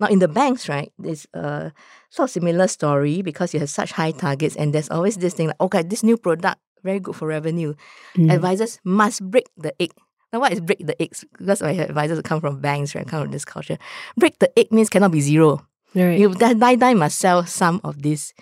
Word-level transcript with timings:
Now 0.00 0.06
in 0.06 0.18
the 0.20 0.28
banks, 0.28 0.68
right, 0.68 0.92
it's 1.02 1.26
a 1.34 1.72
sort 2.10 2.28
of 2.28 2.30
similar 2.30 2.68
story 2.68 3.22
because 3.22 3.52
you 3.52 3.60
have 3.60 3.70
such 3.70 3.92
high 3.92 4.12
targets 4.12 4.56
and 4.56 4.72
there's 4.72 4.90
always 4.90 5.16
this 5.16 5.34
thing 5.34 5.48
like, 5.48 5.60
okay, 5.60 5.82
this 5.82 6.02
new 6.02 6.16
product, 6.16 6.60
very 6.84 7.00
good 7.00 7.16
for 7.16 7.26
revenue. 7.26 7.74
Mm. 8.16 8.32
Advisors 8.32 8.78
must 8.84 9.28
break 9.28 9.48
the 9.56 9.74
egg. 9.82 9.90
Now 10.32 10.40
what 10.40 10.52
is 10.52 10.60
break 10.60 10.86
the 10.86 11.00
eggs? 11.00 11.24
Because 11.36 11.62
my 11.62 11.72
advisors 11.72 12.20
come 12.22 12.40
from 12.40 12.60
banks, 12.60 12.94
right? 12.94 13.06
Come 13.06 13.22
from 13.24 13.32
this 13.32 13.44
culture. 13.44 13.78
Break 14.16 14.38
the 14.38 14.56
egg 14.58 14.70
means 14.70 14.88
cannot 14.88 15.10
be 15.10 15.20
zero. 15.20 15.66
Right. 15.94 16.18
You 16.18 16.34
die 16.34 16.54
die 16.54 16.76
die 16.76 16.94
must 16.94 17.18
sell 17.18 17.44
some 17.46 17.80
of 17.82 18.02
this. 18.02 18.34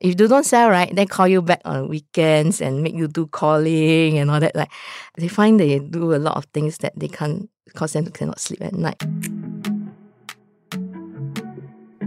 If 0.00 0.20
you 0.20 0.28
don't 0.28 0.44
sell, 0.44 0.70
right, 0.70 0.94
then 0.94 1.06
call 1.06 1.28
you 1.28 1.40
back 1.40 1.60
on 1.64 1.88
weekends 1.88 2.60
and 2.60 2.82
make 2.82 2.94
you 2.94 3.08
do 3.08 3.26
calling 3.26 4.18
and 4.18 4.30
all 4.30 4.40
that. 4.40 4.56
Like 4.56 4.70
they 5.16 5.28
find 5.28 5.60
they 5.60 5.78
do 5.78 6.14
a 6.14 6.18
lot 6.18 6.36
of 6.36 6.46
things 6.46 6.78
that 6.78 6.92
they 6.96 7.08
can't 7.08 7.48
cause 7.74 7.92
them 7.92 8.04
to 8.04 8.10
cannot 8.10 8.40
sleep 8.40 8.60
at 8.62 8.74
night. 8.74 9.00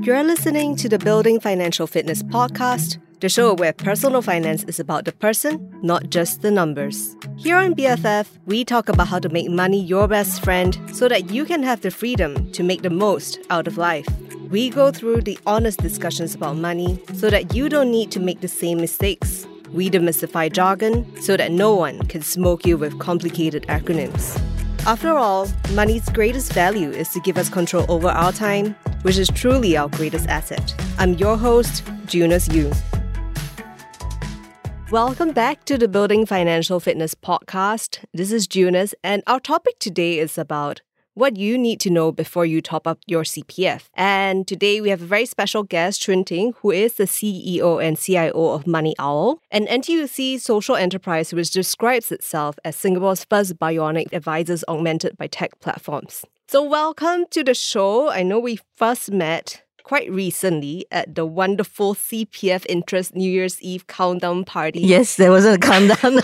You're 0.01 0.23
listening 0.23 0.75
to 0.77 0.87
the 0.87 0.99
Building 0.99 1.39
Financial 1.39 1.87
Fitness 1.87 2.23
podcast, 2.23 2.97
the 3.19 3.29
show 3.29 3.53
where 3.53 3.73
personal 3.73 4.21
finance 4.21 4.63
is 4.65 4.79
about 4.79 5.05
the 5.05 5.11
person, 5.11 5.69
not 5.81 6.09
just 6.09 6.41
the 6.41 6.51
numbers. 6.51 7.15
Here 7.35 7.57
on 7.57 7.73
BFF, 7.73 8.27
we 8.45 8.63
talk 8.63 8.89
about 8.89 9.07
how 9.07 9.19
to 9.19 9.27
make 9.29 9.49
money 9.49 9.81
your 9.81 10.07
best 10.07 10.43
friend 10.43 10.77
so 10.93 11.09
that 11.09 11.31
you 11.31 11.45
can 11.45 11.63
have 11.63 11.81
the 11.81 11.91
freedom 11.91 12.49
to 12.51 12.63
make 12.63 12.83
the 12.83 12.89
most 12.89 13.39
out 13.49 13.67
of 13.67 13.77
life. 13.77 14.07
We 14.49 14.69
go 14.69 14.91
through 14.91 15.23
the 15.23 15.39
honest 15.45 15.79
discussions 15.79 16.35
about 16.35 16.57
money 16.57 17.01
so 17.15 17.29
that 17.29 17.55
you 17.55 17.67
don't 17.67 17.91
need 17.91 18.11
to 18.11 18.19
make 18.19 18.41
the 18.41 18.47
same 18.47 18.79
mistakes. 18.79 19.47
We 19.73 19.89
demystify 19.89 20.53
jargon 20.53 21.05
so 21.21 21.35
that 21.35 21.51
no 21.51 21.75
one 21.75 22.03
can 22.03 22.21
smoke 22.21 22.65
you 22.65 22.77
with 22.77 22.99
complicated 22.99 23.63
acronyms. 23.63 24.39
After 24.85 25.17
all, 25.17 25.49
money's 25.73 26.07
greatest 26.09 26.53
value 26.53 26.91
is 26.91 27.09
to 27.09 27.19
give 27.19 27.37
us 27.37 27.49
control 27.49 27.85
over 27.89 28.07
our 28.07 28.31
time, 28.31 28.73
which 29.03 29.17
is 29.17 29.29
truly 29.29 29.77
our 29.77 29.89
greatest 29.89 30.27
asset. 30.27 30.73
I'm 30.97 31.13
your 31.15 31.37
host, 31.37 31.83
Junus 32.05 32.47
Eu. 32.53 32.71
Welcome 34.91 35.33
back 35.33 35.65
to 35.65 35.77
the 35.77 35.87
Building 35.87 36.25
Financial 36.25 36.79
Fitness 36.79 37.13
podcast. 37.13 38.05
This 38.13 38.31
is 38.31 38.47
Junus, 38.47 38.93
and 39.03 39.21
our 39.27 39.39
topic 39.39 39.79
today 39.79 40.19
is 40.19 40.37
about 40.37 40.81
what 41.17 41.35
you 41.35 41.57
need 41.57 41.79
to 41.79 41.89
know 41.89 42.11
before 42.11 42.45
you 42.45 42.61
top 42.61 42.85
up 42.85 42.99
your 43.07 43.23
CPF. 43.23 43.89
And 43.95 44.47
today 44.47 44.79
we 44.81 44.89
have 44.89 45.01
a 45.01 45.05
very 45.05 45.25
special 45.25 45.63
guest, 45.63 45.99
Chuin 46.03 46.23
Ting, 46.23 46.53
who 46.61 46.69
is 46.69 46.93
the 46.93 47.05
CEO 47.05 47.83
and 47.83 47.97
CIO 47.97 48.53
of 48.53 48.67
Money 48.67 48.93
Owl, 48.99 49.41
an 49.49 49.65
NTUC 49.65 50.39
social 50.39 50.75
enterprise 50.75 51.33
which 51.33 51.49
describes 51.49 52.11
itself 52.11 52.59
as 52.63 52.75
Singapore's 52.75 53.25
first 53.25 53.57
bionic 53.57 54.13
advisors 54.13 54.63
augmented 54.67 55.17
by 55.17 55.25
tech 55.25 55.59
platforms. 55.59 56.23
So, 56.49 56.63
welcome 56.63 57.25
to 57.31 57.43
the 57.43 57.53
show. 57.53 58.09
I 58.09 58.23
know 58.23 58.39
we 58.39 58.57
first 58.77 59.11
met 59.11 59.63
quite 59.83 60.09
recently 60.09 60.85
at 60.93 61.13
the 61.13 61.25
wonderful 61.25 61.93
CPF 61.93 62.65
Interest 62.69 63.13
New 63.13 63.29
Year's 63.29 63.61
Eve 63.61 63.85
countdown 63.87 64.45
party. 64.45 64.79
Yes, 64.79 65.17
there 65.17 65.29
wasn't 65.29 65.61
a 65.61 65.67
countdown. 65.67 65.97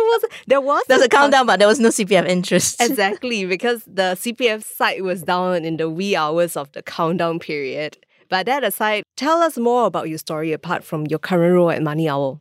was 0.00 0.24
there 0.46 0.60
was 0.62 0.82
There 0.88 0.96
was 0.96 1.04
a 1.04 1.10
countdown, 1.10 1.44
but 1.44 1.58
there 1.58 1.68
was 1.68 1.78
no 1.78 1.90
CPF 1.90 2.26
interest. 2.26 2.80
Exactly, 2.80 3.44
because 3.44 3.82
the 3.84 4.16
CPF 4.16 4.64
site 4.64 5.04
was 5.04 5.22
down 5.22 5.66
in 5.66 5.76
the 5.76 5.90
wee 5.90 6.16
hours 6.16 6.56
of 6.56 6.72
the 6.72 6.82
countdown 6.82 7.38
period. 7.38 7.98
But 8.30 8.46
that 8.46 8.64
aside, 8.64 9.02
tell 9.18 9.42
us 9.42 9.58
more 9.58 9.84
about 9.84 10.08
your 10.08 10.16
story 10.16 10.54
apart 10.54 10.84
from 10.84 11.06
your 11.08 11.18
current 11.18 11.52
role 11.52 11.70
at 11.70 11.82
Money 11.82 12.08
Owl. 12.08 12.40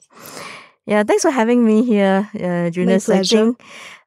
Yeah, 0.86 1.03
thanks 1.03 1.23
for 1.23 1.31
having 1.31 1.66
me 1.66 1.83
here, 1.83 2.30
uh, 2.33 2.72
Junus. 2.72 3.09
I 3.09 3.16
pleasure. 3.16 3.38
think 3.38 3.61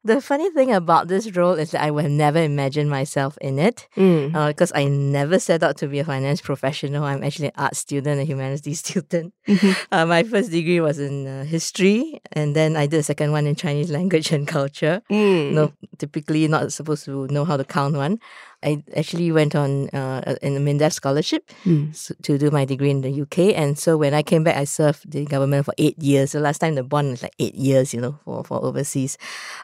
the 0.05 0.21
funny 0.21 0.49
thing 0.51 0.71
about 0.71 1.07
this 1.09 1.35
role 1.35 1.53
is 1.53 1.71
that 1.71 1.81
I 1.81 1.89
would 1.91 2.09
never 2.11 2.39
imagine 2.39 2.87
myself 2.87 3.37
in 3.41 3.57
it 3.59 3.87
Mm. 3.97 4.31
because 4.47 4.71
I 4.75 4.85
never 4.85 5.39
set 5.39 5.63
out 5.63 5.77
to 5.81 5.87
be 5.87 5.99
a 5.99 6.05
finance 6.05 6.41
professional. 6.41 7.03
I'm 7.03 7.23
actually 7.23 7.47
an 7.47 7.57
art 7.57 7.75
student, 7.75 8.21
a 8.21 8.23
humanities 8.23 8.79
student. 8.85 9.33
Mm-hmm. 9.47 9.71
Uh, 9.91 10.05
my 10.05 10.21
first 10.23 10.51
degree 10.51 10.79
was 10.79 10.99
in 10.99 11.25
uh, 11.27 11.43
history, 11.43 12.21
and 12.31 12.55
then 12.55 12.77
I 12.77 12.85
did 12.85 12.99
a 12.99 13.03
second 13.03 13.31
one 13.33 13.47
in 13.47 13.55
Chinese 13.55 13.89
language 13.97 14.31
and 14.31 14.47
culture. 14.47 15.01
Mm. 15.11 15.51
No, 15.57 15.73
typically 15.97 16.47
not 16.47 16.71
supposed 16.71 17.05
to 17.05 17.25
know 17.27 17.43
how 17.45 17.57
to 17.57 17.65
count 17.65 17.95
one. 17.95 18.19
I 18.65 18.83
actually 18.97 19.31
went 19.31 19.55
on 19.55 19.89
uh, 19.93 20.35
in 20.41 20.57
a 20.57 20.59
MINDEF 20.59 20.91
scholarship 20.91 21.43
Mm. 21.65 21.93
to 22.23 22.37
do 22.37 22.49
my 22.51 22.65
degree 22.65 22.89
in 22.89 23.01
the 23.01 23.21
UK. 23.21 23.53
And 23.55 23.77
so 23.77 23.95
when 23.97 24.13
I 24.13 24.23
came 24.23 24.43
back, 24.43 24.57
I 24.57 24.65
served 24.65 25.11
the 25.11 25.23
government 25.25 25.65
for 25.65 25.73
eight 25.77 25.97
years. 26.01 26.31
So 26.31 26.39
last 26.39 26.59
time 26.59 26.73
the 26.75 26.83
bond 26.83 27.11
was 27.11 27.21
like 27.23 27.35
eight 27.39 27.55
years, 27.55 27.93
you 27.93 28.01
know, 28.01 28.17
for, 28.25 28.43
for 28.43 28.57
overseas. 28.63 29.17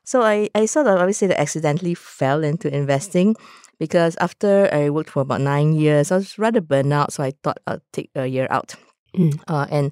So 0.03 0.21
I, 0.21 0.49
I 0.53 0.65
sort 0.67 0.87
of 0.87 0.99
obviously 0.99 1.27
that 1.29 1.39
accidentally 1.41 1.95
fell 1.95 2.43
into 2.43 2.73
investing 2.73 3.35
because 3.79 4.15
after 4.21 4.69
I 4.71 4.89
worked 4.91 5.09
for 5.09 5.21
about 5.21 5.41
nine 5.41 5.73
years, 5.73 6.11
I 6.11 6.17
was 6.17 6.37
rather 6.37 6.61
burnt 6.61 6.93
out. 6.93 7.11
So 7.13 7.23
I 7.23 7.33
thought 7.43 7.57
I'd 7.65 7.81
take 7.91 8.11
a 8.15 8.27
year 8.27 8.47
out. 8.51 8.75
Mm. 9.17 9.39
Uh, 9.47 9.67
and 9.69 9.91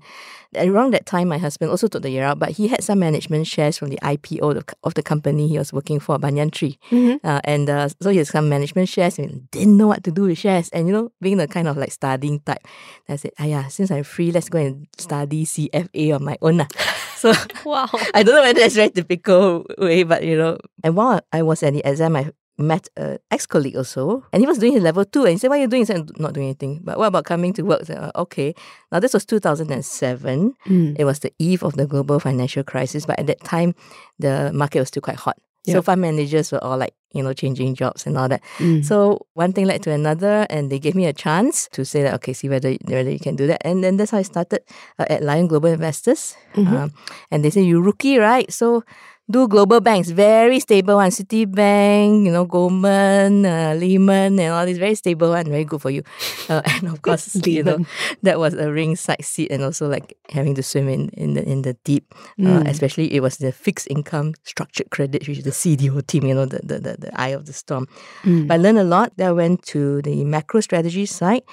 around 0.55 0.93
that 0.93 1.05
time, 1.05 1.27
my 1.27 1.37
husband 1.37 1.71
also 1.71 1.87
took 1.87 2.01
the 2.03 2.09
year 2.09 2.23
out, 2.23 2.39
but 2.39 2.51
he 2.51 2.67
had 2.67 2.83
some 2.83 2.99
management 2.99 3.47
shares 3.47 3.77
from 3.77 3.89
the 3.89 3.99
IPO 4.01 4.55
of, 4.57 4.63
of 4.83 4.93
the 4.93 5.03
company 5.03 5.47
he 5.47 5.57
was 5.57 5.73
working 5.73 5.99
for, 5.99 6.17
Banyan 6.17 6.49
Tree. 6.51 6.79
Mhm. 6.91 7.19
Uh, 7.23 7.41
and 7.43 7.69
uh, 7.69 7.89
so 8.01 8.09
he 8.09 8.17
has 8.17 8.29
some 8.29 8.49
management 8.49 8.87
shares 8.89 9.19
and 9.19 9.49
didn't 9.51 9.77
know 9.77 9.87
what 9.87 10.03
to 10.05 10.11
do 10.11 10.23
with 10.23 10.37
shares. 10.37 10.69
And 10.69 10.87
you 10.87 10.93
know, 10.93 11.11
being 11.21 11.37
the 11.37 11.47
kind 11.47 11.67
of 11.67 11.77
like 11.77 11.91
studying 11.91 12.39
type, 12.41 12.63
I 13.07 13.15
said, 13.17 13.31
ah, 13.39 13.45
yeah, 13.45 13.67
since 13.67 13.91
I'm 13.91 14.03
free, 14.03 14.31
let's 14.31 14.49
go 14.49 14.59
and 14.59 14.87
study 14.97 15.45
CFA 15.45 16.15
on 16.15 16.23
my 16.23 16.37
own. 16.41 16.57
lah." 16.57 16.67
so 17.15 17.33
Wow. 17.65 17.89
I 18.13 18.23
don't 18.23 18.35
know 18.35 18.41
whether 18.41 18.59
that's 18.59 18.75
very 18.75 18.89
typical 18.89 19.65
way, 19.77 20.03
but 20.03 20.23
you 20.23 20.37
know, 20.37 20.57
and 20.83 20.95
while 20.95 21.21
I 21.33 21.43
was 21.43 21.61
at 21.63 21.73
the 21.73 21.83
exam, 21.85 22.15
I 22.15 22.31
met 22.59 22.87
a 22.97 23.17
ex-colleague 23.31 23.75
also, 23.77 24.23
and 24.33 24.41
he 24.43 24.47
was 24.47 24.57
doing 24.59 24.73
his 24.73 24.83
level 24.83 25.05
two, 25.05 25.21
and 25.23 25.31
he 25.31 25.37
said, 25.37 25.47
"What 25.49 25.57
are 25.57 25.61
you 25.61 25.67
doing?" 25.67 25.81
He 25.81 25.85
said, 25.85 26.11
"Not 26.19 26.33
doing 26.33 26.47
anything." 26.47 26.81
But 26.83 26.97
what 26.99 27.07
about 27.07 27.25
coming 27.25 27.53
to 27.53 27.63
work? 27.63 27.85
Said, 27.85 27.97
"Uh, 27.97 28.11
okay. 28.15 28.53
Now 28.91 28.99
this 28.99 29.13
was 29.13 29.25
2007. 29.25 30.53
Mm. 30.67 30.95
It 30.99 31.05
was 31.05 31.19
the 31.19 31.31
eve 31.39 31.63
of 31.63 31.73
the 31.73 31.85
global 31.85 32.19
financial 32.19 32.63
crisis, 32.63 33.05
but 33.05 33.19
at 33.19 33.27
that 33.27 33.43
time, 33.43 33.73
the 34.19 34.51
market 34.53 34.79
was 34.79 34.89
still 34.89 35.01
quite 35.01 35.17
hot. 35.17 35.37
So 35.67 35.73
Yep. 35.75 35.83
fund 35.83 36.01
managers 36.01 36.51
were 36.53 36.63
all 36.63 36.77
like, 36.77 36.93
you 37.13 37.21
know, 37.21 37.33
changing 37.33 37.75
jobs 37.75 38.07
and 38.07 38.17
all 38.17 38.29
that. 38.29 38.41
Mm. 38.59 38.83
So 38.83 39.27
one 39.33 39.51
thing 39.51 39.65
led 39.67 39.83
to 39.83 39.91
another, 39.91 40.47
and 40.49 40.71
they 40.71 40.79
gave 40.79 40.95
me 40.95 41.05
a 41.05 41.11
chance 41.13 41.67
to 41.73 41.83
say 41.83 42.01
that 42.01 42.13
okay, 42.15 42.31
see 42.33 42.47
whether 42.47 42.71
whether 42.87 43.11
you 43.11 43.19
can 43.19 43.35
do 43.35 43.45
that. 43.47 43.61
And 43.67 43.83
then 43.83 43.97
that's 43.97 44.11
how 44.11 44.19
I 44.19 44.23
started 44.23 44.61
uh, 44.97 45.05
at 45.09 45.21
Lion 45.21 45.47
Global 45.47 45.69
Investors. 45.69 46.35
Mhm. 46.55 46.67
Um, 46.73 46.91
and 47.29 47.43
they 47.43 47.49
say 47.51 47.61
you 47.61 47.81
rookie, 47.81 48.17
right? 48.17 48.47
So 48.51 48.83
do 49.29 49.47
global 49.47 49.79
banks, 49.79 50.09
very 50.09 50.59
stable 50.59 50.95
one, 50.95 51.11
Citibank, 51.11 52.25
you 52.25 52.31
know, 52.31 52.45
Goldman, 52.45 53.45
uh, 53.45 53.75
Lehman, 53.77 54.39
and 54.39 54.53
all 54.53 54.65
these 54.65 54.79
very 54.79 54.95
stable 54.95 55.29
one, 55.29 55.45
very 55.45 55.63
good 55.65 55.81
for 55.81 55.91
you. 55.91 56.01
Uh, 56.49 56.61
and 56.65 56.87
of 56.87 57.01
course, 57.01 57.35
you 57.45 57.63
know, 57.63 57.85
that 58.23 58.39
was 58.39 58.53
a 58.55 58.71
ringside 58.71 59.23
seat, 59.23 59.51
and 59.51 59.63
also 59.63 59.87
like 59.87 60.17
having 60.29 60.55
to 60.55 60.63
swim 60.63 60.89
in 60.89 61.09
in 61.09 61.33
the 61.33 61.43
in 61.47 61.61
the 61.61 61.73
deep. 61.83 62.05
Uh, 62.39 62.59
Mm. 62.59 62.67
especially 62.67 63.13
it 63.13 63.21
was 63.21 63.37
the 63.37 63.51
fixed 63.51 63.87
income 63.89 64.33
structured 64.43 64.89
credit, 64.89 65.27
which 65.27 65.37
is 65.39 65.43
the 65.43 65.51
CDO 65.51 66.01
team, 66.07 66.23
you 66.25 66.33
know, 66.33 66.45
the 66.45 66.59
the 66.63 66.79
the, 66.79 66.93
the 66.97 67.11
eye 67.21 67.29
of 67.37 67.45
the 67.45 67.53
storm. 67.53 67.85
Mm. 68.23 68.47
But 68.47 68.55
I 68.55 68.57
learned 68.57 68.79
a 68.79 68.83
lot. 68.83 69.13
Then 69.17 69.27
I 69.29 69.31
went 69.31 69.61
to 69.73 70.01
the 70.01 70.23
macro 70.25 70.61
strategy 70.61 71.05
side. 71.05 71.43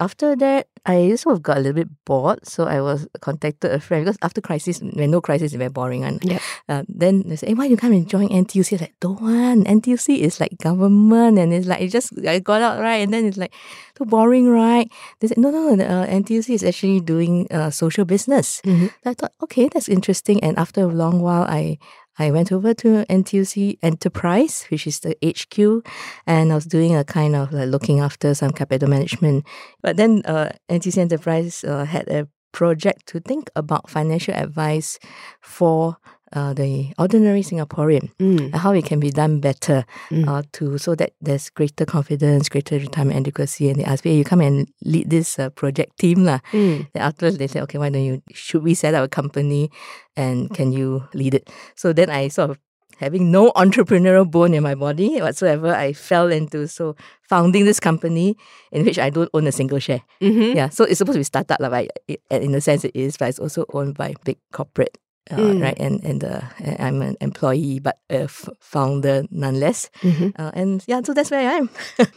After 0.00 0.36
that, 0.36 0.66
I 0.86 1.14
sort 1.14 1.36
of 1.36 1.42
got 1.42 1.56
a 1.56 1.60
little 1.60 1.74
bit 1.74 1.88
bored. 2.04 2.46
So 2.46 2.64
I 2.64 2.80
was 2.80 3.06
contacted 3.20 3.70
a 3.72 3.80
friend 3.80 4.04
because 4.04 4.18
after 4.22 4.40
crisis, 4.40 4.80
when 4.80 5.10
no 5.10 5.20
crisis, 5.20 5.52
it's 5.52 5.58
very 5.58 5.70
boring. 5.70 6.02
One. 6.02 6.18
Yep. 6.22 6.42
Uh, 6.68 6.82
then 6.88 7.22
they 7.26 7.36
say, 7.36 7.48
hey, 7.48 7.54
why 7.54 7.66
you 7.66 7.76
come 7.76 7.92
and 7.92 8.08
join 8.08 8.28
NTUC? 8.28 8.72
I 8.72 8.74
was 8.74 8.80
like, 8.82 8.94
don't 9.00 9.20
want. 9.22 9.66
NTUC 9.66 10.18
is 10.18 10.40
like 10.40 10.58
government 10.58 11.38
and 11.38 11.54
it's 11.54 11.66
like, 11.66 11.80
it 11.80 11.88
just, 11.88 12.12
I 12.26 12.38
got 12.40 12.60
out, 12.60 12.80
right? 12.80 12.96
And 12.96 13.12
then 13.12 13.24
it's 13.24 13.38
like, 13.38 13.54
too 13.94 14.04
boring, 14.04 14.48
right? 14.48 14.90
They 15.20 15.28
said, 15.28 15.38
no, 15.38 15.50
no, 15.50 15.74
no, 15.74 15.84
uh, 15.84 16.06
NTUC 16.06 16.50
is 16.54 16.64
actually 16.64 17.00
doing 17.00 17.46
uh, 17.50 17.70
social 17.70 18.04
business. 18.04 18.60
Mhm. 18.64 18.90
So 19.04 19.10
I 19.10 19.14
thought, 19.14 19.32
okay, 19.42 19.68
that's 19.68 19.88
interesting. 19.88 20.42
And 20.42 20.58
after 20.58 20.82
a 20.82 20.86
long 20.88 21.20
while, 21.20 21.44
I 21.48 21.78
I 22.18 22.30
went 22.30 22.52
over 22.52 22.74
to 22.74 23.04
NTUC 23.08 23.78
Enterprise, 23.82 24.66
which 24.70 24.86
is 24.86 25.00
the 25.00 25.16
HQ, 25.24 25.84
and 26.26 26.52
I 26.52 26.54
was 26.54 26.66
doing 26.66 26.94
a 26.94 27.04
kind 27.04 27.34
of 27.34 27.52
like 27.52 27.68
looking 27.68 28.00
after 28.00 28.34
some 28.34 28.52
capital 28.52 28.88
management. 28.88 29.44
But 29.82 29.96
then 29.96 30.22
uh, 30.24 30.52
NTUC 30.70 30.98
Enterprise 30.98 31.64
uh, 31.64 31.84
had 31.84 32.08
a 32.08 32.28
project 32.52 33.06
to 33.08 33.20
think 33.20 33.50
about 33.56 33.90
financial 33.90 34.34
advice 34.34 34.98
for 35.40 35.96
uh, 36.34 36.52
the 36.52 36.92
ordinary 36.98 37.42
Singaporean 37.42 38.10
Mm. 38.20 38.50
and 38.52 38.54
how 38.56 38.72
it 38.72 38.84
can 38.84 38.98
be 39.00 39.10
done 39.10 39.40
better 39.40 39.84
Mm. 40.10 40.26
uh, 40.28 40.42
to 40.58 40.78
so 40.78 40.94
that 40.94 41.12
there's 41.22 41.48
greater 41.50 41.86
confidence, 41.86 42.48
greater 42.50 42.76
retirement 42.78 43.16
adequacy. 43.16 43.70
And 43.70 43.78
they 43.78 43.86
me, 43.86 44.10
hey, 44.10 44.16
you 44.18 44.24
come 44.24 44.40
and 44.42 44.66
lead 44.84 45.10
this 45.10 45.38
uh, 45.38 45.50
project 45.50 45.98
team. 45.98 46.24
lah. 46.24 46.40
Mm. 46.52 46.86
Then 46.92 47.02
afterwards, 47.02 47.38
they 47.38 47.46
said, 47.46 47.62
okay, 47.64 47.78
why 47.78 47.88
don't 47.88 48.04
you, 48.04 48.22
should 48.34 48.62
we 48.62 48.74
set 48.74 48.94
up 48.94 49.04
a 49.04 49.08
company 49.08 49.70
and 50.16 50.50
can 50.52 50.72
you 50.72 51.06
lead 51.14 51.34
it? 51.34 51.48
So 51.76 51.92
then 51.92 52.10
I 52.10 52.28
sort 52.28 52.50
of, 52.50 52.58
having 53.02 53.30
no 53.34 53.50
entrepreneurial 53.58 54.22
bone 54.22 54.54
in 54.54 54.62
my 54.62 54.74
body 54.78 55.18
whatsoever, 55.20 55.74
I 55.74 55.92
fell 55.92 56.30
into 56.30 56.68
so 56.70 56.94
founding 57.28 57.64
this 57.66 57.80
company 57.82 58.36
in 58.70 58.84
which 58.86 58.98
I 59.02 59.10
don't 59.10 59.30
own 59.34 59.46
a 59.46 59.52
single 59.52 59.80
share. 59.82 60.02
Mhm. 60.22 60.54
Yeah, 60.54 60.68
so 60.70 60.84
it's 60.86 60.98
supposed 61.02 61.18
to 61.18 61.20
be 61.20 61.26
startup, 61.26 61.58
lah, 61.58 61.70
but 61.74 61.90
in 62.30 62.54
a 62.54 62.60
sense 62.62 62.84
it 62.86 62.94
is, 62.94 63.16
but 63.18 63.28
it's 63.34 63.42
also 63.42 63.66
owned 63.74 63.98
by 63.98 64.14
big 64.24 64.38
corporate. 64.54 64.94
Uh, 65.30 65.36
Mm. 65.36 65.62
Right, 65.62 65.80
and 65.80 66.04
and 66.04 66.22
uh, 66.24 66.40
I'm 66.78 67.00
an 67.00 67.16
employee, 67.20 67.80
but 67.80 67.96
a 68.10 68.24
f- 68.24 68.48
founder 68.60 69.24
nonetheless. 69.30 69.88
Mhm. 70.02 70.32
Uh, 70.38 70.50
and 70.54 70.84
yeah, 70.86 71.00
so 71.02 71.14
that's 71.14 71.30
where 71.30 71.40
I 71.48 71.54
am. 71.54 71.70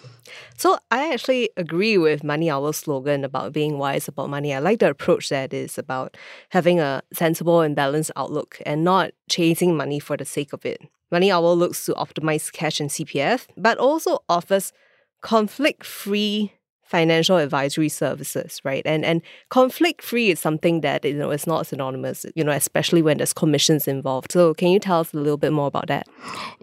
So 0.57 0.77
I 0.91 1.13
actually 1.13 1.49
agree 1.55 1.97
with 1.97 2.21
Money 2.21 2.49
Owl's 2.51 2.75
slogan 2.77 3.23
about 3.23 3.53
being 3.53 3.77
wise 3.77 4.09
about 4.09 4.29
money. 4.29 4.53
I 4.53 4.59
like 4.59 4.79
the 4.79 4.89
approach 4.89 5.29
that 5.29 5.53
is 5.53 5.77
about 5.77 6.17
having 6.49 6.81
a 6.81 7.01
sensible 7.13 7.61
and 7.61 7.75
balanced 7.75 8.11
outlook 8.17 8.59
and 8.65 8.83
not 8.83 9.11
chasing 9.29 9.77
money 9.77 9.99
for 9.99 10.17
the 10.17 10.25
sake 10.25 10.51
of 10.51 10.65
it. 10.65 10.81
Money 11.11 11.31
Owl 11.31 11.55
looks 11.55 11.85
to 11.85 11.93
optimize 11.93 12.51
cash 12.51 12.81
and 12.81 12.89
CPF, 12.89 13.47
but 13.55 13.77
also 13.77 14.19
offers 14.27 14.73
conflict-free 15.21 16.51
financial 16.87 17.37
advisory 17.37 17.89
services, 17.89 18.61
right? 18.63 18.81
And 18.85 19.05
and 19.05 19.21
conflict 19.49 20.01
free 20.01 20.29
is 20.29 20.39
something 20.39 20.81
that 20.81 21.05
you 21.05 21.13
know 21.13 21.31
is 21.31 21.47
not 21.47 21.67
synonymous, 21.67 22.25
you 22.35 22.43
know, 22.43 22.51
especially 22.51 23.01
when 23.01 23.17
there's 23.17 23.33
commissions 23.33 23.87
involved. 23.87 24.31
So 24.31 24.53
can 24.53 24.69
you 24.69 24.79
tell 24.79 25.01
us 25.01 25.13
a 25.13 25.17
little 25.17 25.37
bit 25.37 25.53
more 25.53 25.67
about 25.67 25.87
that? 25.87 26.07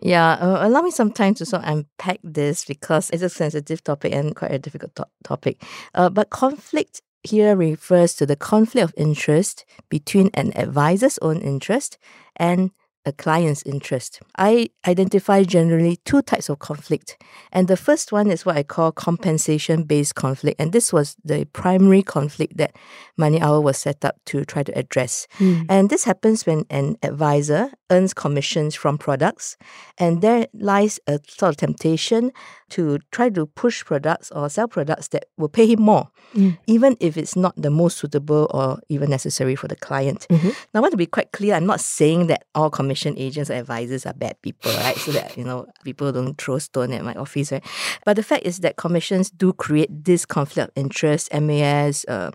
Yeah, 0.03 0.32
uh, 0.32 0.67
allow 0.67 0.82
me 0.82 0.91
some 0.91 1.12
time 1.12 1.35
to 1.35 1.47
sort 1.47 1.65
of 1.65 1.69
unpack 1.69 2.19
this 2.23 2.65
because 2.65 3.11
it's 3.11 3.23
a 3.23 3.29
sensitive 3.29 3.82
topic 3.85 4.12
and 4.12 4.35
quite 4.35 4.53
a 4.53 4.59
difficult 4.59 4.94
to- 4.97 5.09
topic. 5.23 5.62
Uh, 5.94 6.09
but 6.11 6.31
conflict 6.31 7.03
here 7.23 7.56
refers 7.56 8.15
to 8.15 8.26
the 8.26 8.37
conflict 8.37 8.85
of 8.85 8.94
interest 8.97 9.65
between 9.88 10.31
an 10.35 10.53
advisor's 10.56 11.19
own 11.23 11.41
interest 11.41 11.99
and 12.37 12.71
a 13.06 13.12
client's 13.12 13.62
interest. 13.64 14.20
I 14.38 14.70
identify 14.86 15.42
generally 15.42 15.96
two 16.04 16.22
types 16.22 16.48
of 16.48 16.58
conflict. 16.58 17.22
And 17.52 17.68
the 17.68 17.76
first 17.76 18.12
one 18.12 18.30
is 18.30 18.46
what 18.46 18.56
I 18.56 18.62
call 18.62 18.92
compensation 18.92 19.84
based 19.84 20.14
conflict. 20.14 20.60
And 20.60 20.72
this 20.72 20.92
was 20.92 21.16
the 21.24 21.44
primary 21.46 22.02
conflict 22.02 22.56
that 22.56 22.76
Money 23.16 23.40
Owl 23.40 23.62
was 23.62 23.78
set 23.78 24.04
up 24.04 24.16
to 24.26 24.44
try 24.44 24.62
to 24.62 24.78
address. 24.78 25.26
Mm. 25.38 25.66
And 25.68 25.90
this 25.90 26.04
happens 26.04 26.46
when 26.46 26.64
an 26.70 26.96
advisor 27.02 27.70
earns 27.90 28.14
commissions 28.14 28.75
from 28.75 28.98
products. 28.98 29.56
And 29.98 30.22
there 30.22 30.46
lies 30.54 30.98
a 31.06 31.20
sort 31.28 31.50
of 31.50 31.56
temptation 31.56 32.32
to 32.70 32.98
try 33.12 33.28
to 33.31 33.46
push 33.46 33.84
products 33.84 34.31
or 34.32 34.48
sell 34.48 34.66
products 34.66 35.08
that 35.08 35.26
will 35.36 35.48
pay 35.48 35.66
him 35.66 35.82
more, 35.82 36.08
mm. 36.34 36.58
even 36.66 36.96
if 36.98 37.16
it's 37.16 37.36
not 37.36 37.54
the 37.56 37.70
most 37.70 37.98
suitable 37.98 38.50
or 38.52 38.81
even 38.88 39.10
necessary 39.10 39.54
for 39.54 39.69
the 39.69 39.76
client. 39.76 40.26
Mm-hmm. 40.31 40.48
Now, 40.48 40.78
I 40.78 40.81
want 40.81 40.92
to 40.92 40.96
be 40.96 41.06
quite 41.06 41.32
clear 41.32 41.54
I'm 41.54 41.66
not 41.66 41.81
saying 41.81 42.26
that 42.28 42.44
all 42.54 42.70
commission 42.70 43.14
agents 43.19 43.50
or 43.50 43.54
advisors 43.54 44.06
are 44.06 44.14
bad 44.14 44.40
people, 44.42 44.72
right? 44.72 44.96
so 44.96 45.12
that, 45.12 45.37
you 45.37 45.44
know, 45.44 45.66
people 45.84 46.10
don't 46.10 46.37
throw 46.37 46.58
stone 46.58 46.92
at 46.92 47.04
my 47.04 47.14
office, 47.14 47.52
right? 47.52 47.64
But 48.04 48.16
the 48.16 48.22
fact 48.22 48.44
is 48.44 48.60
that 48.60 48.76
commissions 48.76 49.30
do 49.30 49.52
create 49.52 50.04
this 50.04 50.25
conflict 50.25 50.70
of 50.70 50.72
interest. 50.75 51.32
MAS, 51.32 52.04
uh, 52.08 52.30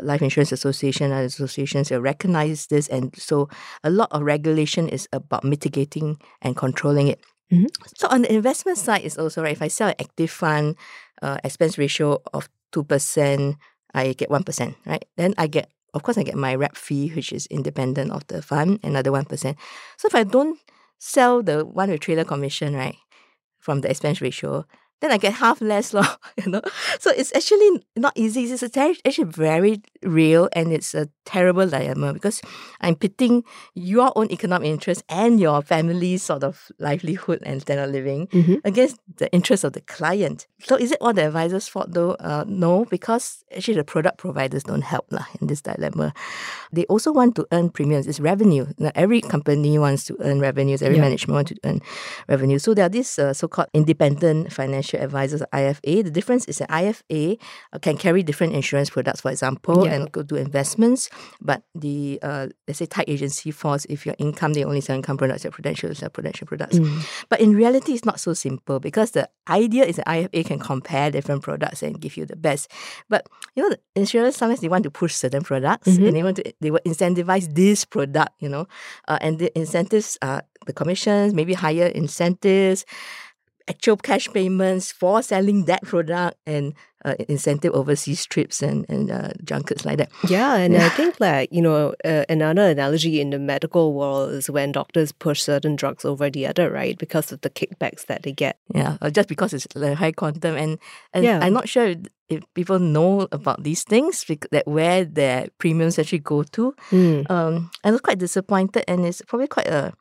Life 0.00 0.22
Insurance 0.22 0.52
Association 0.52 1.12
and 1.12 1.26
associations 1.26 1.90
have 1.90 2.02
recognized 2.02 2.70
this, 2.70 2.88
and 2.88 3.14
so 3.16 3.48
a 3.84 3.90
lot 3.90 4.08
of 4.12 4.22
regulation 4.22 4.88
is 4.88 5.08
about 5.12 5.44
mitigating 5.44 6.18
and 6.40 6.56
controlling 6.56 7.08
it. 7.08 7.20
Mm-hmm. 7.52 7.66
So 7.96 8.08
on 8.08 8.22
the 8.22 8.32
investment 8.32 8.78
side 8.78 9.02
is 9.02 9.18
also 9.18 9.42
right. 9.42 9.52
If 9.52 9.60
I 9.60 9.68
sell 9.68 9.88
an 9.88 9.94
active 10.00 10.30
fund, 10.30 10.76
uh, 11.20 11.38
expense 11.44 11.76
ratio 11.76 12.22
of 12.32 12.48
two 12.72 12.84
percent, 12.84 13.56
I 13.92 14.14
get 14.14 14.30
one 14.30 14.44
percent, 14.44 14.76
right? 14.86 15.04
Then 15.16 15.34
I 15.36 15.46
get, 15.46 15.68
of 15.92 16.02
course, 16.02 16.16
I 16.16 16.22
get 16.22 16.36
my 16.36 16.54
rep 16.54 16.76
fee, 16.76 17.10
which 17.10 17.32
is 17.32 17.46
independent 17.46 18.10
of 18.10 18.26
the 18.28 18.40
fund, 18.40 18.80
another 18.82 19.12
one 19.12 19.26
percent. 19.26 19.58
So 19.98 20.08
if 20.08 20.14
I 20.14 20.24
don't 20.24 20.58
sell 20.98 21.42
the 21.42 21.66
one 21.66 21.90
with 21.90 22.00
trailer 22.00 22.24
commission, 22.24 22.74
right, 22.74 22.96
from 23.58 23.82
the 23.82 23.90
expense 23.90 24.22
ratio, 24.22 24.64
then 25.02 25.10
I 25.10 25.18
get 25.18 25.34
half 25.34 25.60
less 25.60 25.92
law, 25.92 26.16
you 26.42 26.50
know. 26.50 26.62
So 27.00 27.10
it's 27.10 27.34
actually 27.34 27.84
not 27.96 28.12
easy. 28.14 28.44
It's 28.44 28.62
actually 28.62 29.24
very 29.24 29.82
real 30.02 30.48
and 30.52 30.72
it's 30.72 30.94
a 30.94 31.08
terrible 31.24 31.66
dilemma 31.66 32.12
because 32.12 32.42
I'm 32.80 32.96
pitting 32.96 33.44
your 33.74 34.12
own 34.16 34.30
economic 34.30 34.68
interest 34.68 35.02
and 35.08 35.40
your 35.40 35.62
family's 35.62 36.22
sort 36.22 36.44
of 36.44 36.70
livelihood 36.78 37.42
and 37.44 37.62
standard 37.62 37.84
of 37.84 37.90
living 37.90 38.26
mm-hmm. 38.28 38.56
against 38.64 38.98
the 39.16 39.30
interest 39.32 39.64
of 39.64 39.72
the 39.72 39.80
client. 39.82 40.46
So 40.64 40.76
is 40.76 40.92
it 40.92 40.98
all 41.00 41.12
the 41.12 41.26
advisor's 41.26 41.68
fault 41.68 41.92
though? 41.92 42.12
Uh, 42.12 42.44
no, 42.46 42.84
because 42.86 43.44
actually 43.54 43.74
the 43.74 43.84
product 43.84 44.18
providers 44.18 44.64
don't 44.64 44.82
help 44.82 45.06
lah 45.10 45.26
in 45.40 45.46
this 45.46 45.62
dilemma. 45.62 46.12
They 46.72 46.84
also 46.86 47.12
want 47.12 47.36
to 47.36 47.46
earn 47.52 47.70
premiums. 47.70 48.06
It's 48.06 48.20
revenue. 48.20 48.66
Now, 48.78 48.90
every 48.94 49.20
company 49.20 49.78
wants 49.78 50.04
to 50.04 50.16
earn 50.20 50.40
revenues. 50.40 50.82
Every 50.82 50.96
yeah. 50.96 51.02
management 51.02 51.34
wants 51.34 51.52
to 51.52 51.58
earn 51.64 51.80
revenue. 52.28 52.58
So 52.58 52.74
there 52.74 52.86
are 52.86 52.88
these 52.88 53.18
uh, 53.18 53.32
so-called 53.32 53.68
independent 53.74 54.52
financial 54.52 55.00
advisors, 55.00 55.42
IFA. 55.52 56.04
The 56.04 56.10
difference 56.10 56.46
is 56.46 56.58
that 56.58 56.70
IFA 56.70 57.38
uh, 57.72 57.78
can 57.78 57.96
carry 57.96 58.22
different 58.22 58.54
insurance 58.54 58.90
products, 58.90 59.20
for 59.20 59.30
example, 59.30 59.86
yeah. 59.86 59.91
And 59.92 60.10
go 60.12 60.22
do 60.22 60.36
investments. 60.36 61.10
But 61.40 61.62
the 61.74 62.18
uh, 62.22 62.48
let's 62.66 62.78
say 62.78 62.86
tied 62.86 63.08
agency 63.08 63.50
falls 63.50 63.84
if 63.86 64.06
your 64.06 64.14
income 64.18 64.54
they 64.54 64.64
only 64.64 64.80
sell 64.80 64.96
income 64.96 65.16
products, 65.16 65.44
your 65.44 65.50
prudential 65.50 65.94
sell 65.94 66.10
prudential 66.10 66.46
products. 66.46 66.78
Mm. 66.78 67.26
But 67.28 67.40
in 67.40 67.54
reality, 67.54 67.92
it's 67.92 68.04
not 68.04 68.20
so 68.20 68.32
simple 68.34 68.80
because 68.80 69.12
the 69.12 69.28
idea 69.48 69.84
is 69.84 69.96
that 69.96 70.06
IFA 70.06 70.46
can 70.46 70.58
compare 70.58 71.10
different 71.10 71.42
products 71.42 71.82
and 71.82 72.00
give 72.00 72.16
you 72.16 72.26
the 72.26 72.36
best. 72.36 72.70
But 73.08 73.26
you 73.54 73.62
know, 73.62 73.70
the 73.70 73.80
insurers 73.94 74.36
sometimes 74.36 74.60
they 74.60 74.68
want 74.68 74.84
to 74.84 74.90
push 74.90 75.14
certain 75.14 75.42
products 75.42 75.88
mm-hmm. 75.88 76.06
and 76.06 76.16
they 76.16 76.22
want 76.22 76.36
to 76.36 76.54
they 76.60 76.70
will 76.70 76.80
incentivize 76.86 77.54
this 77.54 77.84
product, 77.84 78.30
you 78.40 78.48
know, 78.48 78.66
uh, 79.08 79.18
and 79.20 79.38
the 79.38 79.56
incentives 79.58 80.18
are 80.22 80.42
the 80.66 80.72
commissions, 80.72 81.34
maybe 81.34 81.54
higher 81.54 81.86
incentives 81.86 82.84
actual 83.68 83.96
cash 83.96 84.28
payments 84.28 84.92
for 84.92 85.22
selling 85.22 85.64
that 85.66 85.82
product 85.82 86.36
and 86.46 86.74
uh, 87.04 87.14
incentive 87.28 87.72
overseas 87.74 88.24
trips 88.26 88.62
and, 88.62 88.86
and 88.88 89.10
uh, 89.10 89.30
junkets 89.44 89.84
like 89.84 89.98
that. 89.98 90.10
Yeah, 90.28 90.54
and 90.54 90.76
I 90.76 90.88
think 90.90 91.18
like, 91.18 91.52
you 91.52 91.60
know, 91.60 91.94
uh, 92.04 92.24
another 92.28 92.68
analogy 92.68 93.20
in 93.20 93.30
the 93.30 93.38
medical 93.38 93.94
world 93.94 94.32
is 94.32 94.48
when 94.48 94.72
doctors 94.72 95.12
push 95.12 95.42
certain 95.42 95.76
drugs 95.76 96.04
over 96.04 96.30
the 96.30 96.46
other, 96.46 96.70
right? 96.70 96.96
Because 96.96 97.32
of 97.32 97.40
the 97.40 97.50
kickbacks 97.50 98.06
that 98.06 98.22
they 98.22 98.32
get. 98.32 98.58
Yeah, 98.74 98.98
uh, 99.00 99.10
just 99.10 99.28
because 99.28 99.52
it's 99.52 99.66
a 99.74 99.94
high 99.94 100.12
quantum. 100.12 100.56
And, 100.56 100.78
and 101.12 101.24
yeah. 101.24 101.40
I'm 101.42 101.52
not 101.52 101.68
sure 101.68 101.94
if 102.28 102.42
people 102.54 102.78
know 102.78 103.28
about 103.32 103.62
these 103.64 103.82
things, 103.82 104.24
that 104.50 104.66
where 104.66 105.04
their 105.04 105.48
premiums 105.58 105.98
actually 105.98 106.20
go 106.20 106.44
to. 106.44 106.74
Mm. 106.90 107.30
Um, 107.30 107.70
I 107.84 107.90
was 107.90 108.00
quite 108.00 108.18
disappointed 108.18 108.84
and 108.88 109.04
it's 109.04 109.22
probably 109.22 109.48
quite 109.48 109.66
a 109.68 109.92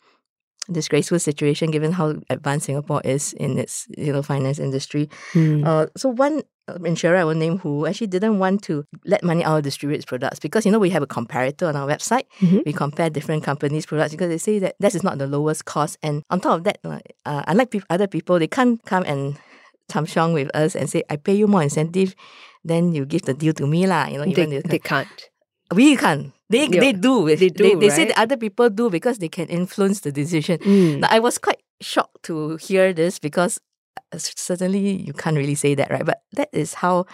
disgraceful 0.71 1.19
situation 1.19 1.71
given 1.71 1.91
how 1.91 2.15
advanced 2.29 2.65
Singapore 2.65 3.01
is 3.03 3.33
in 3.33 3.57
its 3.57 3.87
you 3.97 4.11
know 4.11 4.21
finance 4.21 4.59
industry. 4.59 5.09
Mm. 5.33 5.65
Uh, 5.65 5.87
so 5.97 6.09
one 6.09 6.43
uh, 6.67 6.75
insurer 6.85 7.17
I 7.17 7.23
will 7.23 7.35
name 7.35 7.57
who 7.59 7.85
actually 7.85 8.07
didn't 8.07 8.39
want 8.39 8.63
to 8.63 8.85
let 9.05 9.23
Money 9.23 9.43
Owl 9.43 9.61
distribute 9.61 9.97
its 9.97 10.05
products 10.05 10.39
because 10.39 10.65
you 10.65 10.71
know 10.71 10.79
we 10.79 10.89
have 10.89 11.03
a 11.03 11.07
comparator 11.07 11.67
on 11.67 11.75
our 11.75 11.87
website. 11.87 12.25
Mm-hmm. 12.39 12.59
We 12.65 12.73
compare 12.73 13.09
different 13.09 13.43
companies' 13.43 13.85
products 13.85 14.11
because 14.11 14.29
they 14.29 14.37
say 14.37 14.59
that 14.59 14.75
this 14.79 14.95
is 14.95 15.03
not 15.03 15.17
the 15.17 15.27
lowest 15.27 15.65
cost. 15.65 15.97
And 16.03 16.23
on 16.29 16.39
top 16.39 16.57
of 16.59 16.63
that, 16.65 16.79
uh, 16.83 17.43
unlike 17.47 17.71
pe- 17.71 17.81
other 17.89 18.07
people, 18.07 18.39
they 18.39 18.47
can't 18.47 18.83
come 18.85 19.03
and 19.05 19.37
tam 19.89 20.05
shong 20.05 20.33
with 20.33 20.49
us 20.55 20.75
and 20.75 20.89
say 20.89 21.03
I 21.09 21.17
pay 21.17 21.33
you 21.33 21.47
more 21.47 21.61
incentive, 21.61 22.15
then 22.63 22.93
you 22.93 23.05
give 23.05 23.23
the 23.23 23.33
deal 23.33 23.53
to 23.53 23.67
me 23.67 23.87
lah. 23.87 24.07
You 24.07 24.19
know, 24.19 24.25
even 24.25 24.49
they, 24.49 24.61
they 24.61 24.79
can't. 24.79 25.07
We 25.73 25.95
can't. 25.95 26.33
They 26.49 26.67
yeah. 26.67 26.79
they 26.79 26.93
do. 26.93 27.27
They 27.35 27.49
do. 27.49 27.63
They, 27.63 27.75
they 27.75 27.87
right? 27.87 27.95
say 27.95 28.05
that 28.05 28.19
other 28.19 28.37
people 28.37 28.69
do 28.69 28.89
because 28.89 29.17
they 29.19 29.29
can 29.29 29.47
influence 29.47 30.01
the 30.01 30.11
decision. 30.11 30.57
Mm. 30.59 30.99
Now, 30.99 31.07
I 31.09 31.19
was 31.19 31.37
quite 31.37 31.61
shocked 31.79 32.23
to 32.23 32.57
hear 32.57 32.93
this 32.93 33.19
because 33.19 33.59
uh, 34.11 34.17
certainly 34.17 35.01
you 35.01 35.13
can't 35.13 35.37
really 35.37 35.55
say 35.55 35.75
that, 35.75 35.89
right? 35.89 36.05
But 36.05 36.23
that 36.33 36.49
is 36.51 36.75
how 36.75 37.05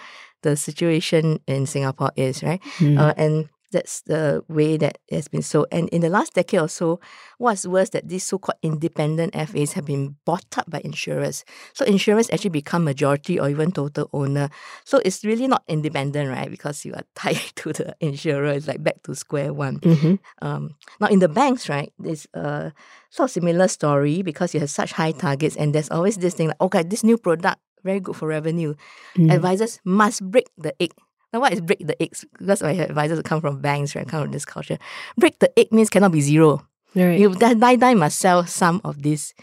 the 0.42 0.56
situation 0.56 1.40
in 1.46 1.66
Singapore 1.66 2.12
is, 2.16 2.42
right? 2.42 2.60
Mm. 2.78 2.98
Uh, 2.98 3.14
and 3.16 3.48
that's 3.70 4.02
the 4.02 4.42
way 4.48 4.76
that 4.76 4.98
it 5.08 5.14
has 5.14 5.28
been 5.28 5.42
so. 5.42 5.66
And 5.70 5.88
in 5.90 6.00
the 6.00 6.08
last 6.08 6.34
decade 6.34 6.60
or 6.60 6.68
so, 6.68 7.00
what's 7.38 7.66
worse 7.66 7.90
that 7.90 8.08
these 8.08 8.24
so-called 8.24 8.58
independent 8.62 9.34
FAs 9.34 9.72
have 9.74 9.84
been 9.84 10.16
bought 10.24 10.56
up 10.56 10.70
by 10.70 10.80
insurers. 10.84 11.44
So 11.74 11.84
insurers 11.84 12.30
actually 12.30 12.50
become 12.50 12.84
majority 12.84 13.38
or 13.38 13.48
even 13.48 13.72
total 13.72 14.08
owner. 14.12 14.50
So 14.84 15.00
it's 15.04 15.24
really 15.24 15.46
not 15.46 15.64
independent, 15.68 16.30
right? 16.30 16.50
Because 16.50 16.84
you 16.84 16.94
are 16.94 17.04
tied 17.14 17.36
to 17.56 17.72
the 17.72 17.96
insurer. 18.00 18.52
It's 18.52 18.68
like 18.68 18.82
back 18.82 19.02
to 19.04 19.14
square 19.14 19.52
one. 19.52 19.80
Mm-hmm. 19.80 20.14
Um, 20.40 20.74
now 21.00 21.08
in 21.08 21.18
the 21.18 21.28
banks, 21.28 21.68
right, 21.68 21.92
there's 21.98 22.26
a 22.34 22.72
sort 23.10 23.28
of 23.28 23.32
similar 23.32 23.68
story 23.68 24.22
because 24.22 24.54
you 24.54 24.60
have 24.60 24.70
such 24.70 24.92
high 24.92 25.12
targets 25.12 25.56
and 25.56 25.74
there's 25.74 25.90
always 25.90 26.16
this 26.16 26.34
thing 26.34 26.48
like, 26.48 26.60
okay, 26.60 26.82
this 26.82 27.04
new 27.04 27.18
product, 27.18 27.60
very 27.84 28.00
good 28.00 28.16
for 28.16 28.28
revenue. 28.28 28.74
Mm. 29.16 29.32
Advisors 29.32 29.80
must 29.84 30.22
break 30.30 30.48
the 30.56 30.74
egg 30.82 30.92
now, 31.32 31.40
what 31.40 31.52
is 31.52 31.60
break 31.60 31.86
the 31.86 32.00
eggs? 32.02 32.24
Because 32.38 32.62
my 32.62 32.72
advisors 32.72 33.20
come 33.22 33.40
from 33.40 33.60
banks, 33.60 33.94
right? 33.94 34.08
Come 34.08 34.22
from 34.24 34.32
this 34.32 34.44
culture. 34.44 34.78
Break 35.18 35.38
the 35.40 35.56
egg 35.58 35.72
means 35.72 35.90
cannot 35.90 36.12
be 36.12 36.20
zero. 36.20 36.66
Right. 36.94 37.20
You 37.20 37.34
die 37.34 37.76
die 37.76 37.94
must 37.94 38.18
sell 38.18 38.46
some 38.46 38.80
of 38.82 39.02
this. 39.02 39.34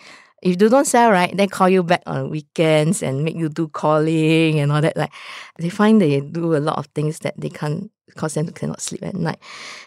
If 0.46 0.62
you 0.62 0.70
don't 0.70 0.86
sell, 0.86 1.10
right, 1.10 1.36
then 1.36 1.50
call 1.50 1.70
you 1.70 1.82
back 1.82 2.04
on 2.06 2.30
weekends 2.30 3.02
and 3.02 3.26
make 3.26 3.36
you 3.36 3.50
do 3.50 3.68
calling 3.68 4.60
and 4.60 4.72
all 4.72 4.80
that. 4.80 4.96
Like 4.96 5.12
they 5.58 5.70
find 5.70 6.00
they 6.00 6.22
do 6.22 6.56
a 6.56 6.62
lot 6.62 6.78
of 6.78 6.86
things 6.94 7.18
that 7.20 7.34
they 7.36 7.50
can't 7.50 7.90
cause 8.14 8.36
them 8.36 8.46
to 8.46 8.52
cannot 8.52 8.80
sleep 8.80 9.02
at 9.02 9.16
night. 9.16 9.40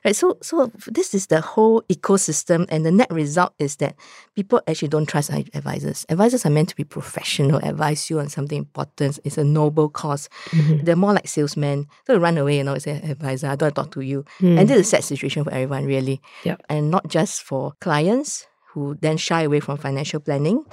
Right. 0.04 0.16
So 0.16 0.36
so 0.42 0.72
this 0.88 1.14
is 1.14 1.28
the 1.28 1.40
whole 1.40 1.82
ecosystem 1.82 2.66
and 2.70 2.84
the 2.84 2.90
net 2.90 3.06
result 3.12 3.54
is 3.60 3.76
that 3.76 3.94
people 4.34 4.60
actually 4.66 4.88
don't 4.88 5.06
trust 5.06 5.30
advisors. 5.30 6.04
Advisors 6.08 6.44
are 6.44 6.50
meant 6.50 6.70
to 6.70 6.76
be 6.76 6.82
professional, 6.82 7.60
advise 7.62 8.10
you 8.10 8.18
on 8.18 8.28
something 8.28 8.58
important. 8.58 9.20
It's 9.22 9.38
a 9.38 9.44
noble 9.44 9.88
cause. 9.88 10.28
Mm-hmm. 10.50 10.84
They're 10.84 10.96
more 10.96 11.12
like 11.12 11.28
salesmen. 11.28 11.86
They'll 12.06 12.18
run 12.18 12.36
away, 12.36 12.58
you 12.58 12.64
know, 12.64 12.76
say 12.78 13.00
advisor, 13.00 13.46
I 13.46 13.54
don't 13.54 13.76
talk 13.76 13.92
to 13.92 14.00
you. 14.00 14.24
Mm. 14.40 14.58
And 14.58 14.68
this 14.68 14.80
is 14.80 14.86
a 14.88 14.90
sad 14.90 15.04
situation 15.04 15.44
for 15.44 15.52
everyone, 15.52 15.86
really. 15.86 16.20
Yep. 16.42 16.62
And 16.68 16.90
not 16.90 17.06
just 17.06 17.44
for 17.44 17.74
clients 17.80 18.47
who 18.72 18.96
then 19.00 19.16
shy 19.16 19.42
away 19.42 19.60
from 19.60 19.76
financial 19.78 20.20
planning 20.20 20.64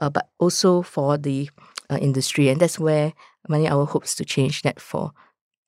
uh, 0.00 0.10
but 0.10 0.28
also 0.38 0.82
for 0.82 1.16
the 1.18 1.48
uh, 1.90 1.96
industry. 2.00 2.48
And 2.48 2.60
that's 2.60 2.78
where 2.78 3.12
Money 3.48 3.68
Owl 3.68 3.86
hopes 3.86 4.14
to 4.16 4.24
change 4.24 4.62
that 4.62 4.80
for 4.80 5.12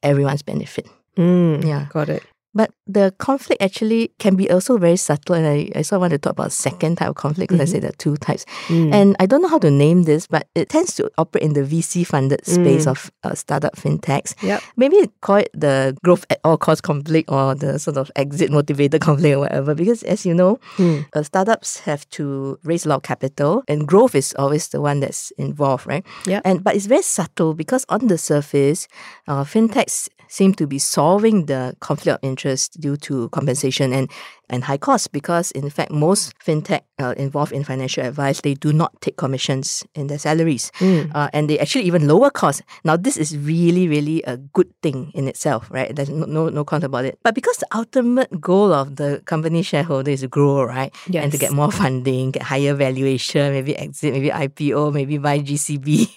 everyone's 0.03 0.43
benefit. 0.43 0.87
Mm, 1.17 1.65
Yeah. 1.65 1.87
Got 1.91 2.09
it. 2.09 2.23
But 2.55 2.71
the 2.87 3.15
conflict 3.19 3.63
actually 3.63 4.11
can 4.19 4.35
be 4.35 4.51
also 4.51 4.79
very 4.79 4.97
subtle. 4.97 5.35
And 5.37 5.47
I, 5.47 5.71
I 5.77 5.83
sort 5.83 5.99
of 5.99 6.01
want 6.01 6.13
to 6.13 6.19
talk 6.19 6.33
about 6.33 6.51
second 6.51 6.97
type 6.97 7.11
of 7.11 7.15
conflict 7.15 7.51
because 7.53 7.69
I 7.69 7.73
say 7.73 7.79
there 7.79 7.91
are 7.91 7.99
two 7.99 8.17
types. 8.17 8.45
Mm. 8.69 8.93
And 8.93 9.17
I 9.21 9.27
don't 9.27 9.43
know 9.43 9.49
how 9.49 9.59
to 9.59 9.71
name 9.71 10.05
this, 10.05 10.27
but 10.27 10.49
it 10.55 10.69
tends 10.71 10.95
to 10.97 11.11
operate 11.19 11.45
in 11.45 11.53
the 11.53 11.61
VC 11.63 12.07
funded 12.07 12.45
space 12.47 12.87
Mm. 12.87 12.91
of 12.91 13.11
uh, 13.23 13.35
startup 13.35 13.77
fintechs. 13.77 14.35
Yep. 14.43 14.63
Maybe 14.77 14.97
call 15.21 15.37
it 15.37 15.51
the 15.55 15.97
growth 16.03 16.25
at 16.31 16.41
all 16.43 16.57
cost 16.57 16.83
conflict 16.83 17.31
or 17.31 17.55
the 17.55 17.79
sort 17.79 17.97
of 17.99 18.11
exit 18.17 18.51
motivated 18.51 19.01
conflict 19.09 19.37
or 19.37 19.41
whatever. 19.41 19.75
Because 19.75 20.03
as 20.05 20.25
you 20.27 20.35
know, 20.35 20.59
Mm. 20.79 21.05
uh, 21.15 21.23
startups 21.23 21.81
have 21.81 22.09
to 22.11 22.59
raise 22.65 22.87
a 22.87 22.89
lot 22.89 22.97
of 22.97 23.03
capital 23.03 23.63
and 23.69 23.87
growth 23.87 24.15
is 24.15 24.35
always 24.39 24.69
the 24.69 24.81
one 24.81 25.01
that's 25.01 25.31
involved, 25.39 25.87
right? 25.87 26.05
Yep. 26.27 26.43
And 26.45 26.65
but 26.65 26.75
it's 26.77 26.87
very 26.87 27.03
subtle 27.03 27.53
because 27.55 27.85
on 27.89 28.09
the 28.09 28.17
surface, 28.19 28.89
uh, 29.29 29.45
fintechs 29.45 30.09
seem 30.31 30.53
to 30.55 30.67
be 30.67 30.79
solving 30.79 31.47
the 31.47 31.75
conflict 31.81 32.17
of 32.17 32.19
interest 32.23 32.38
due 32.81 32.97
to 32.97 33.29
compensation 33.31 33.93
and, 33.93 34.11
and 34.49 34.65
high 34.65 34.77
costs 34.79 35.09
because 35.09 35.51
in 35.53 35.69
fact 35.71 35.91
most 35.91 36.33
fintech 36.39 36.81
uh, 37.01 37.15
involved 37.17 37.53
in 37.53 37.65
financial 37.65 38.05
advice 38.05 38.41
they 38.43 38.55
do 38.55 38.73
not 38.73 38.93
take 39.01 39.17
commissions 39.17 39.85
in 39.95 40.07
their 40.07 40.19
salaries 40.19 40.71
Mm. 40.79 41.11
uh, 41.15 41.29
and 41.33 41.51
they 41.51 41.59
actually 41.59 41.85
even 41.85 42.07
lower 42.07 42.31
costs. 42.31 42.63
Now 42.85 42.97
this 42.97 43.17
is 43.17 43.37
really 43.37 43.89
really 43.89 44.23
a 44.23 44.37
good 44.37 44.69
thing 44.83 45.11
in 45.15 45.27
itself 45.29 45.67
right? 45.71 45.95
There's 45.95 46.09
no 46.11 46.27
no, 46.27 46.49
no 46.49 46.65
concept 46.65 46.89
about 46.95 47.05
it. 47.05 47.19
But 47.23 47.35
because 47.35 47.57
the 47.59 47.67
ultimate 47.75 48.31
goal 48.41 48.73
of 48.73 48.97
the 48.97 49.23
company 49.27 49.63
shareholder 49.63 50.11
is 50.13 50.21
to 50.21 50.29
grow 50.29 50.63
right 50.63 50.95
and 51.23 51.33
to 51.33 51.39
get 51.39 51.53
more 51.53 51.73
funding 51.83 52.31
get 52.31 52.43
higher 52.43 52.75
valuation 52.75 53.53
maybe 53.53 53.77
exit 53.77 54.13
maybe 54.15 54.31
IPO 54.31 54.93
maybe 54.93 55.19
buy 55.19 55.41
GCB 55.41 56.11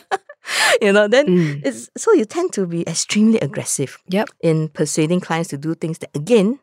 you 0.82 0.92
know 0.92 1.08
then 1.08 1.26
Mm. 1.26 1.60
it's 1.64 1.90
so 1.96 2.12
you 2.12 2.24
tend 2.24 2.52
to 2.54 2.66
be 2.66 2.82
extremely 2.88 3.38
aggressive 3.40 3.98
Yep. 4.08 4.28
in 4.40 4.68
persuading 4.70 5.20
clients 5.20 5.50
to 5.50 5.58
do 5.58 5.74
things 5.74 5.98
that 5.98 6.10
again 6.14 6.58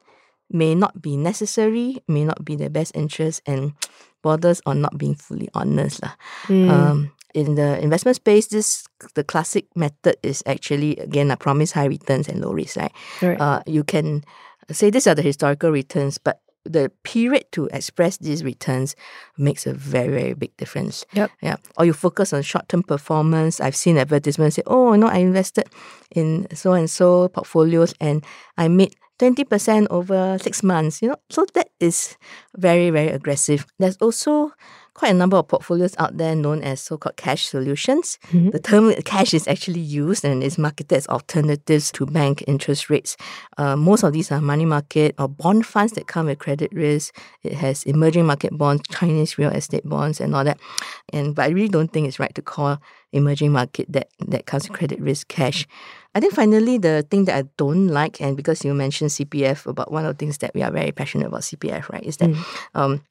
may 0.49 0.75
not 0.75 1.01
be 1.01 1.17
necessary, 1.17 1.99
may 2.07 2.23
not 2.23 2.45
be 2.45 2.55
their 2.55 2.69
best 2.71 2.95
interest, 2.95 3.41
and 3.45 3.73
borders 4.23 4.61
on 4.65 4.79
not 4.81 4.97
being 4.97 5.15
fully 5.15 5.49
honest. 5.53 6.01
lah. 6.01 6.15
Mm. 6.47 6.69
Um, 6.71 6.97
in 7.35 7.55
the 7.55 7.77
investment 7.83 8.15
space, 8.15 8.47
this 8.47 8.87
the 9.13 9.23
classic 9.23 9.67
method 9.75 10.15
is 10.23 10.41
actually 10.47 10.95
again 11.03 11.29
I 11.31 11.35
promise 11.35 11.71
high 11.75 11.85
returns 11.91 12.27
and 12.27 12.39
low 12.41 12.51
risk, 12.55 12.77
right? 12.79 12.91
Right. 13.21 13.39
Uh, 13.39 13.59
you 13.67 13.83
can 13.83 14.23
say 14.71 14.89
these 14.89 15.05
are 15.07 15.15
the 15.15 15.21
historical 15.21 15.69
returns, 15.69 16.17
but 16.17 16.39
the 16.67 16.91
period 17.03 17.45
to 17.53 17.65
express 17.73 18.17
these 18.17 18.43
returns 18.43 18.95
makes 19.37 19.65
a 19.65 19.73
very, 19.73 20.09
very 20.09 20.33
big 20.33 20.55
difference. 20.57 21.05
Yep. 21.13 21.31
Yeah. 21.41 21.55
Or 21.77 21.85
you 21.85 21.93
focus 21.93 22.33
on 22.33 22.41
short 22.41 22.69
term 22.69 22.83
performance. 22.83 23.59
I've 23.59 23.75
seen 23.75 23.97
advertisements 23.97 24.55
say, 24.55 24.63
oh, 24.67 24.95
know, 24.95 25.07
I 25.07 25.17
invested 25.17 25.65
in 26.11 26.47
so 26.53 26.73
and 26.73 26.89
so 26.89 27.29
portfolios 27.29 27.93
and 27.99 28.23
I 28.57 28.67
made 28.67 28.95
20% 29.19 29.87
over 29.89 30.37
six 30.39 30.61
months, 30.61 31.01
you 31.01 31.09
know. 31.09 31.17
So 31.29 31.45
that 31.53 31.69
is 31.79 32.17
very, 32.55 32.89
very 32.91 33.09
aggressive. 33.09 33.65
There's 33.79 33.97
also 33.97 34.51
quite 34.97 35.11
a 35.11 35.13
number 35.13 35.37
of 35.37 35.47
portfolios 35.47 35.93
out 35.99 36.17
there 36.17 36.35
known 36.35 36.63
as 36.63 36.81
so-called 36.81 37.15
cash 37.17 37.45
solutions. 37.45 38.17
Mhm. 38.33 38.51
The 38.51 38.59
term 38.59 38.91
cash 39.05 39.31
is 39.33 39.47
actually 39.47 39.79
used 39.79 40.25
and 40.25 40.43
is 40.43 40.57
marketed 40.57 40.97
as 40.97 41.07
alternatives 41.07 41.91
to 41.93 42.07
bank 42.07 42.43
interest 42.47 42.89
rates. 42.89 43.15
Uh, 43.59 43.75
most 43.75 44.03
of 44.03 44.11
these 44.11 44.31
are 44.31 44.41
money 44.41 44.65
market 44.65 45.13
or 45.19 45.27
bond 45.29 45.67
funds 45.67 45.93
that 45.93 46.07
come 46.07 46.25
with 46.25 46.39
credit 46.39 46.71
risk. 46.73 47.15
It 47.43 47.53
has 47.53 47.83
emerging 47.83 48.25
market 48.25 48.57
bonds, 48.57 48.81
Chinese 48.89 49.37
real 49.37 49.51
estate 49.51 49.87
bonds, 49.87 50.19
and 50.19 50.35
all 50.35 50.43
that. 50.43 50.57
And 51.13 51.35
but 51.35 51.43
I 51.45 51.49
really 51.49 51.69
don't 51.69 51.93
think 51.93 52.07
it's 52.07 52.19
right 52.19 52.33
to 52.33 52.41
call 52.41 52.79
emerging 53.13 53.51
market 53.51 53.85
that 53.93 54.09
that 54.27 54.47
comes 54.47 54.67
with 54.67 54.77
credit 54.77 54.99
risk 54.99 55.27
cash. 55.27 55.67
I 56.15 56.19
think 56.19 56.33
finally 56.33 56.79
the 56.79 57.05
thing 57.11 57.25
that 57.25 57.35
I 57.37 57.43
don't 57.57 57.87
like, 57.89 58.19
and 58.19 58.35
because 58.35 58.65
you 58.65 58.73
mentioned 58.73 59.11
CPF 59.11 59.67
about 59.67 59.91
one 59.91 60.05
of 60.05 60.17
the 60.17 60.17
things 60.17 60.39
that 60.39 60.55
we 60.55 60.63
are 60.63 60.71
very 60.71 60.91
passionate 60.91 61.27
about 61.27 61.41
CPF, 61.43 61.89
right, 61.93 62.03
is 62.03 62.17
that 62.17 62.33
um, 62.73 63.01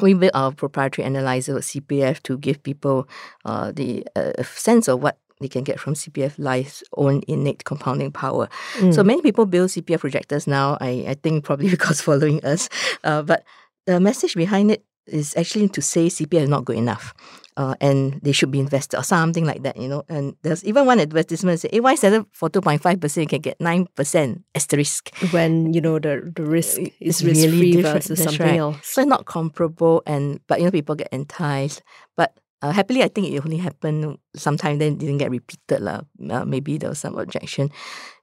we 0.00 0.14
built 0.14 0.32
our 0.34 0.52
proprietary 0.52 1.04
analyzer 1.04 1.54
with 1.54 1.64
CPF 1.64 2.22
to 2.24 2.38
give 2.38 2.62
people 2.62 3.08
uh, 3.44 3.72
the 3.72 4.06
uh, 4.16 4.32
a 4.38 4.44
sense 4.44 4.88
of 4.88 5.02
what 5.02 5.18
they 5.40 5.48
can 5.48 5.64
get 5.64 5.78
from 5.78 5.94
CPF 5.94 6.34
Life's 6.38 6.82
own 6.96 7.22
innate 7.28 7.64
compounding 7.64 8.10
power. 8.10 8.48
So 8.92 9.04
many 9.04 9.20
people 9.20 9.44
build 9.44 9.68
CPF 9.68 10.00
projectors 10.00 10.46
now. 10.46 10.78
I, 10.80 11.04
I 11.08 11.14
think 11.14 11.44
probably 11.44 11.68
because 11.76 12.00
following 12.00 12.44
us, 12.44 12.68
uh, 13.04 13.22
but 13.22 13.44
the 13.86 14.00
message 14.00 14.34
behind 14.34 14.70
it 14.70 14.84
is 15.06 15.36
actually 15.36 15.68
to 15.70 15.82
say 15.82 16.06
CPF 16.06 16.42
is 16.42 16.48
not 16.48 16.64
good 16.64 16.76
enough. 16.76 17.14
Uh, 17.56 17.74
and 17.80 18.20
they 18.22 18.32
should 18.32 18.50
be 18.50 18.60
invested 18.60 18.98
or 18.98 19.02
something 19.02 19.46
like 19.46 19.62
that, 19.62 19.78
you 19.78 19.88
know. 19.88 20.04
And 20.10 20.36
there's 20.42 20.62
even 20.64 20.84
one 20.84 21.00
advertisement 21.00 21.58
say, 21.58 21.70
hey, 21.72 21.80
why 21.80 21.94
sell 21.94 22.12
it 22.12 22.26
for 22.32 22.50
2.5%? 22.50 23.16
You 23.16 23.26
can 23.26 23.40
get 23.40 23.58
9% 23.58 24.42
asterisk. 24.54 25.08
when 25.32 25.72
you 25.72 25.80
know 25.80 25.98
the 25.98 26.30
the 26.36 26.44
risk 26.44 26.76
is 27.00 27.24
risk 27.24 27.46
really 27.46 27.58
free 27.58 27.72
different. 27.72 28.04
versus 28.04 28.22
something 28.22 28.46
right. 28.46 28.58
else. 28.58 28.76
So 28.82 29.04
not 29.04 29.24
comparable, 29.24 30.02
and 30.04 30.40
but 30.46 30.58
you 30.58 30.66
know 30.66 30.70
people 30.70 30.94
get 30.96 31.08
enticed. 31.12 31.82
But 32.14 32.36
uh, 32.60 32.72
happily, 32.72 33.02
I 33.02 33.08
think 33.08 33.28
it 33.28 33.40
only 33.40 33.56
happened 33.56 34.18
sometime. 34.34 34.78
Then 34.78 34.96
didn't 34.98 35.18
get 35.18 35.30
repeated 35.30 35.80
lah. 35.80 36.02
Uh, 36.28 36.44
maybe 36.44 36.76
there 36.76 36.90
was 36.90 36.98
some 36.98 37.16
objection. 37.16 37.70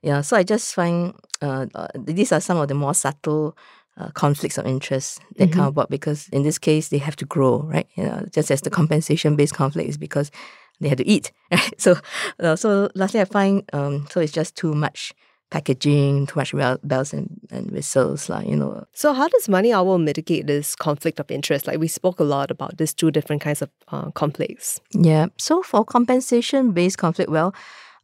Yeah. 0.01 0.21
So 0.21 0.37
I 0.37 0.43
just 0.43 0.73
find 0.73 1.13
uh, 1.41 1.65
uh, 1.73 1.87
these 1.97 2.31
are 2.31 2.41
some 2.41 2.57
of 2.57 2.67
the 2.67 2.75
more 2.75 2.93
subtle. 2.93 3.57
Uh, 3.95 4.09
conflicts 4.15 4.57
of 4.57 4.65
interest 4.65 5.21
that 5.37 5.51
come 5.51 5.67
about 5.67 5.87
because 5.87 6.27
in 6.29 6.41
this 6.41 6.57
case 6.57 6.89
they 6.89 6.97
have 6.97 7.15
to 7.15 7.25
grow 7.25 7.61
right 7.61 7.87
you 7.95 8.03
know, 8.03 8.25
just 8.31 8.49
as 8.49 8.61
the 8.61 8.69
compensation 8.71 9.35
based 9.35 9.53
conflict 9.53 9.87
is 9.87 9.99
because 9.99 10.31
they 10.81 10.89
have 10.89 10.97
to 10.97 11.07
eat 11.07 11.31
right 11.51 11.79
so 11.79 11.95
uh, 12.39 12.55
so 12.55 12.89
lastly 12.95 13.21
I 13.21 13.25
find 13.25 13.61
um, 13.71 14.07
so 14.09 14.19
it's 14.19 14.31
just 14.31 14.55
too 14.55 14.73
much 14.73 15.13
packaging 15.53 16.25
too 16.25 16.39
much 16.39 16.51
bells 16.83 17.13
and, 17.13 17.39
and 17.51 17.69
whistles 17.69 18.27
like 18.27 18.47
you 18.47 18.55
know 18.55 18.83
So, 18.93 19.13
how 19.13 19.27
does 19.27 19.47
Money 19.47 19.71
Owl 19.71 19.99
mitigate 19.99 20.47
this 20.47 20.75
conflict 20.75 21.19
of 21.19 21.29
interest? 21.29 21.67
Like 21.67 21.77
we 21.77 21.87
spoke 21.87 22.19
a 22.19 22.23
lot 22.23 22.49
about 22.49 22.77
these 22.79 22.93
two 22.93 23.11
different 23.11 23.43
kinds 23.43 23.61
of 23.61 23.69
uh, 23.91 24.09
conflicts. 24.11 24.81
Yeah. 24.91 25.27
So 25.37 25.61
for 25.61 25.85
compensation 25.85 26.71
based 26.71 26.97
conflict, 26.97 27.29
well, 27.29 27.53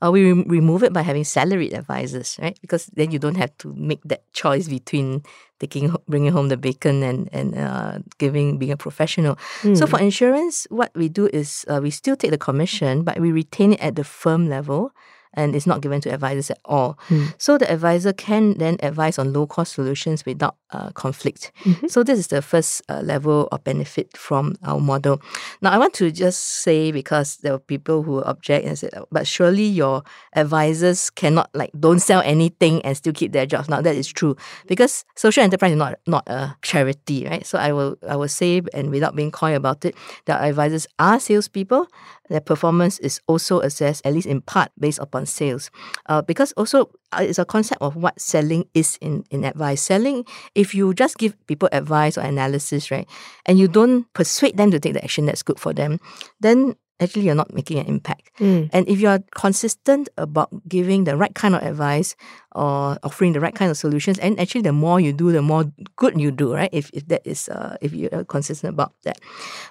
uh, 0.01 0.11
we 0.11 0.25
rem- 0.31 0.47
remove 0.47 0.83
it 0.83 0.93
by 0.93 1.01
having 1.01 1.23
salaried 1.23 1.73
advisors, 1.73 2.37
right? 2.41 2.57
Because 2.61 2.87
then 2.95 3.11
you 3.11 3.19
don't 3.19 3.35
have 3.37 3.51
to 3.59 3.73
make 3.75 4.01
that 4.05 4.23
choice 4.33 4.67
between 4.67 5.23
taking 5.59 5.93
bringing 6.07 6.31
home 6.31 6.47
the 6.47 6.57
bacon 6.57 7.03
and 7.03 7.27
and 7.33 7.57
uh, 7.57 7.99
giving 8.17 8.57
being 8.57 8.71
a 8.71 8.77
professional. 8.77 9.37
So 9.75 9.85
for 9.87 9.99
insurance, 9.99 10.67
what 10.69 10.91
we 10.95 11.09
do 11.09 11.27
is 11.33 11.65
uh, 11.67 11.79
we 11.83 11.91
still 11.91 12.15
take 12.15 12.31
the 12.31 12.37
commission, 12.37 13.03
but 13.03 13.19
we 13.19 13.31
retain 13.31 13.73
it 13.73 13.81
at 13.81 13.95
the 13.95 14.03
firm 14.03 14.47
level. 14.47 14.91
And 15.33 15.55
it's 15.55 15.67
not 15.67 15.81
given 15.81 16.01
to 16.01 16.09
advisors 16.13 16.49
at 16.49 16.59
all. 16.65 16.97
So 17.37 17.57
the 17.57 17.71
advisor 17.71 18.13
can 18.13 18.57
then 18.57 18.77
advise 18.81 19.19
on 19.19 19.31
low 19.31 19.45
cost 19.45 19.73
solutions 19.73 20.25
without 20.25 20.55
uh, 20.71 20.89
conflict. 20.91 21.51
So 21.87 22.03
this 22.03 22.19
is 22.19 22.27
the 22.27 22.41
first 22.41 22.81
uh, 22.89 23.01
level 23.01 23.47
of 23.51 23.63
benefit 23.63 24.17
from 24.17 24.55
our 24.63 24.79
model. 24.79 25.21
Now 25.61 25.71
I 25.71 25.77
want 25.77 25.93
to 25.95 26.11
just 26.11 26.41
say 26.63 26.91
because 26.91 27.37
there 27.37 27.51
were 27.53 27.59
people 27.59 28.03
who 28.03 28.21
object 28.23 28.65
and 28.65 28.77
said, 28.77 28.93
but 29.11 29.27
surely 29.27 29.65
your 29.65 30.03
advisors 30.35 31.09
cannot 31.09 31.49
like 31.53 31.71
don't 31.79 31.99
sell 31.99 32.21
anything 32.25 32.81
and 32.83 32.97
still 32.97 33.13
keep 33.13 33.31
their 33.31 33.45
jobs. 33.45 33.69
Now 33.69 33.81
that 33.81 33.95
is 33.95 34.07
true 34.07 34.35
because 34.67 35.05
social 35.15 35.43
enterprise 35.43 35.71
is 35.71 35.77
not 35.77 35.99
not 36.07 36.27
a 36.27 36.55
charity, 36.61 37.25
right? 37.25 37.45
So 37.45 37.57
I 37.57 37.71
will 37.71 37.97
I 38.07 38.15
will 38.15 38.27
say 38.27 38.61
and 38.73 38.89
without 38.89 39.15
being 39.15 39.31
coy 39.31 39.55
about 39.55 39.85
it, 39.85 39.95
that 40.25 40.41
advisors 40.43 40.87
are 40.97 41.19
salespeople. 41.19 41.87
Their 42.29 42.39
performance 42.41 42.99
is 42.99 43.19
also 43.27 43.59
assessed 43.61 44.05
at 44.05 44.13
least 44.13 44.27
in 44.27 44.41
part 44.41 44.71
based 44.79 44.99
upon 44.99 45.25
sales, 45.25 45.69
uh, 46.05 46.21
because 46.21 46.51
also 46.53 46.89
uh, 47.11 47.25
it's 47.27 47.39
a 47.39 47.45
concept 47.45 47.81
of 47.81 47.95
what 47.95 48.19
selling 48.21 48.65
is 48.73 48.97
in 49.01 49.23
in 49.31 49.43
advice. 49.43 49.81
Selling, 49.81 50.25
if 50.55 50.73
you 50.73 50.93
just 50.93 51.17
give 51.17 51.35
people 51.47 51.69
advice 51.71 52.17
or 52.17 52.21
analysis, 52.21 52.91
right, 52.91 53.07
and 53.45 53.57
you 53.57 53.67
don't 53.67 54.05
persuade 54.13 54.57
them 54.57 54.71
to 54.71 54.79
take 54.79 54.93
the 54.93 55.03
action 55.03 55.25
that's 55.25 55.43
good 55.43 55.59
for 55.59 55.73
them, 55.73 55.99
then 56.39 56.75
actually 56.99 57.23
you're 57.23 57.35
not 57.35 57.53
making 57.53 57.79
an 57.79 57.87
impact. 57.87 58.29
And 58.73 58.87
if 58.87 58.99
you 58.99 59.07
are 59.07 59.19
consistent 59.33 60.09
about 60.17 60.49
giving 60.67 61.05
the 61.05 61.15
right 61.15 61.33
kind 61.33 61.55
of 61.55 61.63
advice 61.63 62.15
or 62.55 62.97
offering 63.03 63.33
the 63.33 63.39
right 63.39 63.53
kind 63.53 63.69
of 63.69 63.77
solutions, 63.77 64.17
and 64.19 64.39
actually 64.39 64.61
the 64.61 64.73
more 64.73 64.99
you 64.99 65.13
do, 65.13 65.31
the 65.31 65.41
more 65.41 65.65
good 65.95 66.19
you 66.19 66.31
do, 66.31 66.53
right? 66.53 66.69
If 66.71 66.89
if 66.93 67.07
that 67.07 67.21
is 67.25 67.49
uh, 67.49 67.77
if 67.81 67.93
you 67.93 68.09
are 68.11 68.23
consistent 68.23 68.73
about 68.73 68.93
that, 69.03 69.19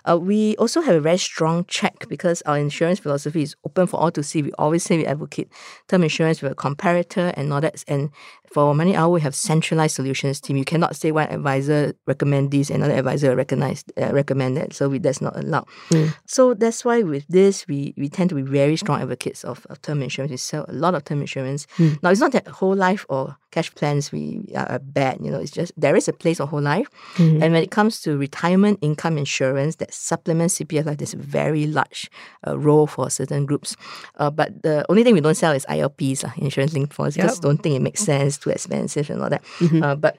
uh, 0.09 0.19
we 0.19 0.57
also 0.57 0.81
have 0.81 0.95
a 0.95 1.01
very 1.01 1.19
strong 1.19 1.65
check 1.67 2.09
because 2.09 2.43
our 2.43 2.59
insurance 2.59 3.01
philosophy 3.01 3.43
is 3.43 3.57
open 3.65 3.87
for 3.87 3.99
all 3.99 4.11
to 4.13 4.23
see. 4.23 4.43
We 4.43 4.53
always 4.59 4.83
say 4.85 4.97
we 4.97 5.07
advocate 5.07 5.49
term 5.89 6.03
insurance 6.03 6.41
with 6.43 6.53
a 6.53 6.55
comparator 6.55 7.33
and 7.37 7.53
all 7.53 7.61
that. 7.61 7.83
And 7.89 8.11
for 8.53 8.75
Money 8.75 8.97
Owl, 8.97 9.13
we 9.13 9.21
have 9.21 9.35
centralized 9.35 9.97
solutions 9.97 10.41
team. 10.41 10.57
You 10.57 10.65
cannot 10.65 10.97
say 10.97 11.13
one 11.13 11.29
advisor 11.29 11.93
recommend 12.07 12.51
this, 12.51 12.71
and 12.71 12.83
another 12.83 12.99
advisor 12.99 13.37
recognize 13.37 13.85
uh, 14.01 14.13
recommend 14.13 14.57
that. 14.57 14.73
So 14.73 14.89
we, 14.89 14.99
that's 14.99 15.21
not 15.21 15.37
allowed. 15.37 15.67
So 16.27 16.55
that's 16.55 16.85
why 16.85 17.03
with 17.03 17.27
this, 17.29 17.67
we, 17.69 17.93
we 17.99 18.09
tend 18.09 18.31
to 18.31 18.37
be 18.37 18.43
very 18.43 18.77
strong 18.77 19.03
advocates 19.03 19.45
of, 19.45 19.67
of 19.69 19.83
term 19.83 20.03
insurance. 20.03 20.31
We 20.31 20.37
sell 20.39 20.65
a 20.69 20.73
lot 20.73 20.95
of 20.95 21.05
term 21.05 21.21
insurance. 21.21 21.67
Now, 22.03 22.11
it's 22.11 22.21
not 22.21 22.33
that 22.33 22.47
whole 22.49 22.75
life 22.79 23.05
or 23.09 23.37
cash 23.51 23.75
plans 23.75 24.13
we 24.13 24.45
are 24.55 24.79
bad. 24.79 25.19
You 25.21 25.31
know, 25.31 25.41
it's 25.41 25.51
just 25.51 25.73
there 25.77 25.97
is 25.97 26.09
a 26.09 26.13
place 26.13 26.39
for 26.39 26.47
whole 26.47 26.63
life, 26.63 26.89
Mm-hmm. 27.17 27.43
and 27.43 27.53
when 27.53 27.63
it 27.63 27.71
comes 27.71 28.01
to 28.03 28.17
retirement 28.17 28.79
income 28.81 29.19
insurance 29.19 29.77
that 29.77 29.93
supplements 29.93 30.59
CPF 30.59 30.87
life, 30.87 30.99
there's 30.99 31.15
a 31.15 31.19
very 31.19 31.67
large 31.67 32.09
uh, 32.47 32.57
role 32.59 32.87
for 32.87 33.11
certain 33.11 33.45
groups. 33.47 33.77
Uh, 34.17 34.31
but 34.31 34.63
the 34.63 34.85
only 34.89 35.03
thing 35.05 35.15
we 35.15 35.21
don't 35.21 35.35
sell 35.35 35.53
is 35.53 35.67
ILPs, 35.67 36.25
uh, 36.25 36.31
insurance 36.37 36.73
linked 36.73 36.95
funds. 36.95 37.17
Yep. 37.17 37.27
Just 37.27 37.43
don't 37.43 37.59
think 37.63 37.75
it 37.77 37.83
makes 37.83 38.01
sense, 38.01 38.39
too 38.39 38.51
expensive 38.51 39.11
and 39.11 39.23
all 39.23 39.31
that. 39.31 39.43
Mm-hmm. 39.59 39.83
Uh, 39.83 39.95
but 39.97 40.17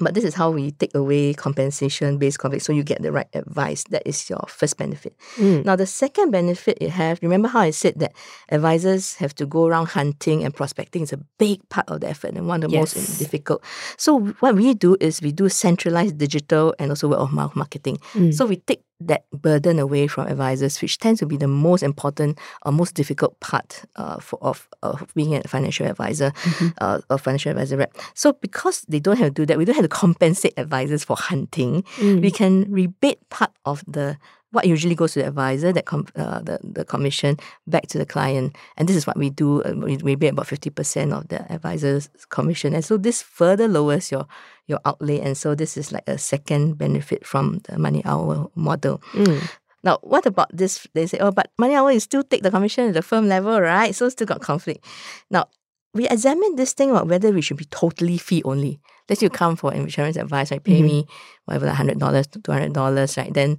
but 0.00 0.14
this 0.14 0.24
is 0.24 0.34
how 0.34 0.50
we 0.50 0.70
take 0.72 0.94
away 0.94 1.34
compensation 1.34 2.18
based 2.18 2.38
conflict 2.38 2.64
so 2.64 2.72
you 2.72 2.82
get 2.82 3.02
the 3.02 3.12
right 3.12 3.28
advice. 3.34 3.84
That 3.90 4.02
is 4.06 4.28
your 4.30 4.42
first 4.48 4.76
benefit. 4.76 5.14
Mm. 5.36 5.64
Now, 5.64 5.76
the 5.76 5.86
second 5.86 6.30
benefit 6.30 6.80
you 6.80 6.88
have, 6.90 7.18
remember 7.22 7.48
how 7.48 7.60
I 7.60 7.70
said 7.70 7.98
that 8.00 8.12
advisors 8.50 9.14
have 9.16 9.34
to 9.36 9.46
go 9.46 9.66
around 9.66 9.86
hunting 9.88 10.42
and 10.44 10.54
prospecting 10.54 11.02
is 11.02 11.12
a 11.12 11.18
big 11.38 11.60
part 11.68 11.88
of 11.88 12.00
the 12.00 12.08
effort 12.08 12.34
and 12.34 12.48
one 12.48 12.62
of 12.62 12.70
the 12.70 12.76
Yes. 12.78 12.96
most 12.96 13.18
difficult. 13.18 13.62
So, 13.96 14.20
what 14.40 14.54
we 14.56 14.74
do 14.74 14.96
is 15.00 15.20
we 15.22 15.32
do 15.32 15.48
centralized 15.48 16.18
digital 16.18 16.74
and 16.78 16.90
also 16.90 17.08
word 17.08 17.18
of 17.18 17.32
mouth 17.32 17.54
marketing. 17.54 17.98
Mm. 18.14 18.32
So, 18.34 18.46
we 18.46 18.56
take 18.56 18.82
that 19.00 19.24
burden 19.32 19.78
away 19.78 20.06
from 20.06 20.26
advisors, 20.26 20.80
which 20.82 20.98
tends 20.98 21.20
to 21.20 21.26
be 21.26 21.36
the 21.36 21.48
most 21.48 21.82
important 21.82 22.38
or 22.62 22.72
most 22.72 22.94
difficult 22.94 23.38
part 23.40 23.84
uh, 23.96 24.18
for, 24.20 24.38
of, 24.42 24.68
of 24.82 25.12
being 25.14 25.34
a 25.34 25.42
financial 25.48 25.86
advisor 25.86 26.32
uh, 26.78 27.00
or 27.08 27.18
financial 27.18 27.50
advisor 27.50 27.76
rep. 27.76 27.96
So, 28.14 28.32
because 28.34 28.82
they 28.82 29.00
don't 29.00 29.18
have 29.18 29.28
to 29.28 29.42
do 29.42 29.46
that, 29.46 29.58
we 29.58 29.64
don't 29.64 29.76
have 29.76 29.84
to 29.84 29.88
compensate 29.88 30.54
advisors 30.56 31.04
for 31.04 31.16
hunting. 31.16 31.82
Mm. 31.96 32.20
We 32.20 32.30
can 32.30 32.70
rebate 32.70 33.28
part 33.30 33.52
of 33.64 33.84
the 33.86 34.18
what 34.52 34.66
usually 34.66 34.94
goes 34.94 35.12
to 35.12 35.20
the 35.20 35.28
advisor, 35.28 35.72
that 35.72 35.84
com- 35.84 36.08
uh, 36.16 36.40
the, 36.40 36.58
the 36.62 36.84
commission, 36.84 37.36
back 37.66 37.86
to 37.88 37.98
the 37.98 38.06
client. 38.06 38.56
And 38.76 38.88
this 38.88 38.96
is 38.96 39.06
what 39.06 39.16
we 39.16 39.30
do. 39.30 39.62
Uh, 39.62 39.74
we 39.76 39.96
rebate 39.98 40.32
about 40.32 40.46
50% 40.46 41.12
of 41.16 41.28
the 41.28 41.50
advisor's 41.52 42.08
commission. 42.30 42.74
And 42.74 42.84
so 42.84 42.96
this 42.96 43.22
further 43.22 43.68
lowers 43.68 44.10
your, 44.10 44.26
your 44.66 44.80
outlay. 44.84 45.20
And 45.20 45.36
so 45.36 45.54
this 45.54 45.76
is 45.76 45.92
like 45.92 46.06
a 46.08 46.18
second 46.18 46.78
benefit 46.78 47.24
from 47.26 47.60
the 47.68 47.78
Money 47.78 48.02
Owl 48.04 48.50
model. 48.54 49.00
Mm. 49.12 49.48
Now, 49.82 49.98
what 50.02 50.26
about 50.26 50.54
this? 50.54 50.86
They 50.94 51.06
say, 51.06 51.18
oh, 51.18 51.30
but 51.30 51.50
Money 51.58 51.74
Owl, 51.74 51.92
you 51.92 52.00
still 52.00 52.24
take 52.24 52.42
the 52.42 52.50
commission 52.50 52.88
at 52.88 52.94
the 52.94 53.02
firm 53.02 53.28
level, 53.28 53.60
right? 53.60 53.94
So 53.94 54.08
still 54.08 54.26
got 54.26 54.40
conflict. 54.40 54.84
Now, 55.30 55.46
we 55.94 56.08
examine 56.08 56.56
this 56.56 56.72
thing 56.72 56.90
about 56.90 57.08
whether 57.08 57.32
we 57.32 57.40
should 57.40 57.56
be 57.56 57.64
totally 57.66 58.18
fee 58.18 58.42
only. 58.44 58.80
Let's 59.08 59.22
you 59.22 59.30
come 59.30 59.56
for 59.56 59.74
insurance 59.74 60.16
advice, 60.16 60.52
right? 60.52 60.62
Pay 60.62 60.82
me 60.82 61.04
whatever, 61.46 61.66
like 61.66 61.74
hundred 61.74 61.98
dollars 61.98 62.28
to 62.28 62.40
two 62.40 62.52
hundred 62.52 62.74
dollars, 62.74 63.16
right? 63.16 63.34
Then 63.34 63.58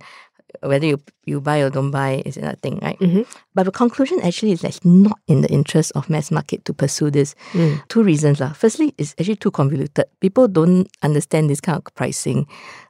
whether 0.62 0.86
you 0.86 1.00
you 1.26 1.40
buy 1.40 1.60
or 1.62 1.70
don't 1.70 1.92
buy 1.92 2.22
is 2.26 2.36
another 2.38 2.58
thing, 2.62 2.80
right? 2.82 3.00
Mhm. 3.00 3.26
But 3.56 3.64
the 3.66 3.72
conclusion 3.72 4.20
actually 4.22 4.52
is 4.52 4.62
that 4.62 4.76
it's 4.76 4.86
not 4.86 5.20
in 5.28 5.42
the 5.42 5.50
interest 5.50 5.92
of 5.96 6.10
mass 6.10 6.32
market 6.32 6.66
to 6.66 6.74
pursue 6.74 7.10
this. 7.12 7.36
Mm. 7.54 7.82
Two 7.88 8.04
reasons. 8.04 8.40
lah. 8.40 8.54
Firstly, 8.54 8.94
it's 8.98 9.16
actually 9.20 9.38
too 9.38 9.52
convoluted. 9.52 10.06
People 10.20 10.48
don't 10.48 10.88
understand 11.04 11.50
this 11.50 11.62
kind 11.62 11.78
of 11.78 11.86
pricing. 11.96 12.48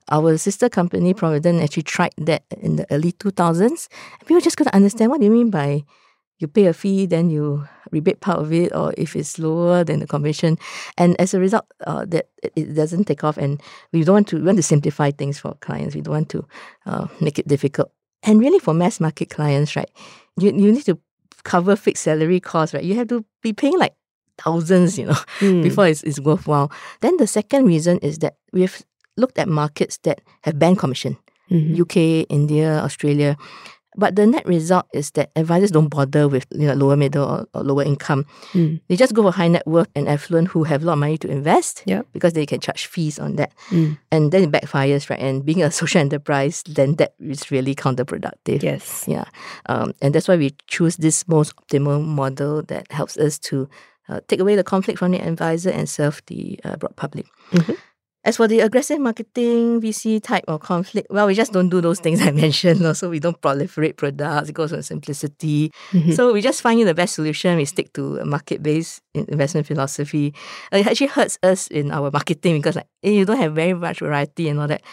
Our 0.10 0.38
sister 0.38 0.68
company, 0.70 1.14
Provident, 1.14 1.62
actually 1.62 1.84
tried 1.88 2.14
that 2.18 2.44
in 2.62 2.76
the 2.76 2.86
early 2.92 3.12
2000s. 3.14 3.88
People 4.26 4.42
just 4.42 4.58
couldn't 4.58 4.76
understand 4.76 5.12
what 5.12 5.20
do 5.20 5.26
you 5.28 5.32
mean 5.32 5.50
by 5.52 5.84
you 6.42 6.48
pay 6.48 6.66
a 6.66 6.74
fee, 6.74 7.06
then 7.06 7.30
you 7.30 7.68
rebate 7.92 8.20
part 8.22 8.40
of 8.40 8.52
it, 8.52 8.74
or 8.74 8.94
if 8.98 9.16
it's 9.16 9.38
lower 9.38 9.84
than 9.84 10.00
the 10.00 10.08
commission. 10.08 10.58
And 10.98 11.20
as 11.20 11.34
a 11.34 11.40
result, 11.40 11.66
uh, 11.86 12.06
that 12.10 12.30
it, 12.56 12.74
doesn't 12.74 13.06
take 13.06 13.24
off. 13.24 13.38
And 13.38 13.62
we 13.92 14.04
don't 14.04 14.14
want 14.16 14.28
to 14.30 14.38
we 14.38 14.44
want 14.44 14.58
to 14.58 14.64
simplify 14.64 15.12
things 15.12 15.40
for 15.40 15.54
clients. 15.62 15.96
We 15.96 16.02
don't 16.02 16.14
want 16.14 16.30
to 16.30 16.46
uh, 16.86 17.08
make 17.20 17.38
it 17.40 17.48
difficult. 17.48 17.92
And 18.24 18.40
really, 18.40 18.60
for 18.60 18.74
mass 18.74 19.00
market 19.00 19.30
clients, 19.30 19.76
right, 19.76 19.90
you 20.40 20.52
you 20.52 20.72
need 20.72 20.86
to 20.86 20.98
cover 21.44 21.76
fixed 21.76 22.04
salary 22.04 22.40
costs, 22.40 22.74
right? 22.74 22.84
You 22.84 22.96
have 22.96 23.08
to 23.10 23.26
be 23.42 23.54
paying 23.54 23.78
like 23.80 23.94
thousands, 24.38 24.98
you 24.98 25.06
know, 25.06 25.18
Mm. 25.40 25.64
before 25.64 25.88
it's, 25.88 26.04
it's 26.04 26.20
worthwhile. 26.20 26.72
Then 27.02 27.18
the 27.18 27.28
second 27.28 27.66
reason 27.66 27.98
is 28.00 28.20
that 28.20 28.36
we've 28.54 28.82
looked 29.18 29.38
at 29.40 29.48
markets 29.48 29.98
that 30.04 30.22
have 30.44 30.58
banned 30.58 30.80
commission. 30.80 31.18
Mhm. 31.52 31.76
UK, 31.82 32.26
India, 32.30 32.80
Australia. 32.80 33.36
But 33.98 34.16
the 34.16 34.26
net 34.26 34.46
result 34.46 34.86
is 34.94 35.12
that 35.12 35.32
advisors 35.36 35.72
don't 35.72 35.90
bother 35.90 36.28
with 36.28 36.46
you 36.52 36.68
know, 36.68 36.74
lower 36.74 36.96
middle 36.96 37.26
or, 37.26 37.48
or 37.54 37.64
lower 37.64 37.84
income. 37.84 38.26
Mm. 38.54 38.80
They 38.88 38.96
just 38.96 39.14
go 39.14 39.24
for 39.24 39.32
high 39.32 39.50
net 39.50 39.68
worth 39.68 39.90
and 39.96 40.08
affluent 40.08 40.48
who 40.50 40.64
have 40.64 40.84
a 40.84 40.86
lot 40.86 40.94
of 40.94 41.00
money 41.00 41.18
to 41.18 41.28
invest 41.30 41.84
Yep. 41.86 42.08
because 42.14 42.34
they 42.34 42.46
can 42.46 42.60
charge 42.62 42.86
fees 42.88 43.20
on 43.20 43.36
that. 43.36 43.52
Mm. 43.70 43.98
And 44.12 44.32
then 44.32 44.44
it 44.44 44.52
backfires, 44.52 45.10
right? 45.10 45.20
And 45.20 45.44
being 45.46 45.62
a 45.62 45.72
social 45.82 46.00
enterprise, 46.02 46.64
then 46.68 46.96
that 46.96 47.14
is 47.20 47.52
really 47.52 47.76
counterproductive. 47.76 48.64
Yes. 48.64 49.06
Yeah. 49.08 49.26
Um, 49.68 49.94
and 50.02 50.16
that's 50.16 50.28
why 50.28 50.38
we 50.38 50.56
choose 50.68 50.96
this 50.98 51.28
most 51.28 51.54
optimal 51.58 52.04
model 52.06 52.62
that 52.64 52.90
helps 52.92 53.18
us 53.18 53.38
to 53.40 53.68
uh, 54.10 54.20
take 54.28 54.40
away 54.40 54.56
the 54.56 54.64
conflict 54.64 55.00
from 55.00 55.12
the 55.12 55.20
advisor 55.20 55.70
and 55.70 55.88
serve 55.90 56.22
the 56.28 56.60
uh, 56.64 56.76
broad 56.78 56.96
public. 56.96 57.26
Mhm. 57.52 57.78
As 58.24 58.38
for 58.38 58.48
the 58.48 58.60
aggressive 58.60 59.00
marketing, 59.00 59.82
VC 59.82 60.22
type 60.22 60.44
of 60.48 60.62
conflict, 60.62 61.08
well, 61.10 61.26
we 61.26 61.34
just 61.34 61.52
don't 61.54 61.70
do 61.70 61.82
those 61.82 62.00
things 62.00 62.22
I 62.22 62.30
mentioned. 62.46 62.86
Also, 62.86 63.10
we 63.10 63.20
don't 63.20 63.40
proliferate 63.42 63.98
products. 63.98 64.50
It 64.50 64.54
goes 64.54 64.72
on 64.72 64.84
simplicity. 64.84 65.72
Mhm. 65.92 66.14
So 66.14 66.32
we 66.32 66.40
just 66.42 66.62
find 66.62 66.80
you 66.80 66.86
the 66.86 66.94
best 66.94 67.16
solution. 67.16 67.58
We 67.58 67.66
stick 67.66 67.94
to 67.94 68.18
a 68.18 68.26
market-based 68.26 69.02
investment 69.16 69.66
philosophy. 69.66 70.36
It 70.72 70.86
actually 70.86 71.08
hurts 71.08 71.40
us 71.42 71.66
in 71.68 71.90
our 71.92 72.12
marketing 72.12 72.58
because 72.62 72.76
like 72.76 72.88
eh, 73.04 73.10
you 73.10 73.26
don't 73.26 73.40
have 73.42 73.56
very 73.56 73.74
much 73.74 74.00
variety 74.00 74.50
and 74.50 74.60
all 74.60 74.68
that. 74.68 74.84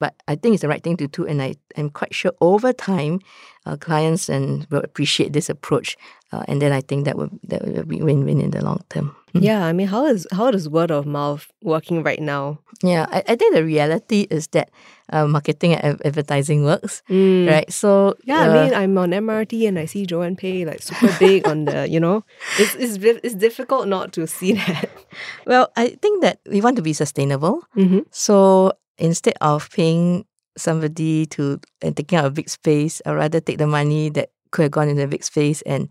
But 0.00 0.14
I 0.26 0.36
think 0.36 0.54
it's 0.54 0.62
the 0.62 0.68
right 0.68 0.82
thing 0.82 0.96
to 0.96 1.08
do, 1.08 1.26
and 1.26 1.42
I 1.42 1.56
am 1.76 1.90
quite 1.90 2.14
sure 2.14 2.32
over 2.40 2.72
time, 2.72 3.18
uh, 3.66 3.76
clients 3.76 4.30
and 4.30 4.64
will 4.70 4.80
appreciate 4.80 5.32
this 5.34 5.50
approach, 5.50 5.98
uh, 6.32 6.44
and 6.48 6.62
then 6.62 6.72
I 6.72 6.80
think 6.80 7.04
that 7.04 7.18
will 7.18 7.30
that 7.50 7.66
will 7.66 7.84
be 7.84 8.00
win-win 8.00 8.40
in 8.40 8.52
the 8.54 8.62
long 8.64 8.80
term. 8.88 9.17
Yeah, 9.34 9.64
I 9.66 9.72
mean, 9.72 9.88
how 9.88 10.06
is 10.06 10.26
how 10.32 10.50
does 10.50 10.68
word 10.68 10.90
of 10.90 11.06
mouth 11.06 11.46
working 11.62 12.02
right 12.02 12.20
now? 12.20 12.60
Yeah, 12.82 13.06
I, 13.10 13.22
I 13.28 13.34
think 13.36 13.54
the 13.54 13.64
reality 13.64 14.26
is 14.30 14.48
that 14.48 14.70
uh, 15.12 15.26
marketing 15.26 15.74
and 15.74 16.00
advertising 16.06 16.64
works, 16.64 17.02
Mm. 17.10 17.48
right? 17.50 17.72
So 17.72 18.14
Yeah, 18.24 18.40
I 18.42 18.48
uh, 18.48 18.54
mean, 18.64 18.74
I'm 18.74 18.96
on 18.98 19.10
MRT 19.10 19.66
and 19.68 19.78
I 19.78 19.86
see 19.86 20.06
Joanne 20.06 20.36
Pay 20.36 20.64
like 20.64 20.82
super 20.82 21.10
big 21.18 21.46
on 21.46 21.64
the, 21.66 21.88
you 21.88 21.98
know, 22.00 22.24
it's 22.58 22.74
it's 22.76 22.96
it's 23.24 23.34
difficult 23.34 23.88
not 23.88 24.12
to 24.14 24.26
see 24.26 24.52
that. 24.54 24.88
well, 25.46 25.72
I 25.76 25.98
think 26.00 26.22
that 26.22 26.40
we 26.48 26.60
want 26.60 26.76
to 26.76 26.82
be 26.82 26.92
sustainable. 26.92 27.64
Mm-hmm. 27.76 28.00
So 28.10 28.72
instead 28.98 29.34
of 29.40 29.68
paying 29.70 30.24
somebody 30.56 31.26
to 31.26 31.60
and 31.82 31.96
taking 31.96 32.18
out 32.18 32.26
a 32.26 32.30
big 32.30 32.48
space, 32.48 33.00
I'd 33.06 33.12
rather 33.14 33.40
take 33.40 33.58
the 33.58 33.66
money 33.66 34.10
that 34.10 34.30
could 34.50 34.62
have 34.62 34.72
gone 34.72 34.88
in 34.88 34.96
the 34.96 35.06
big 35.06 35.22
space 35.24 35.62
and 35.62 35.90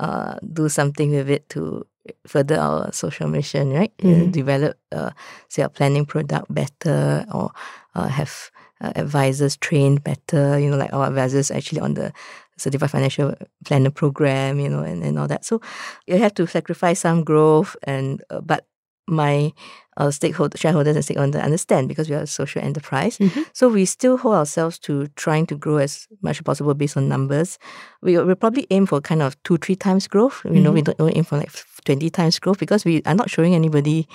uh, 0.00 0.36
do 0.52 0.68
something 0.68 1.10
with 1.10 1.30
it 1.30 1.48
to 1.50 1.86
further 2.26 2.56
our 2.58 2.92
social 2.92 3.28
mission, 3.28 3.72
right? 3.72 3.92
Mhm. 3.98 4.32
develop, 4.32 4.76
uh, 4.92 5.10
say, 5.48 5.62
a 5.62 5.68
planning 5.68 6.04
product 6.06 6.46
better 6.52 7.24
or 7.32 7.50
uh, 7.94 8.08
have 8.08 8.50
uh, 8.80 8.92
advisors 8.96 9.56
trained 9.56 10.04
better, 10.04 10.58
you 10.58 10.68
know, 10.70 10.76
like 10.76 10.92
our 10.92 11.06
advisors 11.06 11.50
actually 11.50 11.80
on 11.80 11.94
the 11.94 12.12
certified 12.58 12.90
financial 12.90 13.34
planner 13.64 13.90
program, 13.90 14.60
you 14.60 14.68
know, 14.68 14.80
and, 14.82 15.02
and 15.02 15.18
all 15.18 15.26
that. 15.28 15.44
So 15.44 15.60
you 16.06 16.18
have 16.18 16.34
to 16.34 16.46
sacrifice 16.46 17.00
some 17.00 17.24
growth 17.24 17.76
and, 17.84 18.22
uh, 18.30 18.40
but 18.40 18.66
my 19.08 19.52
uh, 19.98 20.10
stakeholder, 20.10 20.58
shareholders 20.58 20.96
and 20.96 21.04
stakeholders 21.04 21.42
understand 21.42 21.88
because 21.88 22.10
we 22.10 22.16
are 22.16 22.22
a 22.22 22.26
social 22.26 22.60
enterprise. 22.60 23.16
Mhm. 23.18 23.46
So 23.54 23.68
we 23.68 23.84
still 23.86 24.18
hold 24.18 24.34
ourselves 24.34 24.78
to 24.80 25.06
trying 25.16 25.46
to 25.46 25.54
grow 25.56 25.76
as 25.78 26.06
much 26.22 26.38
as 26.38 26.42
possible 26.42 26.74
based 26.74 26.96
on 26.96 27.08
numbers. 27.08 27.58
We 28.02 28.18
will 28.18 28.34
probably 28.34 28.66
aim 28.70 28.84
for 28.86 29.00
kind 29.00 29.22
of 29.22 29.40
two, 29.44 29.56
three 29.58 29.76
times 29.76 30.06
growth. 30.08 30.42
You 30.44 30.60
know, 30.60 30.72
we 30.72 30.82
don't, 30.82 30.98
don't 30.98 31.16
aim 31.16 31.24
for 31.24 31.38
like 31.38 31.50
20 31.86 32.10
times 32.10 32.38
growth 32.38 32.58
because 32.58 32.84
we 32.84 33.00
are 33.06 33.14
not 33.14 33.30
showing 33.30 33.54
anybody 33.54 34.06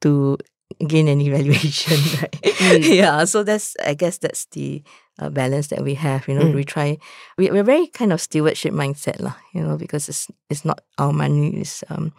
to 0.00 0.36
gain 0.86 1.08
any 1.08 1.28
valuation, 1.30 1.96
right? 2.20 2.36
yeah. 2.84 3.24
So 3.24 3.42
that's, 3.44 3.76
I 3.84 3.94
guess 3.94 4.18
that's 4.18 4.46
the 4.52 4.82
uh, 5.18 5.30
balance 5.30 5.68
that 5.68 5.82
we 5.82 5.94
have. 5.94 6.28
You 6.28 6.34
know, 6.34 6.44
Mm. 6.44 6.54
we 6.54 6.64
try, 6.64 6.98
we, 7.38 7.50
we're 7.50 7.64
very 7.64 7.86
kind 7.88 8.12
of 8.12 8.20
stewardship 8.20 8.72
mindset, 8.72 9.18
lah, 9.20 9.34
you 9.54 9.62
know, 9.62 9.76
because 9.76 10.08
it's, 10.08 10.28
it's 10.50 10.64
not 10.64 10.80
our 10.98 11.12
money. 11.12 11.56
It's, 11.60 11.82
um, 11.88 12.12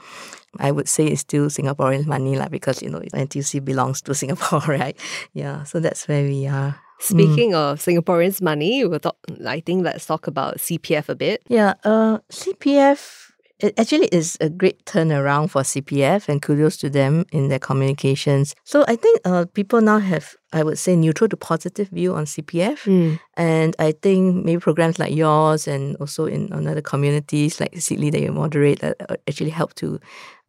I 0.57 0.71
would 0.71 0.89
say 0.89 1.05
it's 1.07 1.21
still 1.21 1.45
Singaporean 1.47 2.05
money, 2.07 2.37
lah, 2.37 2.49
because, 2.49 2.81
you 2.81 2.89
know, 2.89 2.99
NTUC 3.13 3.63
belongs 3.63 4.01
to 4.09 4.13
Singapore, 4.17 4.65
right? 4.67 4.97
Yeah. 5.33 5.63
So 5.63 5.79
that's 5.79 6.07
where 6.07 6.23
we 6.25 6.47
are. 6.47 6.75
Speaking 6.99 7.55
of 7.55 7.79
Singaporeans' 7.79 8.41
money, 8.41 8.83
we'll 8.83 8.99
talk, 8.99 9.15
I 9.47 9.61
think 9.61 9.85
let's 9.85 10.05
talk 10.05 10.27
about 10.27 10.57
CPF 10.57 11.07
a 11.07 11.15
bit. 11.15 11.41
Yeah, 11.47 11.75
uh, 11.85 12.17
CPF 12.27 13.31
it 13.59 13.73
actually 13.77 14.07
is 14.07 14.37
a 14.41 14.49
great 14.49 14.85
turnaround 14.85 15.49
for 15.51 15.63
CPF, 15.63 16.29
and 16.29 16.41
kudos 16.41 16.77
to 16.77 16.89
them 16.89 17.25
in 17.31 17.49
their 17.49 17.59
communications. 17.59 18.55
So 18.63 18.85
I 18.87 18.95
think 18.95 19.19
uh, 19.25 19.45
people 19.53 19.81
now 19.81 19.99
have, 19.99 20.35
I 20.53 20.63
would 20.63 20.77
say, 20.79 20.95
neutral 20.95 21.27
to 21.29 21.37
positive 21.37 21.89
view 21.89 22.13
on 22.15 22.25
CPF, 22.25 22.83
Mm. 22.85 23.19
and 23.35 23.75
I 23.79 23.91
think 24.01 24.45
maybe 24.45 24.59
programs 24.61 24.97
like 24.99 25.13
yours 25.13 25.67
and 25.67 25.95
also 25.97 26.25
in 26.25 26.51
other 26.53 26.81
communities 26.81 27.59
like 27.59 27.73
Seedly 27.75 28.11
that 28.11 28.21
you 28.21 28.31
moderate 28.31 28.79
that 28.79 28.95
uh, 29.09 29.15
actually 29.27 29.51
help 29.51 29.73
to 29.75 29.99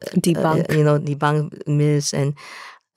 uh, 0.07 0.11
Debunk. 0.15 0.71
you 0.77 0.83
know, 0.83 0.99
debunk 0.99 1.67
myths 1.67 2.13
and. 2.13 2.33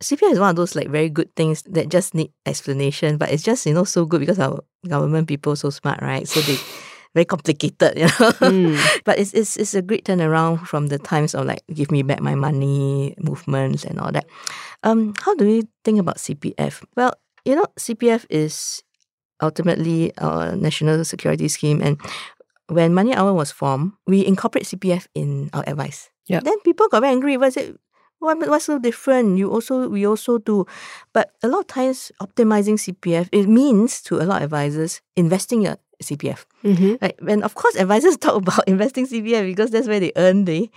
CPF 0.03 0.33
is 0.33 0.41
one 0.41 0.51
of 0.51 0.57
those 0.57 0.75
like 0.75 0.89
very 0.91 1.09
good 1.09 1.35
things 1.35 1.63
that 1.63 1.89
just 1.89 2.15
need 2.15 2.31
explanation, 2.45 3.17
but 3.17 3.31
it's 3.31 3.43
just 3.45 3.65
you 3.65 3.73
know 3.73 3.85
so 3.85 4.05
good 4.05 4.21
because 4.21 4.39
our 4.39 4.61
government 4.87 5.29
people 5.29 5.57
so 5.57 5.71
smart, 5.71 6.03
right? 6.03 6.29
So 6.29 6.41
they 6.41 6.59
very 7.15 7.25
complicated, 7.25 7.97
you 7.97 8.05
know. 8.05 8.31
Mm. 8.43 9.03
but 9.05 9.19
it's, 9.19 9.33
it's 9.33 9.57
it's 9.57 9.75
a 9.75 9.83
great 9.83 10.05
turnaround 10.05 10.67
from 10.67 10.89
the 10.89 10.99
times 10.99 11.35
of 11.35 11.47
like 11.47 11.63
give 11.73 11.91
me 11.91 12.03
back 12.03 12.21
my 12.21 12.35
money 12.35 13.15
movements 13.19 13.85
and 13.85 13.99
all 13.99 14.13
that. 14.13 14.27
Um, 14.83 15.15
how 15.23 15.35
do 15.35 15.47
we 15.47 15.63
think 15.85 15.99
about 15.99 16.19
CPF? 16.19 16.83
Well, 16.97 17.15
you 17.45 17.55
know, 17.57 17.67
CPF 17.79 18.27
is 18.29 18.83
ultimately 19.41 20.13
our 20.19 20.57
national 20.57 21.05
security 21.05 21.49
scheme, 21.49 21.81
and 21.81 22.01
when 22.69 22.95
Money 22.95 23.15
Owl 23.15 23.35
was 23.35 23.53
formed, 23.53 23.93
we 24.07 24.27
incorporate 24.27 24.67
CPF 24.67 25.07
in 25.15 25.51
our 25.53 25.65
advice. 25.67 26.11
Yeah. 26.27 26.41
Then 26.41 26.59
people 26.61 26.89
got 26.89 27.01
very 27.01 27.13
angry. 27.13 27.37
Was 27.37 27.57
it 27.57 27.77
what, 28.19 28.39
what's 28.49 28.65
so 28.65 28.79
different? 28.79 29.39
You 29.39 29.51
also 29.51 29.89
we 29.89 30.07
also 30.07 30.39
do, 30.39 30.67
but 31.13 31.31
a 31.43 31.49
lot 31.49 31.61
of 31.61 31.67
times 31.67 32.11
optimizing 32.21 32.81
CPF 32.81 33.29
it 33.33 33.47
means 33.47 34.01
to 34.03 34.17
a 34.17 34.25
lot 34.25 34.43
of 34.43 34.53
advisors 34.53 35.03
investing 35.17 35.63
your 35.63 35.77
CPF. 36.05 36.45
Mm-hmm. 36.65 36.95
Right? 37.03 37.17
And 37.29 37.43
of 37.45 37.55
course, 37.55 37.75
advisors 37.77 38.17
talk 38.25 38.37
about 38.37 38.67
investing 38.69 39.07
CPF 39.07 39.45
because 39.47 39.71
that's 39.71 39.89
where 39.89 40.01
they 40.01 40.13
earn 40.17 40.45
the 40.45 40.71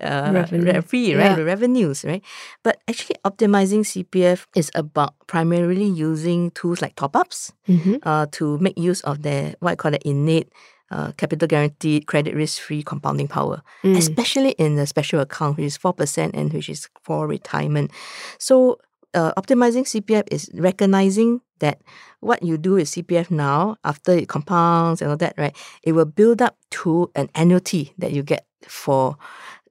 uh, 0.00 0.30
Revenue. 0.34 0.82
fee, 0.82 1.14
right? 1.16 1.24
Yeah. 1.32 1.36
The 1.36 1.44
revenues, 1.44 2.04
right? 2.04 2.22
But 2.62 2.76
actually, 2.86 3.16
optimizing 3.24 3.80
CPF 3.80 4.44
is 4.54 4.70
about 4.74 5.14
primarily 5.26 5.86
using 5.86 6.50
tools 6.52 6.82
like 6.82 6.94
top 6.96 7.16
ups 7.16 7.52
Mm-hmm. 7.68 7.96
uh, 8.04 8.26
to 8.32 8.58
make 8.58 8.76
use 8.78 9.00
of 9.02 9.22
their 9.22 9.54
what 9.60 9.72
I 9.72 9.76
call 9.76 9.90
the 9.92 10.02
innate 10.06 10.52
uh, 10.92 11.10
capital 11.16 11.48
guaranteed 11.48 12.06
credit 12.06 12.34
risk 12.36 12.60
free 12.60 12.82
compounding 12.82 13.26
power, 13.26 13.62
Mm. 13.82 13.96
especially 13.96 14.50
in 14.60 14.76
the 14.76 14.86
special 14.86 15.18
account, 15.20 15.56
which 15.56 15.66
is 15.66 15.78
4% 15.78 16.30
and 16.34 16.52
which 16.52 16.68
is 16.68 16.88
for 17.02 17.26
retirement. 17.26 17.90
So, 18.38 18.78
uh, 19.16 19.32
optimizing 19.40 19.84
CPF 19.84 20.24
is 20.30 20.50
recognizing 20.54 21.40
that 21.58 21.80
what 22.20 22.42
you 22.42 22.58
do 22.58 22.72
with 22.72 22.88
CPF 22.88 23.30
now, 23.30 23.76
after 23.82 24.12
it 24.12 24.28
compounds 24.28 25.00
and 25.00 25.10
all 25.10 25.16
that, 25.16 25.34
right, 25.38 25.56
it 25.82 25.92
will 25.92 26.04
build 26.04 26.42
up 26.42 26.56
to 26.70 27.10
an 27.14 27.30
annuity 27.34 27.92
that 27.98 28.12
you 28.12 28.22
get 28.22 28.46
for 28.68 29.16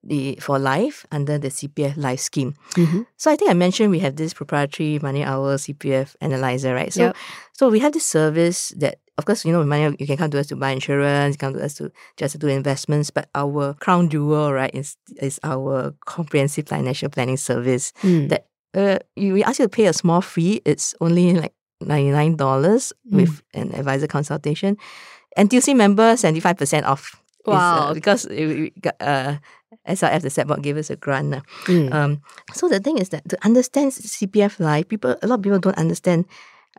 the 0.03 0.37
for 0.41 0.59
life 0.59 1.05
under 1.11 1.37
the 1.37 1.49
CPF 1.49 1.97
life 1.97 2.19
scheme. 2.19 2.53
Mm-hmm. 2.75 3.01
So 3.17 3.31
I 3.31 3.35
think 3.35 3.49
I 3.49 3.53
mentioned 3.53 3.89
we 3.91 3.99
have 3.99 4.15
this 4.15 4.33
proprietary 4.33 4.99
Money 4.99 5.23
Owl 5.23 5.57
CPF 5.57 6.15
analyzer, 6.21 6.73
right? 6.73 6.93
So 6.93 7.01
Yep. 7.03 7.15
so 7.53 7.69
we 7.69 7.79
have 7.79 7.93
this 7.93 8.05
service 8.05 8.69
that 8.77 8.99
of 9.17 9.23
course, 9.25 9.45
you 9.45 9.51
know, 9.53 9.63
money 9.63 9.95
you 9.97 10.05
can 10.05 10.17
come 10.17 10.29
to 10.31 10.39
us 10.39 10.47
to 10.47 10.55
buy 10.57 10.71
insurance, 10.71 11.35
you 11.35 11.37
come 11.39 11.53
to 11.53 11.63
us 11.63 11.75
to 11.75 11.89
just 12.17 12.33
to 12.33 12.37
do 12.37 12.47
investments, 12.47 13.09
but 13.11 13.29
our 13.33 13.73
crown 13.75 14.09
jewel, 14.09 14.51
right, 14.53 14.73
is 14.75 14.97
is 15.21 15.39
our 15.43 15.93
comprehensive 16.05 16.67
financial 16.67 17.09
planning 17.09 17.37
service 17.37 17.93
Mm. 18.03 18.29
that 18.29 18.45
uh, 18.75 18.99
you, 19.15 19.33
we 19.33 19.43
ask 19.43 19.59
you 19.59 19.65
to 19.65 19.69
pay 19.69 19.85
a 19.87 19.93
small 19.93 20.21
fee. 20.21 20.61
It's 20.65 20.93
only 21.01 21.33
like 21.33 21.53
ninety 21.81 22.11
nine 22.11 22.35
dollars 22.35 22.93
Mm. 23.11 23.15
with 23.17 23.41
an 23.53 23.73
advisor 23.73 24.07
consultation. 24.07 24.77
NTUC 25.37 25.75
member 25.75 26.15
seventy 26.17 26.39
five 26.39 26.57
percent 26.57 26.85
off. 26.85 27.15
Is, 27.47 27.53
uh, 27.53 27.57
Wow. 27.57 27.93
because 27.93 28.25
we 28.29 28.71
got 28.81 28.95
uh, 28.99 29.37
SRF 29.87 30.21
the 30.21 30.29
set 30.29 30.47
board 30.47 30.63
gave 30.63 30.77
us 30.77 30.89
a 30.89 30.95
grant. 30.95 31.35
uh. 31.35 31.41
Mm. 31.65 31.93
Um, 31.93 32.11
so 32.53 32.67
the 32.69 32.79
thing 32.79 32.97
is 32.97 33.09
that 33.09 33.27
to 33.29 33.37
understand 33.45 33.91
CPF 33.93 34.59
life, 34.59 34.87
people 34.87 35.15
a 35.21 35.27
lot 35.27 35.39
of 35.39 35.43
people 35.43 35.59
don't 35.59 35.77
understand 35.77 36.25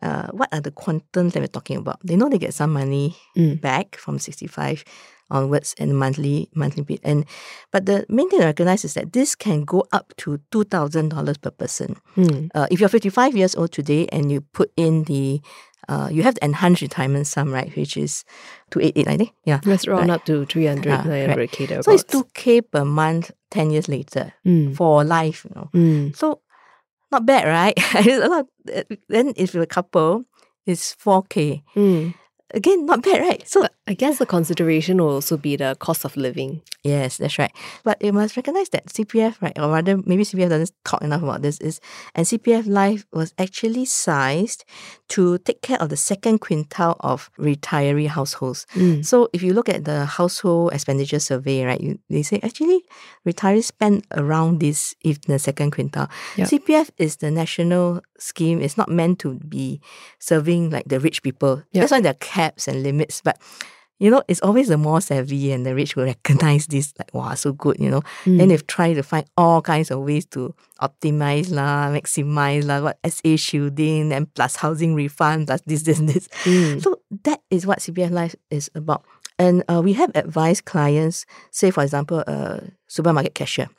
uh, 0.03 0.27
what 0.35 0.49
are 0.53 0.61
the 0.61 0.71
quantums 0.71 1.33
that 1.33 1.39
we're 1.41 1.47
talking 1.47 1.77
about. 1.77 1.99
They 2.03 2.15
know 2.17 2.29
they 2.29 2.37
get 2.37 2.53
some 2.53 2.73
money 2.73 3.15
Mm. 3.37 3.61
back 3.61 3.95
from 3.95 4.19
sixty 4.19 4.47
five 4.47 4.83
onwards 5.29 5.75
and 5.79 5.97
monthly 5.97 6.49
monthly 6.55 6.83
pay. 6.83 6.99
And 7.03 7.25
but 7.71 7.85
the 7.85 8.05
main 8.09 8.29
thing 8.29 8.39
to 8.39 8.45
recognize 8.45 8.85
is 8.85 8.93
that 8.95 9.13
this 9.13 9.35
can 9.35 9.63
go 9.65 9.85
up 9.91 10.13
to 10.17 10.39
two 10.51 10.63
thousand 10.63 11.09
dollars 11.09 11.37
per 11.37 11.51
person. 11.51 11.97
Mm. 12.15 12.49
Uh, 12.55 12.67
if 12.71 12.79
you're 12.79 12.89
fifty 12.89 13.09
five 13.09 13.35
years 13.35 13.55
old 13.55 13.71
today 13.71 14.07
and 14.11 14.31
you 14.31 14.41
put 14.41 14.71
in 14.77 15.03
the 15.05 15.41
uh, 15.89 16.09
you 16.11 16.21
have 16.23 16.35
the 16.35 16.43
enhanced 16.43 16.81
retirement 16.81 17.27
sum, 17.27 17.53
right, 17.53 17.71
which 17.77 17.95
is 17.95 18.25
two 18.71 18.79
eight 18.81 18.93
eight, 18.97 19.07
I 19.07 19.15
think. 19.15 19.31
Yeah. 19.45 19.59
Let's 19.63 19.87
round 19.87 20.09
Right. 20.09 20.15
up 20.19 20.25
to 20.25 20.45
300, 20.45 20.91
Ah, 20.91 21.03
900k 21.03 21.67
So 21.83 21.91
it's 21.93 22.03
thereabouts. 22.03 22.03
two 22.11 22.27
K 22.33 22.59
per 22.61 22.83
month 22.83 23.31
ten 23.51 23.71
years 23.71 23.87
later 23.87 24.33
Mm. 24.45 24.75
for 24.75 25.03
life, 25.05 25.45
you 25.47 25.51
know. 25.55 25.69
Mm. 25.73 26.15
So 26.15 26.41
not 27.11 27.25
bad, 27.25 27.47
right? 27.47 27.71
A 27.95 28.27
lot. 28.27 28.47
Then 29.07 29.31
if 29.37 29.53
you're 29.53 29.63
a 29.63 29.67
couple, 29.67 30.25
it's 30.65 30.91
four 30.99 31.23
K. 31.23 31.63
Mm. 31.75 32.13
Again, 32.53 32.85
not 32.85 33.01
bad, 33.03 33.21
right? 33.21 33.47
So 33.47 33.61
But 33.61 33.71
I 33.87 33.93
guess 33.93 34.19
the 34.19 34.25
consideration 34.25 34.97
will 34.97 35.09
also 35.09 35.37
be 35.37 35.55
the 35.55 35.77
cost 35.79 36.03
of 36.03 36.17
living. 36.17 36.61
yes, 36.83 37.17
that's 37.17 37.39
right. 37.39 37.51
But 37.83 38.03
you 38.03 38.11
must 38.11 38.35
recognize 38.35 38.69
that 38.69 38.87
CPF, 38.87 39.41
right, 39.41 39.57
or 39.57 39.69
rather, 39.69 39.97
maybe 40.05 40.23
CPF 40.23 40.49
doesn't 40.49 40.71
talk 40.83 41.01
enough 41.01 41.23
about 41.23 41.41
this. 41.41 41.57
Is 41.59 41.79
and 42.13 42.25
CPF 42.25 42.67
Life 42.67 43.05
was 43.13 43.33
actually 43.37 43.85
sized 43.85 44.65
to 45.09 45.37
take 45.39 45.61
care 45.61 45.81
of 45.81 45.89
the 45.89 45.95
second 45.95 46.41
quintile 46.41 46.97
of 46.99 47.31
retiree 47.39 48.07
households. 48.07 48.65
Mm. 48.73 49.05
So 49.05 49.29
if 49.31 49.41
you 49.41 49.53
look 49.53 49.69
at 49.69 49.85
the 49.85 50.05
household 50.05 50.73
expenditure 50.73 51.19
survey, 51.19 51.63
right, 51.63 51.79
you, 51.79 51.99
they 52.09 52.23
say 52.23 52.39
actually 52.43 52.83
retirees 53.25 53.65
spend 53.65 54.05
around 54.15 54.59
this 54.59 54.95
if 55.01 55.21
the 55.21 55.39
second 55.39 55.71
quintile. 55.71 56.09
Yep. 56.35 56.47
CPF 56.49 56.89
is 56.97 57.17
the 57.17 57.31
national 57.31 58.01
scheme. 58.19 58.61
It's 58.61 58.77
not 58.77 58.89
meant 58.89 59.19
to 59.19 59.35
be 59.35 59.79
serving 60.19 60.71
like 60.71 60.87
the 60.87 60.99
rich 60.99 61.23
people. 61.23 61.63
Yep. 61.71 61.81
That's 61.81 61.91
why 61.91 62.01
there 62.01 62.11
are 62.11 62.15
caps 62.19 62.67
and 62.67 62.83
limits. 62.83 63.21
But 63.21 63.39
you 63.99 64.11
know, 64.11 64.21
it's 64.27 64.41
always 64.41 64.67
the 64.67 64.77
more 64.77 65.01
savvy 65.01 65.51
and 65.51 65.65
the 65.65 65.73
rich 65.73 65.95
will 65.95 66.05
recognize 66.05 66.67
this 66.67 66.93
like 66.99 67.13
wow, 67.13 67.33
so 67.33 67.51
good, 67.53 67.77
you 67.79 67.89
know. 67.89 68.01
Mm. 68.25 68.37
Then 68.37 68.47
they've 68.49 68.67
tried 68.67 68.93
to 68.95 69.03
find 69.03 69.25
all 69.37 69.61
kinds 69.61 69.89
of 69.91 70.01
ways 70.01 70.25
to 70.37 70.53
optimize 70.81 71.51
lah, 71.51 71.89
maximize 71.89 72.65
lah, 72.65 72.81
what 72.81 72.99
SA 73.05 73.35
shielding 73.37 74.13
and 74.13 74.31
plus 74.33 74.55
housing 74.57 74.93
refund, 74.95 75.47
plus 75.47 75.61
this, 75.65 75.83
this, 75.83 75.99
this. 75.99 76.27
Mm. 76.45 76.81
So 76.81 77.01
that 77.23 77.41
is 77.49 77.65
what 77.65 77.79
CPF 77.79 78.11
Life 78.11 78.35
is 78.51 78.69
about. 78.75 79.03
And 79.39 79.63
uh, 79.69 79.81
we 79.83 79.93
have 79.93 80.11
advised 80.15 80.65
clients, 80.65 81.25
say 81.51 81.69
for 81.71 81.83
example, 81.83 82.19
a 82.27 82.61
supermarket 82.87 83.33
cashier. 83.35 83.69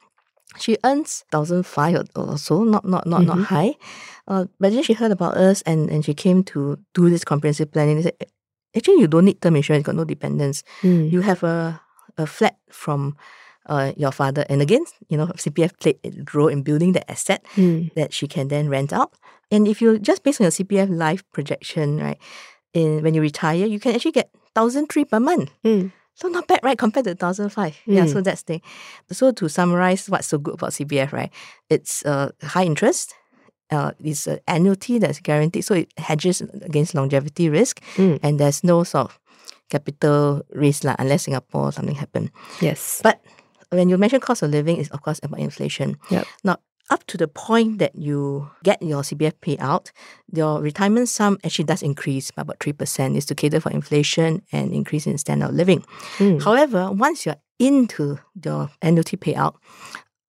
She 0.59 0.76
earns 0.83 1.24
thousand 1.31 1.66
five 1.66 2.02
or, 2.16 2.38
so, 2.38 2.64
not 2.64 2.85
not 2.85 3.07
not 3.07 3.22
not 3.22 3.37
Mhm. 3.38 3.44
high. 3.44 3.74
Uh, 4.26 4.46
but 4.59 4.72
then 4.72 4.83
she 4.83 4.94
heard 4.94 5.12
about 5.12 5.37
us 5.37 5.62
and, 5.62 5.90
and 5.90 6.04
she 6.04 6.14
came 6.14 6.42
to 6.44 6.78
do 6.94 7.09
this 7.11 7.22
comprehensive 7.24 7.70
planning. 7.70 7.96
They 7.96 8.02
said, 8.02 8.16
actually, 8.76 9.00
you 9.00 9.09
don't 9.09 9.24
need 9.24 9.40
term 9.40 9.57
insurance, 9.57 9.85
got 9.87 9.94
no 9.94 10.04
dependents. 10.04 10.62
Mm. 10.83 11.11
You 11.11 11.20
have 11.22 11.42
a, 11.42 11.81
a 12.16 12.26
flat 12.26 12.57
from 12.70 13.16
uh, 13.66 13.92
your 13.96 14.12
father. 14.12 14.44
And 14.48 14.62
again, 14.62 14.85
you 15.09 15.16
know, 15.18 15.26
CPF 15.26 15.78
played 15.81 15.98
a 16.04 16.11
role 16.35 16.48
in 16.48 16.62
building 16.62 16.92
the 16.92 17.09
asset 17.11 17.44
Mm. 17.57 17.92
that 17.94 18.12
she 18.12 18.26
can 18.26 18.48
then 18.48 18.68
rent 18.68 18.92
out. 18.92 19.12
And 19.50 19.66
if 19.68 19.81
you 19.83 19.98
just 19.98 20.22
based 20.22 20.40
on 20.40 20.44
your 20.44 20.52
CPF 20.52 20.88
life 20.90 21.22
projection, 21.33 21.98
right, 21.98 22.18
in 22.74 23.02
when 23.02 23.14
you 23.14 23.20
retire, 23.22 23.66
you 23.66 23.81
can 23.81 23.94
actually 23.94 24.12
get 24.12 24.31
thousand 24.54 24.88
three 24.88 25.04
per 25.04 25.20
month. 25.20 25.50
Mm. 25.64 25.92
So 26.14 26.28
not 26.28 26.48
bad, 26.48 26.61
right, 26.62 26.76
compared 26.76 27.04
to 27.07 27.14
thousand 27.14 27.50
five. 27.50 27.76
Yeah, 27.87 28.04
Mm. 28.04 28.12
so 28.12 28.20
that's 28.20 28.42
the 28.42 28.61
so 29.11 29.33
to 29.33 29.48
summarize 29.48 30.09
what's 30.11 30.26
so 30.28 30.37
good 30.38 30.54
about 30.54 30.72
CPF, 30.72 31.12
right? 31.12 31.31
It's 31.70 32.04
uh, 32.04 32.31
high 32.42 32.64
interest. 32.64 33.14
Uh, 33.70 33.92
it's 34.02 34.26
an 34.26 34.38
annuity 34.48 34.98
that's 34.98 35.20
guaranteed, 35.20 35.64
so 35.64 35.74
it 35.74 35.92
hedges 35.98 36.40
against 36.62 36.94
longevity 36.94 37.48
risk, 37.50 37.81
Mm. 37.96 38.18
and 38.22 38.40
there's 38.40 38.64
no 38.64 38.83
sort 38.85 39.11
of 39.11 39.18
capital 39.68 40.40
risk 40.54 40.85
lah, 40.85 40.96
unless 40.98 41.24
Singapore 41.24 41.72
something 41.72 41.94
happen. 41.96 42.31
Yes. 42.61 43.00
But 43.02 43.20
when 43.70 43.88
you 43.90 43.98
mention 43.98 44.20
cost 44.20 44.42
of 44.42 44.50
living, 44.50 44.78
is 44.78 44.88
of 44.88 45.02
course 45.02 45.20
about 45.22 45.40
inflation. 45.40 45.96
Yep. 46.11 46.24
Now, 46.44 46.57
up 46.90 47.04
to 47.12 47.18
the 47.18 47.28
point 47.28 47.78
that 47.85 47.92
you 47.94 48.48
get 48.64 48.81
your 48.81 49.02
CPF 49.04 49.35
payout, 49.44 49.92
your 50.33 50.62
retirement 50.64 51.09
sum 51.11 51.37
actually 51.44 51.66
does 51.68 51.83
increase 51.83 52.31
by 52.33 52.40
about 52.42 52.59
3%. 52.61 53.16
is 53.16 53.26
to 53.26 53.35
cater 53.35 53.61
for 53.61 53.68
inflation 53.70 54.40
and 54.52 54.72
increase 54.72 55.07
in 55.07 55.18
standard 55.18 55.50
of 55.50 55.54
living. 55.54 55.85
Mm. 56.16 56.40
However, 56.42 56.88
once 56.90 57.26
you're 57.26 57.37
into 57.61 58.16
your 58.42 58.70
annuity 58.81 59.18
payout, 59.18 59.57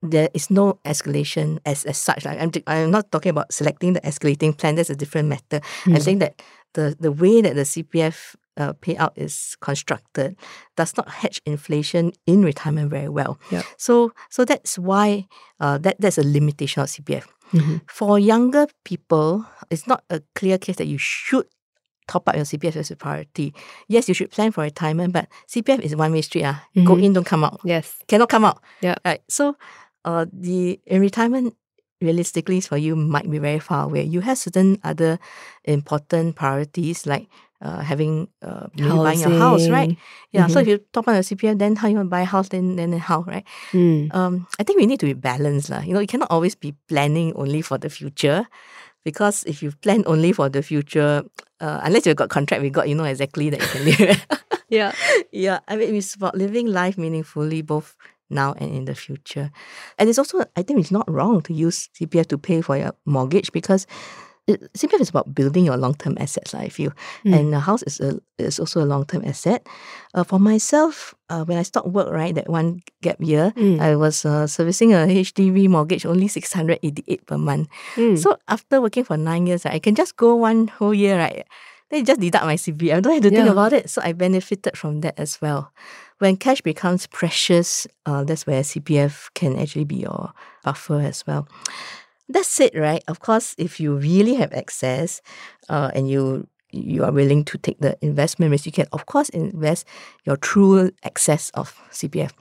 there 0.01 0.29
is 0.33 0.49
no 0.49 0.79
escalation 0.85 1.59
as, 1.65 1.83
as 1.85 1.97
such. 1.97 2.25
Like, 2.25 2.39
I'm, 2.39 2.51
I'm 2.67 2.91
not 2.91 3.11
talking 3.11 3.31
about 3.31 3.51
selecting 3.53 3.93
the 3.93 4.01
escalating 4.01 4.57
plan, 4.57 4.75
that's 4.75 4.89
a 4.89 4.95
different 4.95 5.27
matter. 5.27 5.59
Mm. 5.85 6.19
that 6.19 6.41
the, 6.73 6.95
the 6.99 7.11
way 7.11 7.41
that 7.41 7.55
the 7.55 7.63
CPF 7.63 8.35
uh, 8.57 8.73
payout 8.81 9.11
is 9.15 9.55
constructed 9.61 10.35
does 10.75 10.95
not 10.97 11.09
hedge 11.09 11.41
inflation 11.45 12.11
in 12.25 12.43
retirement 12.43 12.89
very 12.89 13.09
well. 13.09 13.39
Yep. 13.51 13.65
So 13.77 14.11
so 14.29 14.43
that's 14.45 14.77
why 14.77 15.27
uh, 15.59 15.77
that 15.79 15.95
that's 15.99 16.17
a 16.17 16.23
limitation 16.23 16.83
of 16.83 16.89
CPF. 16.89 17.25
Mhm. 17.53 17.81
For 17.89 18.19
younger 18.19 18.67
people, 18.83 19.45
it's 19.71 19.87
not 19.87 20.03
a 20.09 20.21
clear 20.35 20.57
case 20.57 20.75
that 20.75 20.87
you 20.87 20.97
should 20.97 21.45
top 22.07 22.27
up 22.27 22.35
your 22.35 22.43
CPF 22.45 22.75
as 22.75 22.91
a 22.91 22.95
priority. 22.95 23.53
Yes, 23.87 24.07
you 24.07 24.13
should 24.13 24.29
plan 24.31 24.51
for 24.51 24.61
retirement, 24.63 25.13
but 25.13 25.27
CPF 25.47 25.79
is 25.79 25.95
one 25.95 26.11
way 26.11 26.21
street. 26.21 26.43
Ah, 26.43 26.63
Go 26.75 26.95
Mhm. 26.95 27.03
in, 27.03 27.13
don't 27.13 27.25
come 27.25 27.43
out. 27.45 27.59
Yes. 27.63 27.95
Cannot 28.07 28.29
come 28.29 28.43
out. 28.45 28.61
Yeah. 28.81 28.95
Right. 29.05 29.21
So 29.29 29.55
uh 30.09 30.25
the 30.33 30.81
in 30.89 31.05
retirement 31.05 31.53
realistically 32.01 32.63
for 32.63 32.79
you 32.79 32.95
might 32.95 33.27
be 33.29 33.37
very 33.43 33.59
far 33.59 33.83
away. 33.85 34.01
You 34.07 34.23
have 34.23 34.39
certain 34.39 34.79
other 34.87 35.19
important 35.67 36.35
priorities 36.39 37.05
like 37.05 37.27
uh, 37.59 37.83
having 37.83 38.31
uh, 38.39 38.71
buying 39.03 39.19
a 39.27 39.35
house, 39.35 39.67
right? 39.67 39.91
Yeah. 40.31 40.47
So 40.47 40.59
Mhm. 40.59 40.63
if 40.63 40.67
you 40.71 40.77
top 40.95 41.11
up 41.11 41.13
your 41.19 41.27
CPF, 41.27 41.59
then 41.59 41.75
how 41.75 41.91
you 41.91 41.99
want 41.99 42.07
to 42.07 42.15
buy 42.15 42.23
a 42.23 42.31
house, 42.31 42.47
then 42.55 42.79
then 42.79 42.95
how, 42.95 43.27
right? 43.27 43.43
Mm. 43.75 44.07
Um, 44.15 44.47
I 44.55 44.63
think 44.63 44.79
we 44.79 44.87
need 44.87 45.03
to 45.03 45.09
be 45.11 45.17
balanced, 45.17 45.67
lah. 45.67 45.83
You 45.83 45.91
know, 45.91 45.99
you 45.99 46.07
cannot 46.07 46.31
always 46.31 46.55
be 46.55 46.71
planning 46.87 47.35
only 47.35 47.59
for 47.59 47.75
the 47.75 47.91
future, 47.91 48.47
because 49.03 49.43
if 49.43 49.59
you 49.59 49.75
plan 49.83 50.07
only 50.07 50.31
for 50.31 50.47
the 50.47 50.63
future, 50.63 51.27
uh, 51.59 51.79
unless 51.83 52.07
you've 52.07 52.15
got 52.15 52.31
contract 52.31 52.63
with 52.63 52.71
God, 52.71 52.87
you 52.87 52.95
know 52.95 53.03
exactly 53.03 53.51
that 53.51 53.59
you 53.59 53.69
can 53.75 53.83
live. 53.91 54.19
Yeah. 54.69 54.93
yeah, 55.33 55.59
I 55.67 55.75
mean, 55.81 55.97
it's 55.97 56.13
about 56.15 56.37
living 56.37 56.69
life 56.69 56.93
meaningfully, 56.95 57.59
both 57.65 57.97
now 58.29 58.53
and 58.57 58.71
in 58.71 58.85
the 58.85 58.95
future. 58.95 59.51
And 59.97 60.09
it's 60.09 60.19
also, 60.19 60.43
I 60.55 60.61
think 60.63 60.79
it's 60.79 60.91
not 60.91 61.09
wrong 61.09 61.41
to 61.43 61.53
use 61.53 61.89
CPF 61.99 62.27
to 62.27 62.37
pay 62.37 62.61
for 62.61 62.77
your 62.77 62.93
mortgage 63.05 63.51
because 63.51 63.87
it, 64.49 64.73
CPF 64.73 65.01
is 65.01 65.09
about 65.09 65.33
building 65.35 65.63
your 65.65 65.77
long 65.77 65.93
term 65.93 66.17
assets, 66.19 66.53
I 66.55 66.69
feel. 66.69 66.91
Mm. 67.23 67.39
And 67.39 67.55
a 67.55 67.59
house 67.59 67.83
is, 67.83 67.99
a, 67.99 68.19
is 68.39 68.59
also 68.59 68.83
a 68.83 68.87
long 68.89 69.05
term 69.05 69.23
asset. 69.25 69.65
Uh, 70.13 70.23
for 70.23 70.39
myself, 70.39 71.13
uh, 71.29 71.45
when 71.45 71.57
I 71.57 71.63
stopped 71.63 71.89
work, 71.89 72.09
right, 72.09 72.33
that 72.33 72.49
one 72.49 72.81
gap 73.01 73.17
year, 73.19 73.53
Mm. 73.55 73.79
I 73.79 73.95
was 73.95 74.25
uh, 74.25 74.47
servicing 74.47 74.93
a 74.93 75.05
HDB 75.05 75.67
mortgage 75.69 76.05
only 76.05 76.27
688 76.27 77.25
per 77.25 77.37
month. 77.37 77.69
Mm. 77.95 78.17
So 78.17 78.37
after 78.47 78.81
working 78.81 79.03
for 79.03 79.17
nine 79.17 79.45
years, 79.45 79.65
right, 79.65 79.75
I 79.75 79.79
can 79.79 79.95
just 79.95 80.17
go 80.17 80.35
one 80.35 80.67
whole 80.67 80.93
year, 80.93 81.17
right? 81.17 81.45
Then 81.89 82.05
just 82.05 82.19
deduct 82.19 82.45
my 82.45 82.55
CPF. 82.55 82.97
I 82.97 82.99
don't 83.01 83.13
have 83.13 83.23
to 83.23 83.29
think 83.29 83.49
about 83.49 83.73
it. 83.73 83.89
So 83.89 84.01
I 84.03 84.13
benefited 84.13 84.77
from 84.77 85.01
that 85.01 85.19
as 85.19 85.41
well. 85.41 85.73
When 86.19 86.37
cash 86.37 86.61
becomes 86.61 87.07
precious, 87.07 87.87
uh, 88.05 88.23
that's 88.23 88.45
where 88.45 88.61
CPF 88.61 89.33
can 89.33 89.57
actually 89.57 89.85
be 89.85 89.95
your 89.95 90.33
buffer 90.63 90.99
as 90.99 91.25
well. 91.25 91.47
That's 92.27 92.59
it, 92.59 92.75
right? 92.75 93.03
Of 93.07 93.19
course, 93.19 93.55
if 93.57 93.79
you 93.79 93.95
really 93.95 94.35
have 94.35 94.53
access 94.53 95.21
uh, 95.69 95.91
and 95.95 96.09
you 96.09 96.47
you 96.71 97.03
are 97.03 97.11
willing 97.11 97.43
to 97.45 97.57
take 97.57 97.79
the 97.79 97.97
investment 98.05 98.51
risk, 98.51 98.65
you 98.67 98.71
can 98.71 98.85
of 98.93 99.07
course 99.07 99.29
invest 99.29 99.87
your 100.25 100.37
true 100.37 100.91
excess 101.03 101.49
of 101.55 101.73
CPF. 101.91 102.31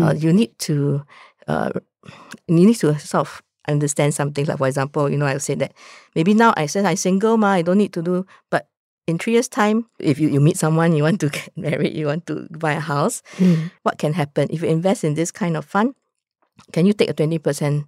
Uh, 0.00 0.14
you 0.16 0.32
need 0.32 0.56
to 0.60 1.02
uh, 1.48 1.70
you 2.46 2.66
need 2.66 2.74
to 2.76 2.96
sort 2.98 3.26
of 3.26 3.42
understand 3.68 4.14
something 4.14 4.46
like 4.46 4.58
for 4.58 4.68
example, 4.68 5.10
you 5.10 5.16
know, 5.16 5.26
I 5.26 5.38
said 5.38 5.58
that 5.60 5.72
maybe 6.14 6.34
now 6.34 6.54
I 6.56 6.66
said 6.66 6.84
I'm 6.84 6.96
single, 6.96 7.36
ma, 7.36 7.48
I 7.48 7.62
don't 7.62 7.78
need 7.78 7.92
to 7.94 8.02
do, 8.02 8.26
but 8.50 8.68
in 9.06 9.18
three 9.18 9.32
years' 9.34 9.48
time, 9.48 9.86
if 9.98 10.18
you, 10.18 10.28
you 10.28 10.40
meet 10.40 10.56
someone, 10.56 10.94
you 10.94 11.02
want 11.02 11.20
to 11.20 11.28
get 11.38 11.50
married, 11.56 11.94
you 11.96 12.06
want 12.06 12.26
to 12.26 12.46
buy 12.58 12.72
a 12.72 12.80
house, 12.80 13.22
Mm. 13.38 13.70
what 13.82 13.98
can 13.98 14.12
happen? 14.14 14.48
If 14.50 14.62
you 14.62 14.68
invest 14.68 15.04
in 15.04 15.14
this 15.14 15.30
kind 15.30 15.56
of 15.56 15.64
fund, 15.64 15.94
can 16.72 16.86
you 16.86 16.92
take 16.92 17.10
a 17.10 17.14
20% 17.14 17.84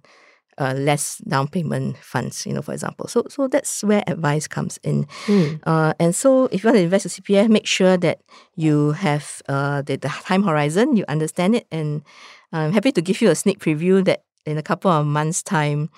uh, 0.57 0.73
less 0.73 1.17
down 1.27 1.47
payment 1.47 1.97
funds, 1.97 2.45
you 2.45 2.53
know, 2.53 2.61
for 2.61 2.73
example? 2.73 3.07
So 3.07 3.23
so 3.29 3.47
that's 3.47 3.83
where 3.83 4.03
advice 4.07 4.47
comes 4.47 4.79
in. 4.83 5.05
Mm. 5.27 5.59
Uh, 5.63 5.93
and 5.99 6.15
so 6.15 6.45
if 6.51 6.63
you 6.63 6.67
want 6.67 6.77
to 6.77 6.83
invest 6.83 7.05
in 7.05 7.11
CPF, 7.11 7.49
make 7.49 7.67
sure 7.67 7.97
that 7.97 8.19
you 8.55 8.91
have 8.91 9.41
uh, 9.47 9.81
the, 9.83 9.95
the 9.97 10.09
time 10.09 10.43
horizon, 10.43 10.95
you 10.97 11.05
understand 11.07 11.55
it. 11.55 11.67
And 11.71 12.03
I'm 12.51 12.73
happy 12.73 12.91
to 12.91 13.01
give 13.01 13.21
you 13.21 13.29
a 13.31 13.35
sneak 13.35 13.59
preview 13.59 14.03
that 14.05 14.23
in 14.45 14.57
a 14.57 14.63
couple 14.63 14.91
of 14.91 15.05
months' 15.05 15.41
time, 15.43 15.89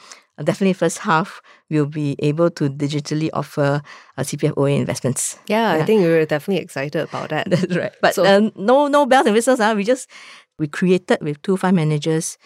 definitely 0.43 0.73
first 0.73 1.00
half, 1.00 1.41
we'll 1.69 1.86
be 1.86 2.15
able 2.19 2.50
to 2.52 2.69
digitally 2.69 3.30
offer 3.34 3.82
uh, 4.17 4.21
CPF 4.21 4.54
OA 4.58 4.71
investments. 4.71 5.39
Yeah, 5.47 5.71
I 5.73 5.84
think 5.86 6.02
we 6.02 6.08
were 6.10 6.26
definitely 6.26 6.63
excited 6.63 7.02
about 7.02 7.30
that. 7.30 7.50
That's 7.50 7.76
right. 7.76 7.91
But 8.02 8.15
So- 8.15 8.26
um, 8.26 8.52
no, 8.56 8.88
no 8.88 9.06
bells 9.06 9.26
and 9.26 9.36
whistles. 9.36 9.60
Uh, 9.60 9.73
we 9.76 9.84
just 9.84 10.10
we 10.60 10.67
created 10.67 11.19
with 11.21 11.39
two 11.43 11.56
fund 11.56 11.76
managers, 11.76 12.38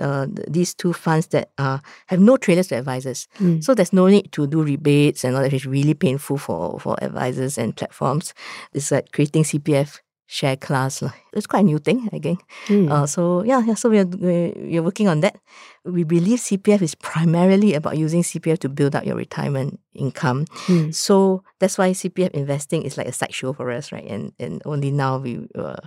uh, 0.00 0.26
these 0.48 0.74
two 0.74 0.92
funds 0.92 1.28
that 1.28 1.50
uh, 1.58 1.78
have 2.06 2.18
no 2.20 2.36
trailers 2.36 2.66
to 2.68 2.76
advisors. 2.76 3.28
Mm. 3.38 3.62
So 3.62 3.74
there's 3.74 3.92
no 3.92 4.08
need 4.08 4.32
to 4.32 4.46
do 4.46 4.62
rebates 4.62 5.22
and 5.24 5.36
all 5.36 5.42
that. 5.42 5.52
It's 5.52 5.66
really 5.66 5.94
painful 5.94 6.38
for 6.38 6.80
for 6.80 6.96
advisors 7.02 7.58
and 7.58 7.76
platforms. 7.76 8.34
It's 8.74 8.90
like 8.90 9.12
creating 9.12 9.44
CPF 9.44 10.00
share 10.30 10.56
class. 10.56 11.02
It's 11.32 11.48
quite 11.48 11.60
a 11.60 11.64
new 11.64 11.78
thing 11.78 12.08
again. 12.12 12.38
Mm. 12.68 12.88
Uh, 12.88 13.06
so 13.06 13.42
yeah, 13.42 13.60
yeah. 13.66 13.74
So 13.74 13.90
we're 13.90 14.06
we're 14.06 14.52
we're 14.54 14.82
working 14.82 15.08
on 15.08 15.20
that. 15.20 15.36
We 15.84 16.04
believe 16.04 16.38
CPF 16.38 16.82
is 16.82 16.94
primarily 16.94 17.74
about 17.74 17.98
using 17.98 18.22
CPF 18.22 18.60
to 18.60 18.68
build 18.68 18.94
up 18.94 19.04
your 19.04 19.16
retirement 19.16 19.80
income. 19.92 20.46
Mm. 20.66 20.94
So 20.94 21.42
that's 21.58 21.76
why 21.76 21.90
CPF 21.90 22.30
investing 22.30 22.84
is 22.84 22.96
like 22.96 23.08
a 23.08 23.12
sideshow 23.12 23.52
for 23.52 23.72
us, 23.72 23.90
right? 23.90 24.06
And 24.06 24.32
and 24.38 24.62
only 24.64 24.92
now 24.92 25.18
we 25.18 25.48
uh, 25.58 25.82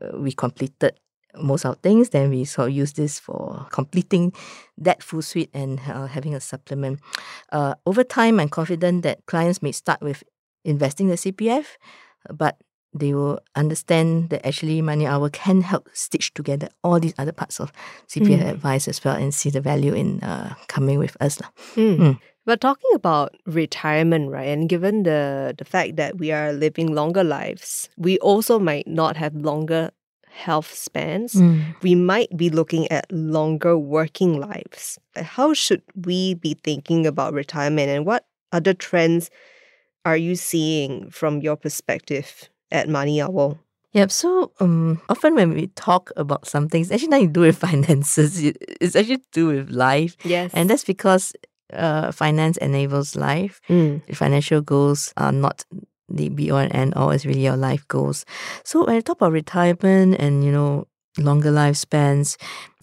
uh, 0.00 0.14
we 0.14 0.30
completed 0.30 0.94
most 1.34 1.66
of 1.66 1.78
things. 1.82 2.10
Then 2.10 2.30
we 2.30 2.44
sort 2.44 2.68
of 2.70 2.76
use 2.76 2.92
this 2.92 3.18
for 3.18 3.66
completing 3.72 4.32
that 4.78 5.02
full 5.02 5.22
suite 5.22 5.50
and 5.52 5.80
uh, 5.90 6.06
having 6.06 6.34
a 6.34 6.40
supplement. 6.40 7.00
Uh, 7.50 7.74
over 7.86 8.04
time, 8.04 8.38
I'm 8.38 8.48
confident 8.50 9.02
that 9.02 9.26
clients 9.26 9.62
may 9.62 9.72
start 9.72 10.00
with 10.00 10.22
investing 10.64 11.08
the 11.08 11.16
CPF, 11.16 11.66
but 12.30 12.56
they 12.92 13.14
will 13.14 13.38
understand 13.54 14.30
that 14.30 14.44
actually 14.46 14.82
Money 14.82 15.06
Owl 15.06 15.30
can 15.30 15.60
help 15.62 15.88
stitch 15.92 16.34
together 16.34 16.68
all 16.82 16.98
these 16.98 17.14
other 17.18 17.32
parts 17.32 17.60
of 17.60 17.72
CPF 18.08 18.40
Mm. 18.40 18.50
advice 18.50 18.88
as 18.88 19.04
well 19.04 19.14
and 19.16 19.32
see 19.34 19.50
the 19.50 19.60
value 19.60 19.94
in 19.94 20.20
uh, 20.22 20.54
coming 20.68 20.98
with 20.98 21.16
us. 21.20 21.38
Mm. 21.76 21.98
Mm. 21.98 22.18
But 22.46 22.60
talking 22.60 22.90
about 22.94 23.36
retirement, 23.46 24.30
right, 24.30 24.48
and 24.48 24.68
given 24.68 25.04
the 25.04 25.54
the 25.56 25.64
fact 25.64 25.96
that 25.96 26.18
we 26.18 26.32
are 26.32 26.52
living 26.52 26.94
longer 26.94 27.22
lives, 27.22 27.88
we 27.96 28.18
also 28.18 28.58
might 28.58 28.88
not 28.88 29.16
have 29.16 29.36
longer 29.36 29.90
health 30.30 30.72
spans. 30.74 31.34
We 31.82 31.94
might 31.94 32.34
be 32.36 32.50
looking 32.50 32.90
at 32.90 33.06
longer 33.12 33.76
working 33.78 34.40
lives. 34.40 34.98
How 35.14 35.52
should 35.54 35.82
we 35.94 36.34
be 36.34 36.54
thinking 36.54 37.06
about 37.06 37.34
retirement, 37.34 37.90
and 37.90 38.06
what 38.06 38.24
other 38.50 38.74
trends 38.74 39.30
are 40.04 40.16
you 40.16 40.34
seeing 40.34 41.10
from 41.10 41.42
your 41.42 41.56
perspective 41.56 42.48
at 42.72 42.88
Money 42.88 43.20
Owl? 43.20 43.58
Yep. 43.92 44.10
So 44.12 44.52
um, 44.60 45.00
often 45.08 45.34
when 45.34 45.52
we 45.52 45.66
talk 45.74 46.12
about 46.16 46.46
something, 46.46 46.80
it's 46.80 46.92
actually 46.92 47.08
nothing 47.08 47.26
to 47.28 47.32
do 47.32 47.40
with 47.40 47.58
finances. 47.68 48.40
It- 48.42 48.56
It's 48.80 48.94
actually 48.96 49.18
to 49.18 49.30
do 49.32 49.46
with 49.48 49.70
life, 49.70 50.16
Yes, 50.24 50.50
and 50.54 50.70
that's 50.70 50.84
because 50.84 51.32
uh, 51.72 52.10
finance 52.12 52.56
enables 52.58 53.14
life. 53.16 53.60
Mm. 53.68 54.02
Financial 54.14 54.60
goals 54.60 55.12
are 55.16 55.32
not 55.32 55.64
the 56.08 56.28
be 56.28 56.50
all 56.50 56.58
and 56.58 56.74
end 56.74 56.94
all. 56.94 57.10
It's 57.10 57.24
really 57.26 57.44
your 57.44 57.56
life 57.56 57.86
goals. 57.88 58.24
So 58.64 58.84
when 58.86 58.96
I 58.96 59.00
talk 59.00 59.16
about 59.18 59.32
retirement 59.32 60.16
and 60.18 60.44
you 60.44 60.50
know 60.52 60.86
longer 61.18 61.50
lifespans, 61.50 62.36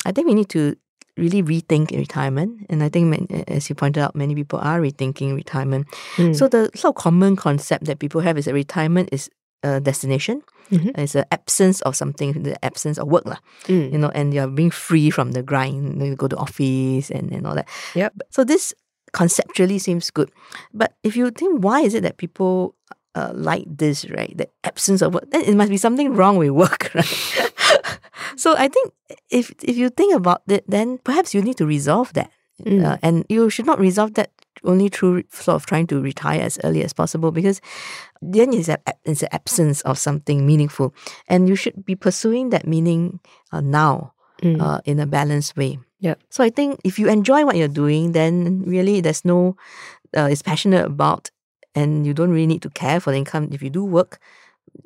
I 0.06 0.12
think 0.12 0.28
we 0.28 0.34
need 0.36 0.50
to 0.50 0.76
really 1.17 1.41
rethink 1.41 1.91
retirement. 1.91 2.65
And 2.69 2.84
I 2.84 2.89
think, 2.89 3.32
as 3.50 3.69
you 3.69 3.76
pointed 3.76 4.04
out, 4.04 4.15
many 4.15 4.36
people 4.36 4.60
are 4.60 4.80
rethinking 4.80 5.36
retirement. 5.36 5.88
Mm. 6.17 6.36
So 6.36 6.47
the 6.47 6.69
sort 6.76 6.95
of 6.95 7.02
common 7.02 7.36
concept 7.36 7.86
that 7.86 8.00
people 8.00 8.21
have 8.21 8.38
is 8.38 8.45
that 8.45 8.54
retirement 8.54 9.10
is 9.12 9.30
a 9.63 9.80
destination. 9.80 10.43
Mhm. 10.72 10.91
It's 10.98 11.15
an 11.15 11.26
absence 11.32 11.82
of 11.82 11.96
something, 11.96 12.43
the 12.43 12.60
absence 12.63 12.98
of 12.98 13.08
work, 13.08 13.26
lah. 13.26 13.39
Mm. 13.67 13.91
You 13.91 13.98
know, 13.98 14.12
and 14.12 14.34
you're 14.34 14.52
being 14.52 14.72
free 14.72 15.10
from 15.10 15.32
the 15.32 15.41
grind. 15.41 16.02
You 16.04 16.15
go 16.15 16.28
to 16.28 16.36
office 16.36 17.10
and, 17.10 17.32
and 17.32 17.48
all 17.48 17.56
that. 17.56 17.67
Yep. 17.96 18.28
So 18.32 18.43
this 18.43 18.74
conceptually 19.13 19.80
seems 19.80 20.12
good, 20.12 20.30
but 20.74 20.93
if 21.04 21.15
you 21.15 21.32
think 21.32 21.63
why 21.63 21.82
is 21.82 21.96
it 21.96 22.04
that 22.04 22.17
people 22.17 22.76
uh, 23.15 23.32
like 23.34 23.65
this, 23.65 24.06
right? 24.12 24.36
The 24.38 24.48
absence 24.63 25.02
of 25.02 25.13
work, 25.15 25.32
then 25.32 25.41
it 25.41 25.56
must 25.56 25.72
be 25.72 25.78
something 25.80 26.13
wrong 26.13 26.38
with 26.38 26.52
work, 26.52 26.91
right? 26.96 27.08
so 28.36 28.54
I 28.58 28.67
think 28.67 28.91
if 29.32 29.56
if 29.63 29.78
you 29.78 29.89
think 29.89 30.13
about 30.13 30.43
it, 30.48 30.67
then 30.67 31.00
perhaps 31.02 31.34
you 31.34 31.41
need 31.41 31.58
to 31.58 31.65
resolve 31.65 32.13
that. 32.13 32.30
Mm. 32.65 32.84
Uh, 32.84 32.98
and 33.02 33.26
you 33.30 33.50
should 33.50 33.65
not 33.65 33.80
resolve 33.80 34.13
that 34.15 34.32
only 34.63 34.89
through 34.89 35.24
sort 35.30 35.56
of 35.56 35.65
trying 35.65 35.88
to 35.88 36.02
retire 36.02 36.41
as 36.41 36.60
early 36.63 36.84
as 36.84 36.93
possible 36.93 37.32
because 37.32 37.62
then 38.22 38.54
it's, 38.54 38.70
a, 38.70 38.78
it's 39.06 39.24
an 39.24 39.30
absence 39.32 39.82
of 39.82 39.98
something 39.98 40.46
meaningful. 40.46 40.93
And 41.28 41.48
you 41.48 41.56
should 41.56 41.86
be 41.86 41.96
pursuing 41.96 42.50
that 42.50 42.67
meaning 42.67 43.20
uh, 43.52 43.62
now 43.62 44.13
Mm. 44.43 44.62
uh, 44.62 44.80
in 44.86 45.00
a 45.00 45.08
balanced 45.08 45.58
way. 45.58 45.80
Yeah. 46.00 46.13
So 46.30 46.43
I 46.43 46.52
think 46.52 46.80
if 46.84 47.00
you 47.00 47.10
enjoy 47.10 47.43
what 47.43 47.56
you're 47.56 47.67
doing, 47.67 48.12
then 48.12 48.62
really 48.67 49.02
there's 49.02 49.26
no, 49.26 49.58
uh, 50.15 50.30
it's 50.30 50.43
passionate 50.43 50.86
about, 50.86 51.32
and 51.74 52.06
you 52.06 52.13
don't 52.13 52.30
really 52.30 52.46
need 52.46 52.62
to 52.62 52.70
care 52.70 53.00
for 53.00 53.10
the 53.10 53.17
income. 53.17 53.50
If 53.52 53.63
you 53.63 53.72
do 53.72 53.84
work, 53.84 54.20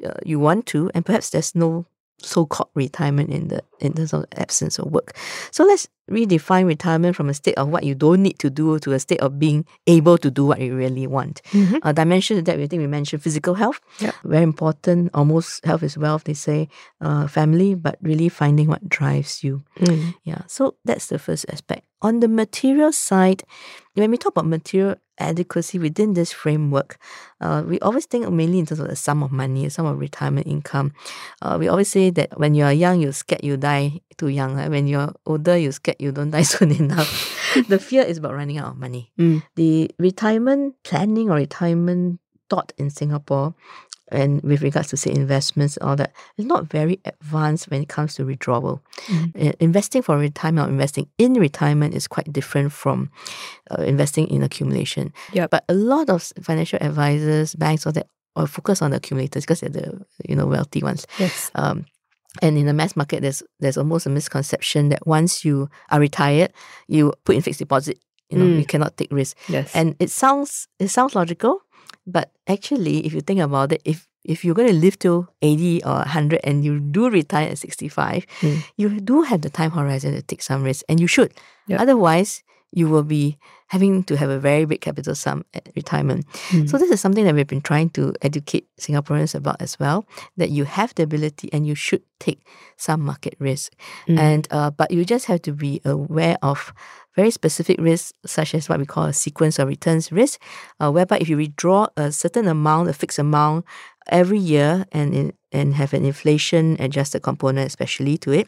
uh, 0.05 0.13
you 0.25 0.39
want 0.39 0.67
to, 0.67 0.89
and 0.95 1.05
perhaps 1.05 1.31
there's 1.31 1.53
no 1.53 1.85
so-called 2.23 2.69
retirement 2.75 3.29
in 3.29 3.49
the 3.49 3.61
in 3.81 3.91
terms 3.91 4.13
of 4.13 4.23
absence 4.37 4.79
of 4.79 4.89
work. 4.89 5.17
So 5.51 5.65
let's 5.65 5.89
redefine 6.09 6.65
retirement 6.65 7.15
from 7.15 7.29
a 7.29 7.33
state 7.33 7.55
of 7.55 7.69
what 7.69 7.83
you 7.83 7.95
don't 7.95 8.21
need 8.21 8.37
to 8.39 8.49
do 8.49 8.79
to 8.79 8.91
a 8.93 8.99
state 8.99 9.19
of 9.21 9.39
being 9.39 9.65
able 9.87 10.17
to 10.17 10.29
do 10.31 10.45
what 10.45 10.59
you 10.59 10.75
really 10.75 11.07
want. 11.07 11.41
Mhm. 11.51 11.79
A 11.83 11.93
dimension 11.93 12.37
of 12.37 12.45
that 12.45 12.57
we 12.57 12.67
think 12.67 12.81
we 12.81 12.87
mentioned 12.87 13.21
physical 13.21 13.53
health. 13.53 13.79
Yep. 13.99 14.15
Very 14.23 14.43
important. 14.43 15.11
Almost 15.13 15.63
health 15.65 15.83
is 15.83 15.97
wealth, 15.97 16.23
they 16.25 16.33
say. 16.33 16.67
Uh, 16.99 17.27
family, 17.27 17.75
but 17.75 17.97
really 18.01 18.29
finding 18.29 18.67
what 18.67 18.87
drives 18.89 19.43
you. 19.43 19.63
Mm. 19.79 20.15
Yeah. 20.23 20.41
So 20.47 20.75
that's 20.85 21.07
the 21.07 21.19
first 21.19 21.45
aspect. 21.49 21.83
On 22.01 22.19
the 22.19 22.27
material 22.27 22.91
side, 22.91 23.43
when 23.93 24.09
we 24.09 24.17
talk 24.17 24.33
about 24.33 24.47
material 24.47 24.95
adequacy 25.19 25.77
within 25.77 26.13
this 26.13 26.31
framework, 26.33 26.97
uh, 27.41 27.61
we 27.65 27.79
always 27.79 28.05
think 28.07 28.27
mainly 28.29 28.57
in 28.57 28.65
terms 28.65 28.79
of 28.79 28.87
the 28.87 28.95
sum 28.95 29.21
of 29.21 29.31
money, 29.31 29.69
sum 29.69 29.85
of 29.85 29.99
retirement 29.99 30.47
income. 30.47 30.93
Uh, 31.41 31.57
we 31.59 31.67
always 31.67 31.89
say 31.89 32.09
that 32.09 32.39
when 32.39 32.55
you 32.55 32.63
are 32.65 32.73
young, 32.73 32.99
you're 32.99 33.13
scared 33.13 33.43
you 33.43 33.55
die 33.55 34.01
too 34.17 34.27
young. 34.27 34.55
right? 34.55 34.69
When 34.69 34.87
you're 34.87 35.13
older, 35.25 35.57
you're 35.57 35.71
scared 35.71 35.97
you 35.99 36.11
don't 36.11 36.31
die 36.35 36.43
soon 36.43 36.71
enough. 36.71 37.09
the 37.67 37.79
fear 37.79 38.03
is 38.03 38.17
about 38.17 38.33
running 38.33 38.57
out 38.57 38.71
of 38.71 38.77
money. 38.77 39.11
Mm. 39.19 39.43
The 39.55 39.91
retirement 39.99 40.75
planning 40.83 41.29
or 41.29 41.35
retirement 41.35 42.19
thought 42.49 42.73
in 42.77 42.89
Singapore 42.89 43.55
and 44.11 44.41
with 44.43 44.61
regards 44.61 44.89
to 44.89 44.97
say 44.97 45.11
investments 45.11 45.77
all 45.81 45.95
that 45.95 46.11
is 46.37 46.45
not 46.45 46.65
very 46.65 46.99
advanced 47.05 47.71
when 47.71 47.81
it 47.81 47.87
comes 47.87 48.13
to 48.15 48.25
withdrawal. 48.25 48.81
Uh, 49.09 49.53
investing 49.59 50.01
for 50.01 50.17
retirement 50.17 50.67
or 50.67 50.69
investing 50.69 51.07
in 51.17 51.33
retirement 51.35 51.95
is 51.95 52.07
quite 52.07 52.31
different 52.31 52.73
from 52.73 53.09
uh, 53.71 53.81
investing 53.83 54.27
in 54.27 54.43
accumulation. 54.43 55.13
Yep. 55.33 55.49
But 55.49 55.63
a 55.69 55.73
lot 55.73 56.09
of 56.09 56.23
financial 56.41 56.79
advisors, 56.81 57.55
banks, 57.55 57.85
all 57.85 57.93
that 57.93 58.07
or 58.35 58.47
focus 58.47 58.81
on 58.81 58.91
the 58.91 58.97
accumulators 58.97 59.43
because 59.43 59.59
they're 59.59 59.69
the 59.69 60.05
you 60.27 60.35
know 60.35 60.45
wealthy 60.45 60.81
ones. 60.81 61.05
Yes. 61.19 61.51
Um, 61.55 61.85
and 62.41 62.57
in 62.57 62.65
the 62.65 62.73
mass 62.73 62.95
market, 62.95 63.21
there's 63.21 63.43
there's 63.59 63.77
almost 63.77 64.05
a 64.05 64.09
misconception 64.09 64.89
that 64.89 65.05
once 65.07 65.43
you 65.43 65.69
are 65.89 65.99
retired, 65.99 66.53
you 66.87 67.13
put 67.25 67.35
in 67.35 67.41
fixed 67.41 67.59
deposit. 67.59 67.99
You 68.29 68.37
know, 68.39 68.45
Mm. 68.45 68.59
you 68.59 68.65
cannot 68.65 68.95
take 68.95 69.11
risk. 69.11 69.35
Yes. 69.49 69.75
And 69.75 69.95
it 69.99 70.09
sounds 70.09 70.67
it 70.79 70.87
sounds 70.87 71.15
logical, 71.15 71.59
but 72.07 72.31
actually, 72.47 73.05
if 73.05 73.11
you 73.13 73.19
think 73.19 73.41
about 73.41 73.73
it, 73.73 73.81
if 73.83 74.07
if 74.23 74.45
you're 74.45 74.55
going 74.55 74.69
to 74.69 74.77
live 74.77 74.97
till 74.99 75.27
80 75.41 75.83
or 75.83 76.05
100 76.05 76.39
and 76.45 76.63
you 76.63 76.79
do 76.79 77.09
retire 77.09 77.49
at 77.49 77.57
65, 77.57 78.23
Mm. 78.39 78.63
you 78.77 78.87
do 79.01 79.23
have 79.23 79.41
the 79.41 79.49
time 79.49 79.71
horizon 79.71 80.13
to 80.13 80.21
take 80.21 80.41
some 80.43 80.63
risk, 80.63 80.85
and 80.87 80.99
you 81.01 81.07
should. 81.07 81.33
Yep. 81.67 81.81
Otherwise, 81.81 82.43
you 82.71 82.89
will 82.89 83.03
be 83.03 83.37
having 83.67 84.03
to 84.03 84.17
have 84.17 84.29
a 84.29 84.39
very 84.39 84.65
big 84.65 84.81
capital 84.81 85.15
sum 85.15 85.45
at 85.53 85.69
retirement. 85.75 86.25
Mm. 86.49 86.69
So 86.69 86.77
this 86.77 86.91
is 86.91 86.99
something 86.99 87.23
that 87.23 87.33
we've 87.35 87.47
been 87.47 87.61
trying 87.61 87.89
to 87.91 88.13
educate 88.21 88.67
Singaporeans 88.79 89.33
about 89.33 89.61
as 89.61 89.79
well. 89.79 90.05
That 90.35 90.49
you 90.49 90.65
have 90.65 90.93
the 90.95 91.03
ability 91.03 91.49
and 91.53 91.65
you 91.65 91.75
should 91.75 92.03
take 92.19 92.45
some 92.77 93.01
market 93.01 93.35
risk, 93.39 93.73
Mm. 94.07 94.19
and 94.19 94.47
uh, 94.51 94.71
but 94.71 94.91
you 94.91 95.05
just 95.05 95.25
have 95.25 95.41
to 95.43 95.53
be 95.53 95.81
aware 95.85 96.37
of 96.41 96.73
very 97.15 97.31
specific 97.31 97.79
risks, 97.79 98.13
such 98.25 98.55
as 98.55 98.69
what 98.69 98.79
we 98.79 98.85
call 98.85 99.03
a 99.05 99.13
sequence 99.13 99.59
of 99.59 99.67
returns 99.67 100.11
risk, 100.11 100.39
uh, 100.79 100.89
whereby 100.89 101.17
if 101.17 101.27
you 101.27 101.35
withdraw 101.35 101.87
a 101.97 102.11
certain 102.11 102.47
amount, 102.47 102.87
a 102.89 102.93
fixed 102.93 103.19
amount 103.19 103.65
every 104.07 104.39
year, 104.39 104.85
and 104.91 105.13
in, 105.13 105.33
and 105.51 105.75
have 105.75 105.93
an 105.93 106.05
inflation 106.05 106.77
adjusted 106.79 107.21
component, 107.21 107.67
especially 107.67 108.17
to 108.19 108.31
it, 108.31 108.47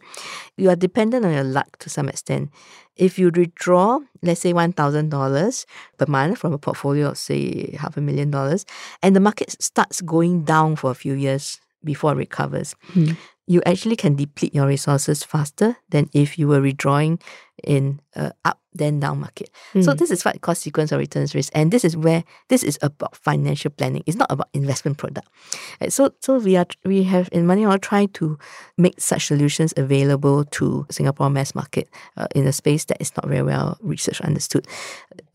you 0.57 0.69
are 0.69 0.75
dependent 0.75 1.25
on 1.25 1.33
your 1.33 1.43
luck 1.43 1.77
to 1.79 1.89
some 1.89 2.07
extent. 2.09 2.49
If 2.95 3.17
you 3.19 3.31
withdraw, 3.33 3.99
let's 4.21 4.41
say 4.41 4.53
one 4.53 4.71
thousand 4.73 5.09
dollars 5.09 5.65
per 5.97 6.05
month 6.07 6.37
from 6.39 6.53
a 6.53 6.57
portfolio 6.57 7.09
of 7.09 7.17
say 7.17 7.75
half 7.79 7.97
a 7.97 8.01
million 8.01 8.31
dollars, 8.31 8.65
and 9.01 9.15
the 9.15 9.19
market 9.19 9.61
starts 9.61 10.01
going 10.01 10.43
down 10.45 10.75
for 10.75 10.91
a 10.91 10.95
few 10.95 11.13
years 11.13 11.59
before 11.83 12.13
it 12.13 12.15
recovers, 12.17 12.75
Mm. 12.93 13.17
you 13.45 13.61
actually 13.65 13.97
can 13.97 14.15
deplete 14.15 14.55
your 14.55 14.67
resources 14.67 15.23
faster 15.23 15.75
than 15.89 16.09
if 16.13 16.39
you 16.39 16.47
were 16.47 16.61
withdrawing 16.61 17.19
in 17.63 17.99
a 18.15 18.32
up 18.45 18.60
then 18.76 18.99
down 18.99 19.19
market. 19.19 19.52
So 19.73 19.93
Mm. 19.93 19.97
this 19.99 20.10
is 20.10 20.26
what 20.26 20.41
called 20.41 20.58
sequence 20.58 20.91
of 20.91 20.97
returns 20.97 21.36
risk, 21.36 21.52
and 21.54 21.71
this 21.71 21.86
is 21.86 21.95
where 21.95 22.23
this 22.49 22.63
is 22.63 22.80
about 22.82 23.15
financial 23.15 23.69
planning. 23.69 24.02
It's 24.08 24.17
not 24.17 24.32
about 24.32 24.49
investment 24.54 24.97
product. 24.97 25.28
Right, 25.80 25.93
So 25.93 26.10
so 26.21 26.39
we 26.39 26.58
are 26.58 26.65
we 26.84 27.04
have 27.04 27.30
in 27.32 27.45
Money 27.45 27.65
Owl 27.65 27.78
tried 27.78 28.13
to 28.15 28.38
make 28.78 28.99
such 28.99 29.28
solutions 29.28 29.73
available 29.78 30.43
to 30.58 30.86
Singapore 30.89 31.30
mass 31.30 31.54
market 31.54 31.88
uh, 32.17 32.26
in 32.34 32.47
a 32.47 32.52
space 32.52 32.86
that 32.86 32.97
is 32.99 33.15
not 33.15 33.28
very 33.28 33.43
well 33.43 33.78
researched 33.82 34.21
understood. 34.21 34.65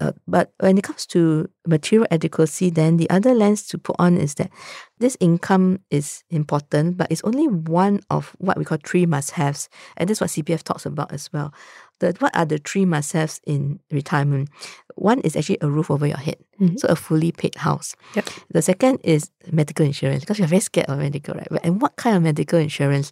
Uh, 0.01 0.13
but 0.27 0.53
when 0.59 0.77
it 0.79 0.83
comes 0.83 1.07
to 1.07 1.49
material 1.67 2.07
adequacy, 2.11 2.71
then 2.71 2.97
the 2.97 3.09
other 3.11 3.35
lens 3.35 3.63
to 3.69 3.79
put 3.79 3.95
on 4.01 4.17
is 4.17 4.35
that 4.35 4.51
this 4.99 5.17
income 5.21 5.79
is 5.91 6.25
important, 6.31 6.97
but 6.97 7.07
it's 7.11 7.23
only 7.23 7.47
one 7.47 8.01
of 8.11 8.35
what 8.39 8.59
we 8.59 8.65
call 8.65 8.79
three 8.85 9.07
must-haves, 9.07 9.69
and 9.97 10.09
this 10.11 10.17
is 10.19 10.21
what 10.21 10.31
CPF 10.31 10.63
talks 10.65 10.87
about 10.87 11.13
as 11.13 11.31
well. 11.33 11.53
The, 12.01 12.15
what 12.21 12.37
are 12.37 12.45
the 12.47 12.59
three 12.59 12.85
must-haves 12.85 13.41
in 13.47 13.81
retirement? 13.91 14.51
One 14.95 15.21
is 15.21 15.35
actually 15.37 15.59
a 15.61 15.69
roof 15.69 15.91
over 15.91 16.07
your 16.07 16.17
head, 16.19 16.37
Mhm. 16.61 16.79
so 16.79 16.87
a 16.89 16.95
fully 16.97 17.33
paid 17.33 17.57
house. 17.57 17.97
Yep. 18.15 18.29
The 18.53 18.63
second 18.63 19.01
is 19.03 19.31
medical 19.51 19.85
insurance 19.85 20.21
because 20.21 20.39
you're 20.39 20.47
very 20.49 20.61
scared 20.61 20.87
of 20.89 20.99
medical, 20.99 21.35
right? 21.35 21.49
And 21.65 21.81
what 21.83 21.97
kind 21.97 22.17
of 22.17 22.23
medical 22.23 22.59
insurance? 22.59 23.11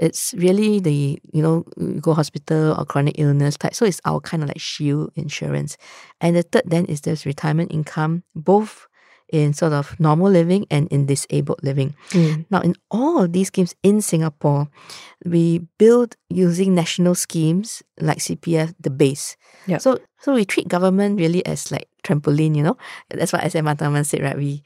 It's 0.00 0.32
really 0.34 0.78
the 0.80 1.18
you 1.32 1.42
know 1.42 1.62
go 2.00 2.14
hospital 2.14 2.74
or 2.78 2.84
chronic 2.84 3.16
illness 3.18 3.56
type. 3.56 3.74
So 3.74 3.84
it's 3.84 4.00
our 4.04 4.20
kind 4.20 4.42
of 4.42 4.48
like 4.48 4.60
shield 4.60 5.10
insurance. 5.16 5.76
And 6.20 6.34
the 6.36 6.42
third 6.42 6.64
then 6.66 6.86
is 6.86 7.02
this 7.02 7.26
retirement 7.26 7.70
income, 7.72 8.22
both 8.34 8.86
in 9.30 9.52
sort 9.52 9.72
of 9.72 9.98
normal 10.00 10.30
living 10.30 10.66
and 10.70 10.88
in 10.88 11.06
disabled 11.06 11.60
living. 11.62 11.94
Mm. 12.10 12.46
Now, 12.50 12.60
in 12.60 12.74
all 12.90 13.22
of 13.22 13.32
these 13.32 13.48
schemes 13.48 13.74
in 13.82 14.00
Singapore, 14.00 14.68
we 15.24 15.60
build 15.78 16.16
using 16.28 16.74
national 16.74 17.14
schemes 17.14 17.82
like 18.00 18.18
CPF, 18.18 18.74
the 18.80 18.90
base. 18.90 19.36
Yep. 19.66 19.80
So, 19.80 19.98
so 20.20 20.34
we 20.34 20.44
treat 20.44 20.68
government 20.68 21.18
really 21.18 21.44
as 21.46 21.70
like 21.70 21.88
trampoline. 22.04 22.56
You 22.56 22.62
know, 22.62 22.76
that's 23.10 23.32
what 23.32 23.50
SM 23.50 23.66
Tharman 23.66 24.06
said, 24.06 24.22
right? 24.22 24.36
We 24.36 24.62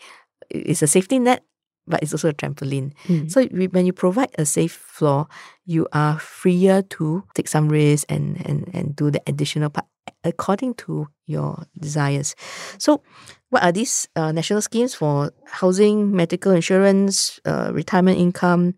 it's 0.51 0.83
a 0.83 0.87
safety 0.87 1.19
net, 1.19 1.43
but 1.87 2.03
it's 2.03 2.13
also 2.13 2.29
a 2.29 2.35
trampoline. 2.35 2.93
Mm. 3.07 3.31
So 3.31 3.47
we, 3.53 3.67
when 3.69 3.87
you 3.87 3.93
provide 3.93 4.31
a 4.39 4.45
safe 4.45 4.73
floor, 4.73 5.27
you 5.65 5.89
are 5.93 6.19
freer 6.19 6.83
to 6.83 7.25
take 7.35 7.49
some 7.49 7.69
risk 7.69 8.07
and 8.09 8.45
and 8.47 8.71
and 8.73 8.95
do 8.95 9.11
the 9.11 9.23
additional 9.27 9.71
part 9.71 9.87
according 10.25 10.75
to 10.75 11.09
your 11.27 11.65
desires. 11.79 12.35
So, 12.79 13.03
what 13.53 13.63
are 13.63 13.71
these 13.73 14.09
uh, 14.17 14.33
national 14.33 14.63
schemes 14.63 14.95
for 14.95 15.31
housing, 15.45 16.17
medical 16.17 16.53
insurance, 16.53 17.39
uh, 17.45 17.71
retirement 17.73 18.19
income, 18.19 18.75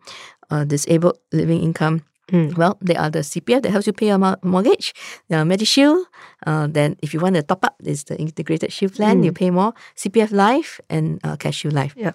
uh, 0.50 0.64
disabled 0.64 1.16
living 1.32 1.62
income? 1.62 2.02
Mm. 2.32 2.56
Well, 2.56 2.76
they 2.80 2.96
are 2.96 3.08
the 3.08 3.20
CPF 3.22 3.62
that 3.62 3.70
helps 3.70 3.86
you 3.86 3.92
pay 3.92 4.08
your 4.08 4.18
mo- 4.18 4.36
mortgage, 4.42 4.92
uh, 5.30 5.44
MediShield. 5.44 6.04
Uh, 6.46 6.66
then, 6.66 6.96
if 7.02 7.12
you 7.14 7.20
want 7.20 7.34
to 7.36 7.42
top 7.42 7.64
up, 7.64 7.74
it's 7.84 8.04
the 8.04 8.16
integrated 8.18 8.72
shield 8.72 8.94
plan. 8.94 9.22
You 9.22 9.32
pay 9.32 9.50
more. 9.50 9.72
CPF 9.96 10.30
Life 10.32 10.80
and 10.90 11.20
uh, 11.24 11.36
CareShield 11.36 11.72
Life. 11.72 11.94
Yeah. 11.96 12.12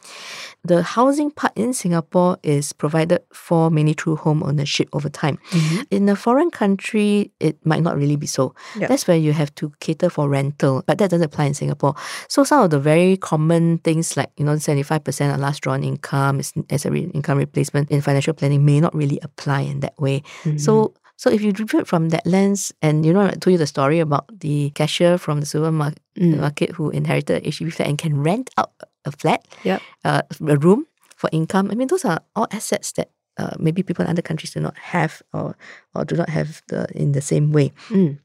The 0.63 0.83
housing 0.83 1.31
part 1.31 1.53
in 1.55 1.73
Singapore 1.73 2.37
is 2.43 2.73
provided 2.73 3.21
for 3.33 3.71
mainly 3.71 3.93
through 3.93 4.17
home 4.17 4.43
ownership 4.43 4.89
over 4.93 5.09
time. 5.09 5.37
Mhm. 5.51 5.85
In 5.91 6.09
a 6.09 6.15
foreign 6.15 6.51
country, 6.51 7.31
it 7.39 7.57
might 7.65 7.81
not 7.81 7.97
really 7.97 8.15
be 8.17 8.27
so. 8.27 8.53
Yeah. 8.77 8.87
That's 8.87 9.07
where 9.07 9.17
you 9.17 9.33
have 9.33 9.53
to 9.55 9.71
cater 9.79 10.09
for 10.09 10.27
rental, 10.29 10.83
but 10.85 10.97
that 10.97 11.09
doesn't 11.09 11.25
apply 11.25 11.45
in 11.45 11.53
Singapore. 11.53 11.95
So 12.27 12.43
some 12.43 12.63
of 12.63 12.69
the 12.69 12.79
very 12.79 13.17
common 13.17 13.79
things 13.79 14.17
like 14.17 14.29
you 14.37 14.45
know 14.45 14.57
seventy 14.57 14.83
five 14.83 15.03
percent 15.03 15.33
of 15.33 15.39
last 15.39 15.61
drawn 15.61 15.83
income 15.83 16.39
is 16.39 16.53
as 16.69 16.85
a 16.85 16.91
re- 16.91 17.09
income 17.13 17.37
replacement 17.37 17.89
in 17.89 18.01
financial 18.01 18.33
planning 18.33 18.65
may 18.65 18.79
not 18.79 18.93
really 18.93 19.19
apply 19.23 19.61
in 19.61 19.79
that 19.79 19.95
way. 19.99 20.23
So 20.57 20.93
so 21.19 21.29
if 21.35 21.41
you 21.43 21.51
view 21.51 21.79
it 21.83 21.87
from 21.91 22.09
that 22.15 22.25
lens, 22.25 22.71
and 22.81 23.05
you 23.05 23.11
know 23.13 23.27
I 23.27 23.35
told 23.35 23.51
you 23.53 23.57
the 23.59 23.67
story 23.75 23.99
about 23.99 24.25
the 24.39 24.71
cashier 24.79 25.17
from 25.19 25.39
the 25.43 25.45
supermarket 25.45 25.99
Mm. 26.15 26.75
who 26.75 26.89
inherited 26.91 27.35
a 27.43 27.47
HDB 27.47 27.69
flat 27.75 27.87
and 27.89 27.97
can 27.97 28.13
rent 28.23 28.49
out 28.59 28.71
a 29.05 29.11
flat, 29.11 29.41
Yep. 29.63 29.81
uh, 30.07 30.21
a 30.55 30.57
room 30.65 30.85
for 31.19 31.29
income. 31.31 31.67
I 31.71 31.75
mean, 31.75 31.87
those 31.91 32.05
are 32.07 32.19
all 32.35 32.47
assets 32.51 32.91
that 32.97 33.09
uh, 33.39 33.55
maybe 33.59 33.83
people 33.83 34.03
in 34.05 34.11
other 34.11 34.21
countries 34.23 34.51
do 34.55 34.59
not 34.59 34.75
have 34.95 35.21
or 35.33 35.55
or 35.95 36.03
do 36.05 36.15
not 36.15 36.29
have 36.29 36.61
the 36.71 36.87
in 36.95 37.11
the 37.11 37.21
same 37.21 37.51
way. 37.51 37.71
Mm. 37.89 38.17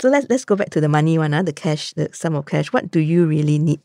So 0.00 0.08
let's 0.08 0.26
let's 0.30 0.44
go 0.46 0.54
back 0.56 0.70
to 0.70 0.80
the 0.80 0.88
money 0.88 1.18
one, 1.18 1.34
uh, 1.34 1.42
the 1.42 1.52
cash, 1.52 1.92
the 1.94 2.08
sum 2.12 2.34
of 2.38 2.46
cash. 2.46 2.72
What 2.72 2.90
do 2.90 3.00
you 3.00 3.26
really 3.26 3.58
need, 3.58 3.80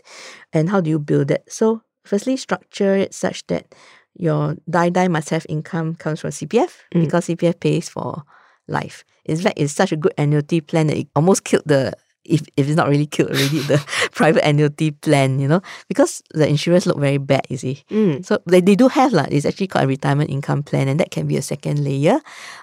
and 0.53 0.69
how 0.69 0.81
do 0.81 0.89
you 0.89 0.99
build 0.99 1.31
it? 1.31 1.41
So 1.49 1.81
firstly, 2.05 2.37
structure 2.37 2.93
it 2.95 3.13
such 3.13 3.41
that 3.47 3.73
your 4.15 4.55
die 4.69 4.89
die 4.89 5.07
must 5.07 5.29
have 5.29 5.45
income 5.49 5.95
comes 5.95 6.21
from 6.21 6.31
CPF 6.31 6.83
Mm. 6.93 7.01
because 7.05 7.25
CPF 7.25 7.59
pays 7.59 7.89
for 7.89 8.23
life. 8.67 9.03
In 9.25 9.37
fact, 9.37 9.57
it's 9.59 9.73
such 9.73 9.91
a 9.91 9.97
good 9.97 10.13
annuity 10.17 10.61
plan 10.61 10.87
that 10.87 10.97
it 10.97 11.07
almost 11.15 11.43
killed 11.43 11.63
the 11.65 11.93
if, 12.25 12.41
if 12.55 12.67
it's 12.67 12.75
not 12.75 12.87
really 12.87 13.05
killed 13.05 13.31
already 13.31 13.59
the 13.59 13.83
private 14.11 14.47
annuity 14.47 14.91
plan, 14.91 15.39
you 15.39 15.47
know, 15.47 15.61
because 15.87 16.23
the 16.33 16.47
insurance 16.47 16.85
look 16.85 16.97
very 16.97 17.17
bad, 17.17 17.45
you 17.49 17.57
see. 17.57 17.83
Mm. 17.89 18.25
So 18.25 18.39
they, 18.45 18.61
they 18.61 18.75
do 18.75 18.87
have 18.87 19.13
lah. 19.13 19.25
It's 19.29 19.45
actually 19.45 19.67
called 19.67 19.85
a 19.85 19.87
retirement 19.87 20.29
income 20.29 20.63
plan, 20.63 20.87
and 20.87 20.99
that 20.99 21.11
can 21.11 21.27
be 21.27 21.37
a 21.37 21.41
second 21.41 21.83
layer. 21.83 22.19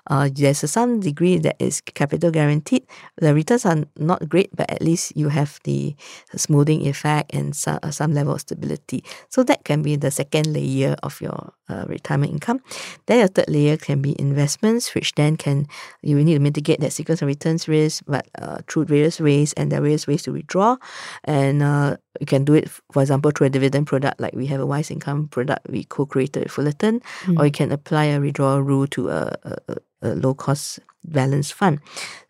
Uh, 0.08 0.28
there's 0.32 0.62
a 0.64 0.68
some 0.68 1.00
degree 1.00 1.38
that 1.38 1.56
is 1.58 1.80
capital 1.80 2.30
guaranteed. 2.30 2.86
The 3.16 3.34
returns 3.34 3.66
are 3.66 3.84
not 3.96 4.28
great, 4.28 4.54
but 4.54 4.70
at 4.70 4.80
least 4.80 5.16
you 5.16 5.28
have 5.28 5.60
the 5.64 5.94
smoothing 6.34 6.86
effect 6.86 7.34
and 7.34 7.54
some, 7.54 7.78
uh, 7.82 7.90
some 7.90 8.14
level 8.14 8.34
of 8.34 8.40
stability. 8.40 9.04
So 9.28 9.42
that 9.44 9.64
can 9.64 9.82
be 9.82 9.96
the 9.96 10.10
second 10.10 10.52
layer 10.52 10.96
of 11.02 11.20
your 11.20 11.52
uh, 11.70 11.84
retirement 11.86 12.32
income. 12.32 12.60
Then 13.06 13.18
your 13.20 13.28
third 13.28 13.48
layer 13.48 13.76
can 13.76 14.02
be 14.02 14.18
investments, 14.18 14.94
which 14.94 15.14
then 15.14 15.36
can 15.36 15.66
you 16.02 16.16
need 16.22 16.34
to 16.34 16.40
mitigate 16.40 16.80
that 16.80 16.92
sequence 16.92 17.22
of 17.22 17.28
returns 17.28 17.68
risk, 17.68 18.02
but 18.06 18.26
uh, 18.42 18.58
through 18.68 18.86
various 18.86 19.20
ways, 19.20 19.52
and 19.54 19.70
there 19.70 19.78
are 19.78 19.82
various 19.82 20.06
ways 20.06 20.22
to 20.24 20.32
withdraw, 20.32 20.76
and 21.24 21.62
uh, 21.62 21.96
you 22.18 22.26
can 22.26 22.44
do 22.44 22.54
it, 22.54 22.68
for 22.92 23.02
example, 23.02 23.30
through 23.30 23.46
a 23.46 23.50
dividend 23.50 23.86
product, 23.86 24.20
like 24.20 24.34
we 24.34 24.46
have 24.46 24.60
a 24.60 24.66
wise 24.66 24.90
income 24.90 25.28
product 25.28 25.70
we 25.70 25.84
co-created 25.84 26.42
with 26.42 26.52
Fullerton, 26.52 27.00
or 27.38 27.46
you 27.46 27.52
can 27.52 27.70
apply 27.72 28.04
a 28.04 28.20
withdrawal 28.20 28.60
rule 28.62 28.86
to 28.88 29.08
a, 29.08 29.36
a, 29.44 29.76
a- 30.02 30.08
a 30.08 30.14
low-cost 30.14 30.80
balance 31.04 31.50
fund. 31.50 31.80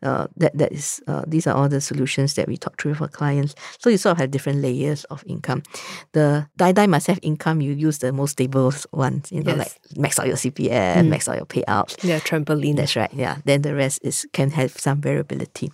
Uh, 0.02 0.26
that 0.36 0.56
that 0.56 0.70
is 0.72 1.02
uh, 1.08 1.24
these 1.26 1.46
are 1.46 1.54
all 1.54 1.68
the 1.68 1.80
solutions 1.80 2.34
that 2.34 2.46
we 2.46 2.56
talk 2.56 2.80
through 2.80 2.94
for 2.94 3.08
clients. 3.08 3.54
So 3.78 3.90
you 3.90 3.98
sort 3.98 4.12
of 4.12 4.18
have 4.18 4.30
different 4.30 4.62
layers 4.62 5.02
of 5.10 5.24
income. 5.26 5.62
The 6.12 6.46
die 6.56 6.72
die 6.72 6.86
must 6.86 7.06
have 7.08 7.18
income. 7.22 7.60
You 7.60 7.72
use 7.72 7.98
the 7.98 8.12
most 8.12 8.32
stable 8.38 8.72
ones. 8.92 9.32
You 9.32 9.42
know, 9.42 9.56
Yes. 9.56 9.58
like 9.58 9.98
max 9.98 10.18
out 10.18 10.26
your 10.28 10.36
CPF, 10.36 11.02
max 11.08 11.28
out 11.28 11.36
your 11.36 11.46
payouts. 11.46 11.98
Yeah, 12.04 12.20
trampoline. 12.20 12.76
That's 12.76 12.94
right. 12.94 13.10
Yeah. 13.12 13.38
Then 13.44 13.62
the 13.62 13.74
rest 13.74 14.00
is 14.02 14.26
can 14.32 14.50
have 14.50 14.70
some 14.78 15.00
variability. 15.00 15.72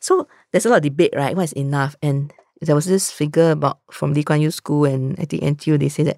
So 0.00 0.28
there's 0.52 0.66
a 0.66 0.68
lot 0.68 0.76
of 0.76 0.82
debate, 0.82 1.14
right? 1.16 1.34
What 1.34 1.44
is 1.44 1.52
enough? 1.54 1.96
And 2.02 2.32
there 2.60 2.74
was 2.76 2.84
this 2.86 3.10
figure 3.10 3.50
about 3.52 3.78
from 3.90 4.12
Lee 4.12 4.22
Kuan 4.22 4.40
Yew 4.40 4.50
School 4.50 4.84
and 4.84 5.16
I 5.18 5.24
think 5.24 5.42
NTU. 5.42 5.78
They 5.80 5.88
say 5.88 6.02
that 6.04 6.16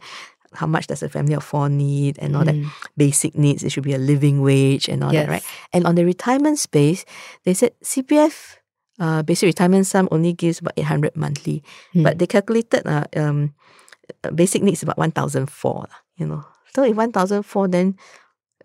how 0.57 0.67
much 0.67 0.87
does 0.89 1.03
a 1.03 1.09
family 1.09 1.35
of 1.35 1.45
four 1.45 1.69
need 1.69 2.19
and 2.19 2.35
all 2.37 2.45
that 2.45 2.57
basic 2.97 3.37
needs. 3.37 3.63
It 3.63 3.71
should 3.71 3.85
be 3.85 3.95
a 3.95 3.99
living 4.01 4.41
wage 4.43 4.89
and 4.89 5.05
all 5.05 5.13
that, 5.13 5.29
right? 5.31 5.45
And 5.73 5.87
on 5.87 5.95
the 5.95 6.05
retirement 6.05 6.59
space, 6.59 7.05
they 7.45 7.55
said 7.55 7.73
CPF. 7.85 8.57
Uh, 8.99 9.21
basic 9.23 9.47
retirement 9.53 9.87
sum 9.87 10.09
only 10.11 10.33
gives 10.33 10.59
about 10.61 10.73
800 10.77 11.15
monthly, 11.17 11.63
but 12.03 12.17
they 12.19 12.27
calculated 12.27 12.81
uh, 12.89 13.05
um, 13.15 13.53
uh, 14.25 14.31
basic 14.33 14.63
needs 14.65 14.83
about 14.83 14.97
1,004, 14.97 15.85
you 16.17 16.25
know. 16.27 16.45
So 16.75 16.83
if 16.85 16.97
1,004, 16.97 17.69
then 17.69 17.97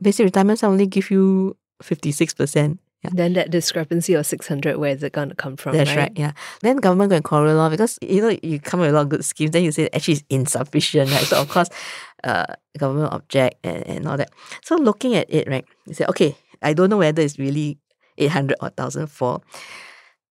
basic 0.01 0.23
retirement 0.23 0.59
sum 0.59 0.71
only 0.71 0.87
give 0.87 1.11
you 1.11 1.57
56%. 1.83 2.79
Yeah. 3.03 3.09
Then 3.13 3.33
that 3.33 3.49
discrepancy 3.49 4.13
of 4.13 4.27
600, 4.27 4.77
where 4.77 4.91
is 4.91 5.01
it 5.01 5.13
going 5.13 5.29
to 5.29 5.35
come 5.35 5.57
from? 5.57 5.75
That's 5.75 5.95
right? 5.95 6.11
yeah. 6.15 6.33
Then 6.61 6.77
government 6.77 7.09
going 7.09 7.23
to 7.23 7.27
quarrel 7.27 7.55
law 7.55 7.69
because, 7.69 7.97
you 8.01 8.21
know, 8.21 8.37
you 8.43 8.59
come 8.59 8.79
with 8.79 8.91
a 8.91 8.93
lot 8.93 9.01
of 9.01 9.09
good 9.09 9.25
schemes, 9.25 9.51
then 9.51 9.63
you 9.63 9.71
say 9.71 9.89
actually 9.91 10.15
it's 10.15 10.23
insufficient, 10.29 11.09
right? 11.11 11.23
So, 11.23 11.41
of 11.41 11.49
course, 11.49 11.69
uh, 12.23 12.45
government 12.77 13.11
object 13.11 13.57
and, 13.63 13.87
and 13.87 14.07
all 14.07 14.17
that. 14.17 14.29
So, 14.63 14.75
looking 14.75 15.15
at 15.15 15.33
it, 15.33 15.47
right, 15.47 15.65
you 15.87 15.95
say, 15.95 16.05
okay, 16.09 16.35
I 16.61 16.73
don't 16.73 16.91
know 16.91 16.97
whether 16.97 17.23
it's 17.23 17.39
really 17.39 17.79
800 18.19 18.57
or 18.61 18.69
1,004, 18.77 19.41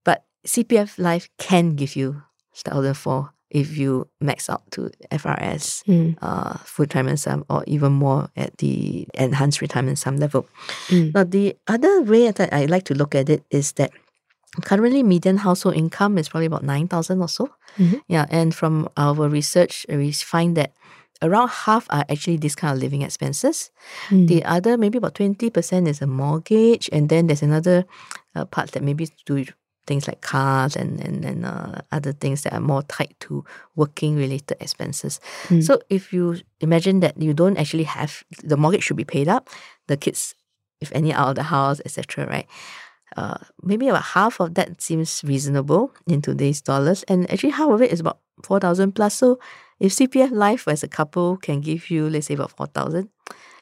but 0.05 0.25
CPF 0.47 0.97
Life 0.97 1.29
can 1.39 1.75
give 1.75 1.97
you 1.97 2.23
1,004 2.65 3.33
if 3.51 3.77
you 3.77 4.07
max 4.21 4.49
out 4.49 4.63
to 4.73 4.91
FRS, 5.11 5.83
Mm. 5.87 6.17
uh, 6.23 6.55
full 6.65 6.85
retirement 6.85 7.19
sum, 7.19 7.45
or 7.51 7.65
even 7.67 7.93
more 7.93 8.29
at 8.37 8.57
the 8.59 9.07
enhanced 9.15 9.61
retirement 9.61 9.99
sum 9.99 10.17
level. 10.17 10.47
Mm. 10.89 11.13
Now, 11.15 11.25
the 11.25 11.57
other 11.67 12.03
way 12.03 12.31
that 12.31 12.53
I 12.55 12.67
like 12.67 12.85
to 12.85 12.95
look 12.95 13.15
at 13.15 13.29
it 13.29 13.43
is 13.51 13.73
that 13.73 13.91
currently 14.63 15.03
median 15.03 15.39
household 15.39 15.77
income 15.77 16.19
is 16.19 16.29
probably 16.29 16.47
about 16.47 16.65
9,000 16.65 17.21
or 17.21 17.29
so. 17.29 17.51
Mhm. 17.79 18.01
Yeah, 18.09 18.27
and 18.31 18.55
from 18.55 18.89
our 18.97 19.29
research, 19.29 19.87
we 19.89 20.11
find 20.13 20.57
that 20.57 20.73
around 21.23 21.49
half 21.51 21.87
are 21.91 22.05
actually 22.09 22.37
this 22.39 22.55
kind 22.57 22.75
of 22.75 22.81
living 22.83 23.03
expenses. 23.03 23.71
Mm. 24.09 24.27
The 24.27 24.45
other, 24.45 24.77
maybe 24.79 24.99
about 24.99 25.15
20% 25.15 25.87
is 25.87 26.01
a 26.03 26.07
mortgage, 26.07 26.89
and 26.93 27.09
then 27.09 27.27
there's 27.27 27.43
another 27.43 27.85
uh, 28.35 28.45
part 28.45 28.73
that 28.73 28.83
maybe 28.83 29.09
to 29.27 29.45
things 29.87 30.07
like 30.07 30.21
cars 30.21 30.77
and, 30.77 31.01
and, 31.01 31.25
and 31.25 31.45
uh, 31.45 31.81
other 31.91 32.13
things 32.13 32.43
that 32.43 32.53
are 32.53 32.61
more 32.61 32.83
tied 32.85 33.15
to 33.21 33.45
working 33.77 34.17
related 34.17 34.57
expenses. 34.61 35.21
Mm. 35.49 35.63
So 35.63 35.81
if 35.89 36.13
you 36.13 36.41
imagine 36.61 37.01
that 37.01 37.21
you 37.21 37.35
don't 37.35 37.57
actually 37.57 37.85
have, 37.85 38.23
the 38.45 38.57
mortgage 38.57 38.85
should 38.85 38.97
be 38.97 39.05
paid 39.05 39.29
up, 39.29 39.49
the 39.89 39.97
kids, 39.97 40.35
if 40.81 40.93
any, 40.95 41.13
out 41.13 41.31
of 41.31 41.35
the 41.37 41.45
house, 41.45 41.81
etc., 41.85 42.27
right? 42.27 42.47
Uh, 43.17 43.39
maybe 43.63 43.89
about 43.89 44.03
half 44.03 44.41
of 44.41 44.55
that 44.55 44.81
seems 44.81 45.23
reasonable 45.25 45.93
in 46.07 46.23
today's 46.23 46.61
dollars, 46.61 47.03
and 47.05 47.31
actually 47.31 47.51
half 47.51 47.69
of 47.69 47.83
it 47.83 47.91
is 47.91 47.99
about 47.99 48.21
four 48.45 48.61
thousand 48.61 48.93
plus. 48.93 49.15
So, 49.17 49.41
if 49.81 49.93
CPF 49.93 50.31
Life 50.31 50.69
as 50.69 50.85
a 50.85 50.89
couple 50.89 51.37
can 51.37 51.61
give 51.61 51.91
you, 51.91 52.09
let's 52.09 52.29
say, 52.29 52.35
about 52.35 52.53
four 52.53 52.67
thousand, 52.67 53.09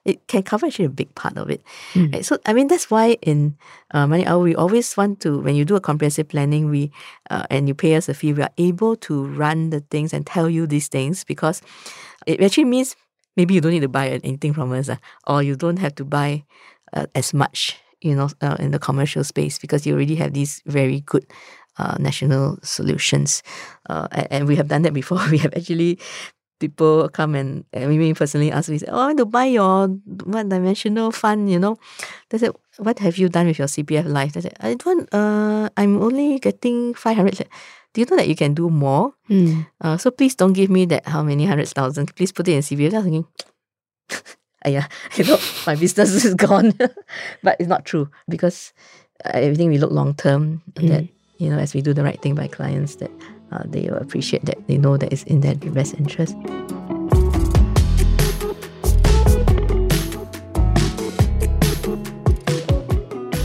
it 0.09 0.27
can 0.27 0.43
cover 0.43 0.67
actually 0.67 0.87
a 0.87 0.91
big 0.91 1.15
part 1.15 1.37
of 1.37 1.51
it. 1.51 1.63
Mm. 1.93 2.15
Right? 2.15 2.25
So, 2.25 2.39
I 2.47 2.53
mean, 2.53 2.69
that's 2.69 2.91
why 2.91 3.19
in 3.23 3.57
uh, 3.93 4.07
Money 4.07 4.27
Owl 4.27 4.41
we 4.41 4.55
always 4.55 4.97
want 4.97 5.21
to, 5.21 5.39
when 5.39 5.55
you 5.55 5.65
do 5.65 5.77
a 5.77 5.81
comprehensive 5.81 6.29
planning, 6.29 6.71
we 6.71 6.91
uh, 7.31 7.45
and 7.51 7.69
you 7.69 7.75
pay 7.75 7.95
us 7.95 8.09
a 8.09 8.15
fee, 8.15 8.33
we 8.33 8.43
are 8.43 8.55
able 8.57 8.97
to 8.97 9.27
run 9.27 9.71
the 9.71 9.81
things 9.91 10.13
and 10.13 10.27
tell 10.27 10.49
you 10.49 10.67
these 10.67 10.89
things 10.89 11.25
because 11.25 11.61
it 12.27 12.41
actually 12.41 12.65
means 12.65 12.97
maybe 13.37 13.55
you 13.55 13.61
don't 13.61 13.73
need 13.73 13.81
to 13.81 13.89
buy 13.89 14.09
anything 14.09 14.55
from 14.55 14.73
us, 14.73 14.89
uh, 14.89 14.97
or 15.27 15.43
you 15.43 15.55
don't 15.55 15.79
have 15.79 15.95
to 15.97 16.05
buy 16.05 16.45
uh, 16.95 17.07
as 17.15 17.35
much, 17.35 17.77
you 18.01 18.15
know, 18.15 18.29
uh, 18.41 18.57
in 18.59 18.71
the 18.71 18.79
commercial 18.79 19.23
space 19.23 19.59
because 19.59 19.87
you 19.87 19.95
already 19.95 20.17
have 20.17 20.33
these 20.33 20.63
very 20.67 21.01
good 21.01 21.27
uh, 21.79 21.97
national 21.99 22.59
solutions. 22.63 23.43
Uh, 23.89 24.09
and, 24.11 24.27
and 24.31 24.49
we 24.49 24.57
have 24.57 24.69
done 24.69 24.83
that 24.83 24.95
before. 24.95 25.21
We 25.31 25.39
have 25.39 25.55
actually 25.55 25.99
people 26.59 27.09
come 27.09 27.35
and, 27.35 27.65
and 27.73 27.89
me 27.89 28.15
personally 28.15 28.51
ask 28.51 28.69
me, 28.69 28.79
say, 28.79 28.87
oh, 28.89 29.01
I 29.01 29.07
want 29.07 29.19
to 29.19 29.27
buy 29.27 29.45
your 29.45 29.89
one 30.25 30.49
dimensional 30.49 31.11
fund, 31.11 31.51
you 31.51 31.59
know. 31.59 31.79
They 32.31 32.39
said, 32.39 32.53
what 32.79 32.99
have 32.99 33.19
you 33.19 33.29
done 33.29 33.47
with 33.47 33.59
your 33.59 33.69
CPF 33.69 34.07
life? 34.07 34.33
They 34.33 34.43
said, 34.43 34.57
I 34.61 34.75
don't, 34.75 35.13
uh, 35.13 35.69
I'm 35.77 36.03
only 36.03 36.39
getting 36.39 36.95
500. 36.95 37.41
I 37.41 37.45
Do 37.95 38.01
you 38.01 38.07
know 38.11 38.17
that 38.17 38.29
you 38.29 38.37
can 38.37 38.55
do 38.55 38.71
more? 38.71 39.15
Mm. 39.31 39.67
Uh, 39.81 39.97
so 39.97 40.11
please 40.11 40.35
don't 40.35 40.53
give 40.53 40.71
me 40.71 40.85
that 40.87 41.07
how 41.07 41.23
many 41.23 41.47
hundreds 41.47 41.73
thousand. 41.73 42.15
Please 42.15 42.33
put 42.33 42.49
it 42.49 42.53
in 42.53 42.61
CPF. 42.61 42.93
I 42.93 42.97
was 42.97 43.05
thinking, 43.05 43.27
yeah, 44.67 44.87
you 45.17 45.25
know, 45.25 45.39
my 45.67 45.75
business 45.75 46.25
is 46.25 46.35
gone. 46.35 46.73
but 47.43 47.57
it's 47.59 47.69
not 47.69 47.85
true 47.85 48.11
because 48.29 48.73
uh, 49.25 49.31
everything 49.35 49.69
we 49.69 49.79
look 49.79 49.91
long 49.91 50.15
term 50.15 50.63
that 50.77 51.09
you 51.39 51.51
know 51.51 51.59
as 51.59 51.75
we 51.75 51.83
do 51.83 51.93
the 51.93 52.05
right 52.05 52.21
thing 52.23 52.35
by 52.35 52.47
clients 52.47 52.97
that 52.97 53.11
uh, 53.53 53.63
they 53.67 53.83
will 53.83 53.97
appreciate 53.99 54.45
that 54.45 54.67
they 54.67 54.79
know 54.79 54.97
that 54.97 55.13
it's 55.13 55.23
in 55.25 55.41
their 55.41 55.55
best 55.55 55.95
interest. 55.95 56.37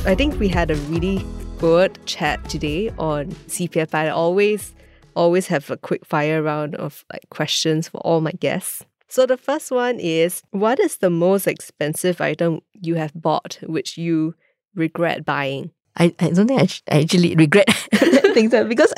I 0.06 0.16
think 0.16 0.38
we 0.39 0.49
had 0.49 0.70
a 0.70 0.76
really 0.91 1.26
good 1.60 1.97
chat 2.06 2.43
today 2.49 2.91
on 2.99 3.28
CPF. 3.47 3.93
I 3.93 4.10
always, 4.10 4.76
always 5.16 5.47
have 5.47 5.72
a 5.72 5.78
quick 5.78 6.06
fire 6.06 6.43
round 6.43 6.76
of 6.76 7.06
like 7.12 7.30
questions 7.30 7.88
for 7.88 7.99
all 8.01 8.20
my 8.20 8.34
guests. 8.34 8.86
So 9.08 9.26
the 9.26 9.38
first 9.38 9.72
one 9.72 9.99
is, 9.99 10.41
what 10.51 10.80
is 10.80 10.97
the 10.97 11.10
most 11.10 11.47
expensive 11.47 12.20
item 12.20 12.60
you 12.74 12.95
have 12.95 13.14
bought 13.14 13.60
which 13.64 13.97
you 13.97 14.36
regret 14.76 15.24
buying? 15.24 15.72
I, 15.96 16.14
I 16.20 16.30
don't 16.32 16.48
think 16.48 16.62
I, 16.62 16.66
sh- 16.66 16.82
I 16.89 17.02
actually 17.02 17.36
regret 17.36 17.70
things 18.34 18.50
that 18.50 18.68
because 18.68 18.91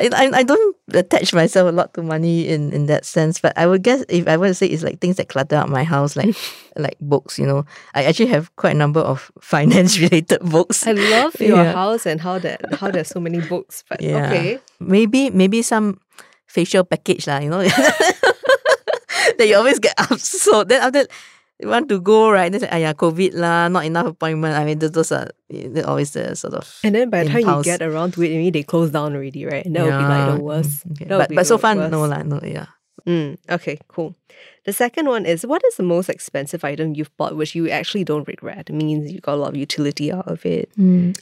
I, 0.00 0.08
I 0.16 0.40
I 0.40 0.42
don't 0.42 0.76
attach 0.96 1.34
myself 1.36 1.68
a 1.68 1.72
lot 1.76 1.92
to 1.92 2.02
money 2.02 2.48
in, 2.48 2.72
in 2.72 2.86
that 2.88 3.04
sense. 3.04 3.36
But 3.38 3.52
I 3.58 3.66
would 3.68 3.82
guess 3.84 4.00
if 4.08 4.24
I 4.26 4.36
were 4.40 4.48
to 4.48 4.54
say 4.56 4.64
it's 4.66 4.82
like 4.82 4.98
things 5.00 5.16
that 5.20 5.28
clutter 5.28 5.56
up 5.56 5.68
my 5.68 5.84
house, 5.84 6.16
like 6.16 6.32
like 6.80 6.96
books. 7.04 7.38
You 7.38 7.44
know, 7.44 7.66
I 7.92 8.04
actually 8.08 8.32
have 8.32 8.48
quite 8.56 8.72
a 8.72 8.78
number 8.80 9.00
of 9.04 9.30
finance 9.44 10.00
related 10.00 10.40
books. 10.40 10.86
I 10.88 10.92
love 10.96 11.36
your 11.38 11.60
Yeah. 11.60 11.72
house 11.76 12.06
and 12.08 12.16
how 12.20 12.38
that 12.40 12.64
how 12.80 12.90
there's 12.90 13.08
so 13.12 13.20
many 13.20 13.40
books. 13.44 13.84
But 13.88 14.00
Yeah. 14.00 14.24
okay. 14.32 14.58
Maybe 14.80 15.28
maybe 15.28 15.60
some 15.60 16.00
facial 16.48 16.80
package 16.84 17.28
lah. 17.28 17.44
You 17.44 17.50
know, 17.52 17.60
that 19.36 19.46
you 19.46 19.56
always 19.56 19.78
get 19.78 19.96
upsold. 19.98 20.68
Then 20.68 20.80
after 20.82 21.04
you 21.60 21.68
want 21.68 21.88
to 21.88 22.00
go 22.00 22.30
right, 22.30 22.50
then 22.52 22.60
say, 22.60 22.68
"Ayah, 22.70 22.94
COVID 22.94 23.34
lah, 23.34 23.68
not 23.68 23.84
enough 23.84 24.06
appointment." 24.06 24.54
I 24.56 24.64
mean, 24.64 24.78
those, 24.78 24.92
those 24.92 25.10
are 25.12 25.30
always 25.86 26.12
the 26.12 26.34
sort 26.36 26.54
of 26.54 26.66
And 26.84 26.94
then 26.94 27.10
by 27.10 27.24
the 27.24 27.30
time 27.30 27.42
you 27.42 27.64
get 27.64 27.82
around 27.82 28.14
to 28.14 28.22
it, 28.22 28.30
maybe 28.30 28.50
they 28.50 28.62
close 28.62 28.90
down 28.90 29.14
already, 29.16 29.44
right? 29.44 29.66
And 29.66 29.74
that 29.76 29.84
would 29.84 29.98
be 29.98 30.04
like 30.04 30.26
the 30.38 30.42
worst. 30.42 30.86
Mm, 30.86 30.92
okay. 30.92 31.04
But 31.08 31.34
but 31.34 31.46
so 31.46 31.58
far 31.58 31.74
worst. 31.76 31.90
no 31.90 32.04
lah, 32.06 32.22
no 32.22 32.40
yeah. 32.42 32.66
Mm, 33.06 33.38
okay, 33.50 33.78
cool. 33.88 34.14
The 34.66 34.72
second 34.72 35.08
one 35.08 35.24
is 35.24 35.46
what 35.46 35.62
is 35.64 35.76
the 35.76 35.82
most 35.82 36.10
expensive 36.10 36.62
item 36.62 36.94
you've 36.94 37.14
bought 37.16 37.34
which 37.36 37.54
you 37.54 37.70
actually 37.70 38.04
don't 38.04 38.28
regret? 38.28 38.68
It 38.68 38.74
means 38.76 39.10
you 39.10 39.20
got 39.20 39.34
a 39.34 39.40
lot 39.40 39.50
of 39.50 39.56
utility 39.56 40.12
out 40.12 40.28
of 40.28 40.44
it. 40.44 40.68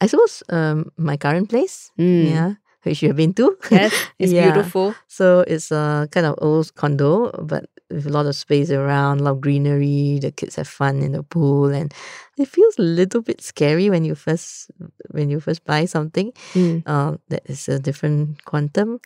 I 0.03 0.07
suppose 0.11 0.43
um 0.51 0.91
my 0.99 1.16
current 1.16 1.49
place, 1.49 1.91
Mm. 1.97 2.26
yeah, 2.28 2.51
which 2.82 3.03
you 3.03 3.09
have 3.09 3.16
been 3.16 3.32
to. 3.39 3.55
Yes, 3.70 3.95
it's 4.18 4.32
Yeah. 4.37 4.51
beautiful. 4.51 4.95
So 5.07 5.45
it's 5.47 5.70
a 5.70 6.09
kind 6.11 6.26
of 6.26 6.34
old 6.43 6.74
condo, 6.74 7.30
but 7.47 7.70
with 7.91 8.07
a 8.07 8.11
lot 8.11 8.26
of 8.26 8.34
space 8.34 8.70
around, 8.70 9.20
a 9.20 9.24
lot 9.24 9.32
of 9.32 9.41
greenery. 9.41 10.18
The 10.20 10.32
kids 10.32 10.57
have 10.57 10.68
fun 10.68 11.03
in 11.03 11.12
the 11.12 11.22
pool, 11.22 11.66
and 11.66 11.93
it 12.39 12.49
feels 12.49 12.78
a 12.78 12.82
little 12.82 13.22
bit 13.22 13.41
scary 13.41 13.91
when 13.91 14.05
you 14.05 14.14
first 14.14 14.70
when 15.11 15.30
you 15.30 15.41
first 15.41 15.64
buy 15.64 15.84
something. 15.84 16.32
Mm. 16.55 16.82
Uh, 16.87 17.16
that 17.28 17.43
is 17.47 17.68
a 17.68 17.78
different 17.78 18.45
quantum. 18.45 19.01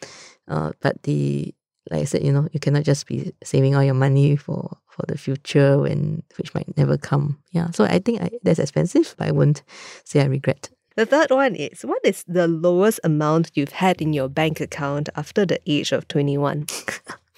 Uh, 0.48 0.72
but 0.80 1.02
the 1.02 1.54
like 1.90 2.02
I 2.02 2.04
said, 2.04 2.22
you 2.22 2.32
know, 2.32 2.48
you 2.52 2.60
cannot 2.60 2.84
just 2.84 3.06
be 3.06 3.32
saving 3.42 3.74
all 3.74 3.84
your 3.84 3.94
money 3.94 4.36
for 4.36 4.76
for 4.88 5.04
the 5.06 5.18
future 5.18 5.78
when 5.78 6.22
which 6.36 6.54
might 6.54 6.76
never 6.76 6.96
come. 6.96 7.38
Yeah. 7.52 7.70
So 7.70 7.84
I 7.84 7.98
think 7.98 8.22
I, 8.22 8.30
that's 8.42 8.58
expensive, 8.58 9.14
but 9.18 9.28
I 9.28 9.32
won't 9.32 9.62
say 10.04 10.20
I 10.20 10.26
regret. 10.26 10.70
The 10.96 11.06
third 11.06 11.30
one 11.30 11.54
is 11.54 11.82
what 11.82 12.00
is 12.04 12.24
the 12.26 12.48
lowest 12.48 13.00
amount 13.04 13.52
you've 13.54 13.72
had 13.72 14.02
in 14.02 14.12
your 14.12 14.28
bank 14.28 14.60
account 14.60 15.08
after 15.16 15.46
the 15.46 15.60
age 15.66 15.92
of 15.92 16.08
21? 16.08 16.66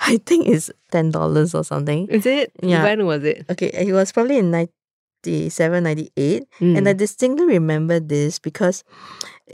I 0.00 0.18
think 0.24 0.46
it's 0.48 0.70
ten 0.90 1.10
dollars 1.10 1.54
or 1.54 1.64
something. 1.64 2.08
Is 2.08 2.26
it? 2.26 2.52
Yeah. 2.62 2.82
When 2.82 3.06
was 3.06 3.24
it? 3.24 3.44
Okay, 3.50 3.68
it 3.72 3.92
was 3.92 4.12
probably 4.12 4.38
in 4.38 4.50
97, 4.50 5.82
98. 5.84 6.44
And 6.60 6.88
I 6.88 6.94
Mm. 6.94 6.96
distinctly 6.98 7.46
remember 7.46 8.00
this 8.00 8.38
because 8.38 8.84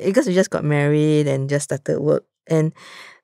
because 0.05 0.27
we 0.27 0.35
just 0.35 0.51
got 0.51 0.65
married 0.65 1.27
and 1.27 1.49
just 1.49 1.65
started 1.71 2.01
work. 2.01 2.25
And 2.49 2.73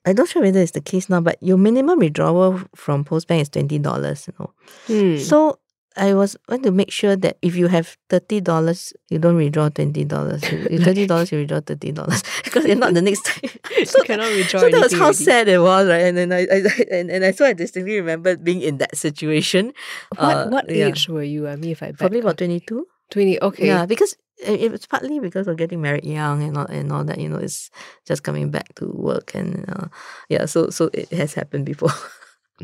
I'm 0.07 0.15
not 0.17 0.29
sure 0.29 0.43
whether 0.43 0.61
it's 0.61 0.73
the 0.73 0.81
case 0.81 1.09
now, 1.11 1.21
but 1.21 1.37
your 1.43 1.59
minimum 1.59 1.99
withdrawal 1.99 2.61
from 2.75 3.05
Postbank 3.05 3.43
is 3.43 3.49
twenty 3.51 3.79
dollars, 3.79 4.27
you 4.29 4.35
know. 4.39 4.51
Hmm. 4.87 5.17
So 5.19 5.59
I 5.97 6.15
was 6.15 6.37
want 6.49 6.63
to 6.63 6.71
make 6.71 6.91
sure 6.93 7.17
that 7.17 7.37
if 7.43 7.57
you 7.57 7.67
have 7.69 7.97
thirty 8.09 8.41
dollars, 8.41 8.93
you 9.11 9.19
don't 9.19 9.37
withdraw 9.37 9.69
twenty 9.71 10.05
dollars. 10.05 10.41
Thirty 10.87 11.07
dollars, 11.07 11.33
you 11.33 11.39
withdraw 11.39 11.61
thirty 11.61 11.91
dollars 11.91 12.23
because 12.45 12.65
you're 12.65 12.77
not, 12.77 12.95
the 12.95 13.03
next 13.03 13.27
time. 13.27 13.51
you 13.77 13.87
cannot 14.05 14.31
withdraw 14.31 14.61
So 14.61 14.71
that 14.71 14.83
was 14.83 14.93
how 14.93 15.11
already. 15.11 15.25
sad 15.25 15.49
it 15.49 15.59
was, 15.59 15.89
right? 15.89 16.03
And 16.07 16.17
then 16.17 16.33
I, 16.33 16.47
I 16.47 16.63
and, 16.95 17.11
and 17.11 17.25
I 17.25 17.33
so 17.33 17.45
I 17.45 17.53
distinctly 17.55 17.97
remember 17.99 18.37
being 18.37 18.63
in 18.63 18.79
that 18.79 18.97
situation. 18.97 19.73
What, 20.17 20.37
Uh, 20.37 20.49
what 20.49 20.71
yeah. 20.71 20.87
age 20.87 21.09
were 21.09 21.25
you? 21.27 21.49
I 21.49 21.57
mean, 21.57 21.73
if 21.73 21.83
I 21.83 21.91
Probably 21.93 22.21
about 22.21 22.39
twenty 22.39 22.61
two. 22.61 22.87
20. 23.11 23.43
Okay. 23.43 23.67
Yeah, 23.67 23.87
because 23.87 24.15
it, 24.39 24.61
it 24.61 24.71
was 24.71 24.87
partly 24.87 25.19
because 25.19 25.49
of 25.49 25.57
getting 25.59 25.83
married 25.83 26.07
young 26.07 26.45
and 26.47 26.57
all 26.57 26.67
and 26.71 26.93
all 26.93 27.03
that. 27.03 27.19
You 27.19 27.29
know, 27.29 27.43
it's 27.43 27.69
just 28.07 28.23
coming 28.23 28.53
back 28.55 28.73
to 28.77 28.87
work 28.87 29.35
and 29.35 29.67
uh, 29.67 29.91
yeah. 30.29 30.47
So 30.47 30.71
so 30.71 30.91
it 30.95 31.11
has 31.11 31.35
happened 31.35 31.67
before. 31.67 31.91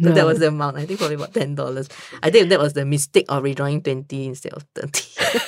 So 0.02 0.10
that 0.12 0.26
was 0.26 0.38
the 0.38 0.48
amount. 0.48 0.76
I 0.76 0.84
think 0.86 0.98
probably 0.98 1.16
about 1.16 1.34
ten 1.34 1.54
dollars. 1.54 1.88
I 2.22 2.30
think 2.30 2.48
that 2.50 2.58
was 2.60 2.74
the 2.74 2.84
mistake 2.84 3.26
of 3.28 3.42
redrawing 3.42 3.82
twenty 3.84 4.26
instead 4.26 4.52
of 4.52 4.64
thirty. 4.74 5.04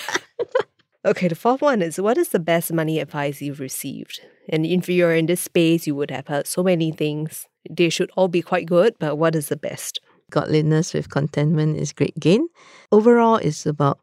Okay, 1.04 1.28
the 1.28 1.36
fourth 1.36 1.62
one 1.62 1.80
is 1.80 2.00
what 2.00 2.18
is 2.18 2.30
the 2.30 2.40
best 2.40 2.72
money 2.72 2.98
advice 2.98 3.40
you've 3.40 3.60
received? 3.60 4.20
And 4.48 4.66
if 4.66 4.88
you're 4.88 5.14
in 5.14 5.26
this 5.26 5.40
space, 5.40 5.86
you 5.86 5.94
would 5.94 6.10
have 6.10 6.26
heard 6.26 6.46
so 6.46 6.62
many 6.62 6.90
things. 6.90 7.46
they 7.70 7.88
should 7.88 8.10
all 8.16 8.28
be 8.28 8.42
quite 8.42 8.66
good, 8.66 8.94
but 8.98 9.16
what 9.16 9.34
is 9.36 9.48
the 9.48 9.56
best? 9.56 10.00
Godliness 10.30 10.92
with 10.92 11.08
contentment 11.08 11.78
is 11.78 11.92
great 11.92 12.18
gain. 12.18 12.48
Overall, 12.90 13.36
it's 13.36 13.64
about 13.64 14.00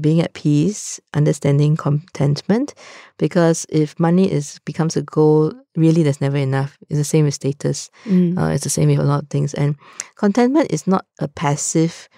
being 0.00 0.20
at 0.20 0.34
peace, 0.34 1.00
understanding 1.14 1.76
contentment. 1.76 2.74
Because 3.18 3.66
if 3.68 3.98
money 3.98 4.30
is 4.30 4.58
becomes 4.64 4.96
a 4.96 5.02
goal, 5.02 5.52
really 5.76 6.02
there's 6.02 6.20
never 6.20 6.36
enough. 6.36 6.78
It's 6.88 6.98
the 6.98 7.04
same 7.04 7.24
with 7.24 7.34
status. 7.34 7.90
Mm. 8.04 8.38
Uh, 8.38 8.52
it's 8.52 8.64
the 8.64 8.70
same 8.70 8.88
with 8.88 8.98
a 8.98 9.04
lot 9.04 9.22
of 9.22 9.30
things. 9.30 9.54
And 9.54 9.76
contentment 10.16 10.72
is 10.72 10.86
not 10.86 11.06
a 11.20 11.28
passive 11.28 12.08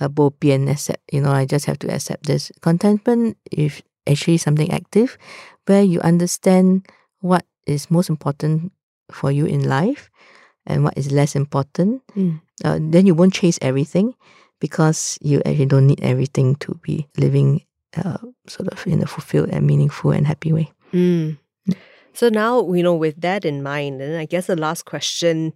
uh, 0.00 0.08
bo 0.08 0.30
pian 0.30 0.70
accept. 0.70 1.02
You 1.12 1.20
know, 1.20 1.32
I 1.32 1.44
just 1.44 1.66
have 1.66 1.78
to 1.80 1.92
accept 1.92 2.26
this. 2.26 2.52
Contentment 2.60 3.36
is 3.50 3.82
actually 4.06 4.38
something 4.38 4.70
active, 4.70 5.18
where 5.66 5.82
you 5.82 6.00
understand 6.00 6.86
what 7.20 7.44
is 7.66 7.90
most 7.90 8.08
important 8.08 8.72
for 9.12 9.30
you 9.30 9.44
in 9.44 9.68
life 9.68 10.10
and 10.66 10.84
what 10.84 10.96
is 10.96 11.12
less 11.12 11.36
important. 11.36 12.02
Mm. 12.16 12.40
Uh, 12.64 12.78
then 12.80 13.06
you 13.06 13.14
won't 13.14 13.34
chase 13.34 13.58
everything 13.62 14.14
because 14.60 15.18
you 15.20 15.40
actually 15.44 15.66
don't 15.66 15.86
need 15.86 16.02
everything 16.02 16.56
to 16.56 16.74
be 16.82 17.06
living 17.16 17.62
uh, 17.96 18.18
sort 18.46 18.68
of 18.68 18.86
in 18.86 19.02
a 19.02 19.06
fulfilled 19.06 19.50
and 19.50 19.66
meaningful 19.66 20.10
and 20.10 20.26
happy 20.26 20.52
way. 20.52 20.72
Mm. 20.92 21.38
So 22.12 22.28
now, 22.28 22.72
you 22.72 22.82
know, 22.82 22.94
with 22.94 23.20
that 23.20 23.44
in 23.44 23.62
mind, 23.62 24.02
and 24.02 24.16
I 24.16 24.24
guess 24.24 24.46
the 24.46 24.56
last 24.56 24.84
question 24.84 25.52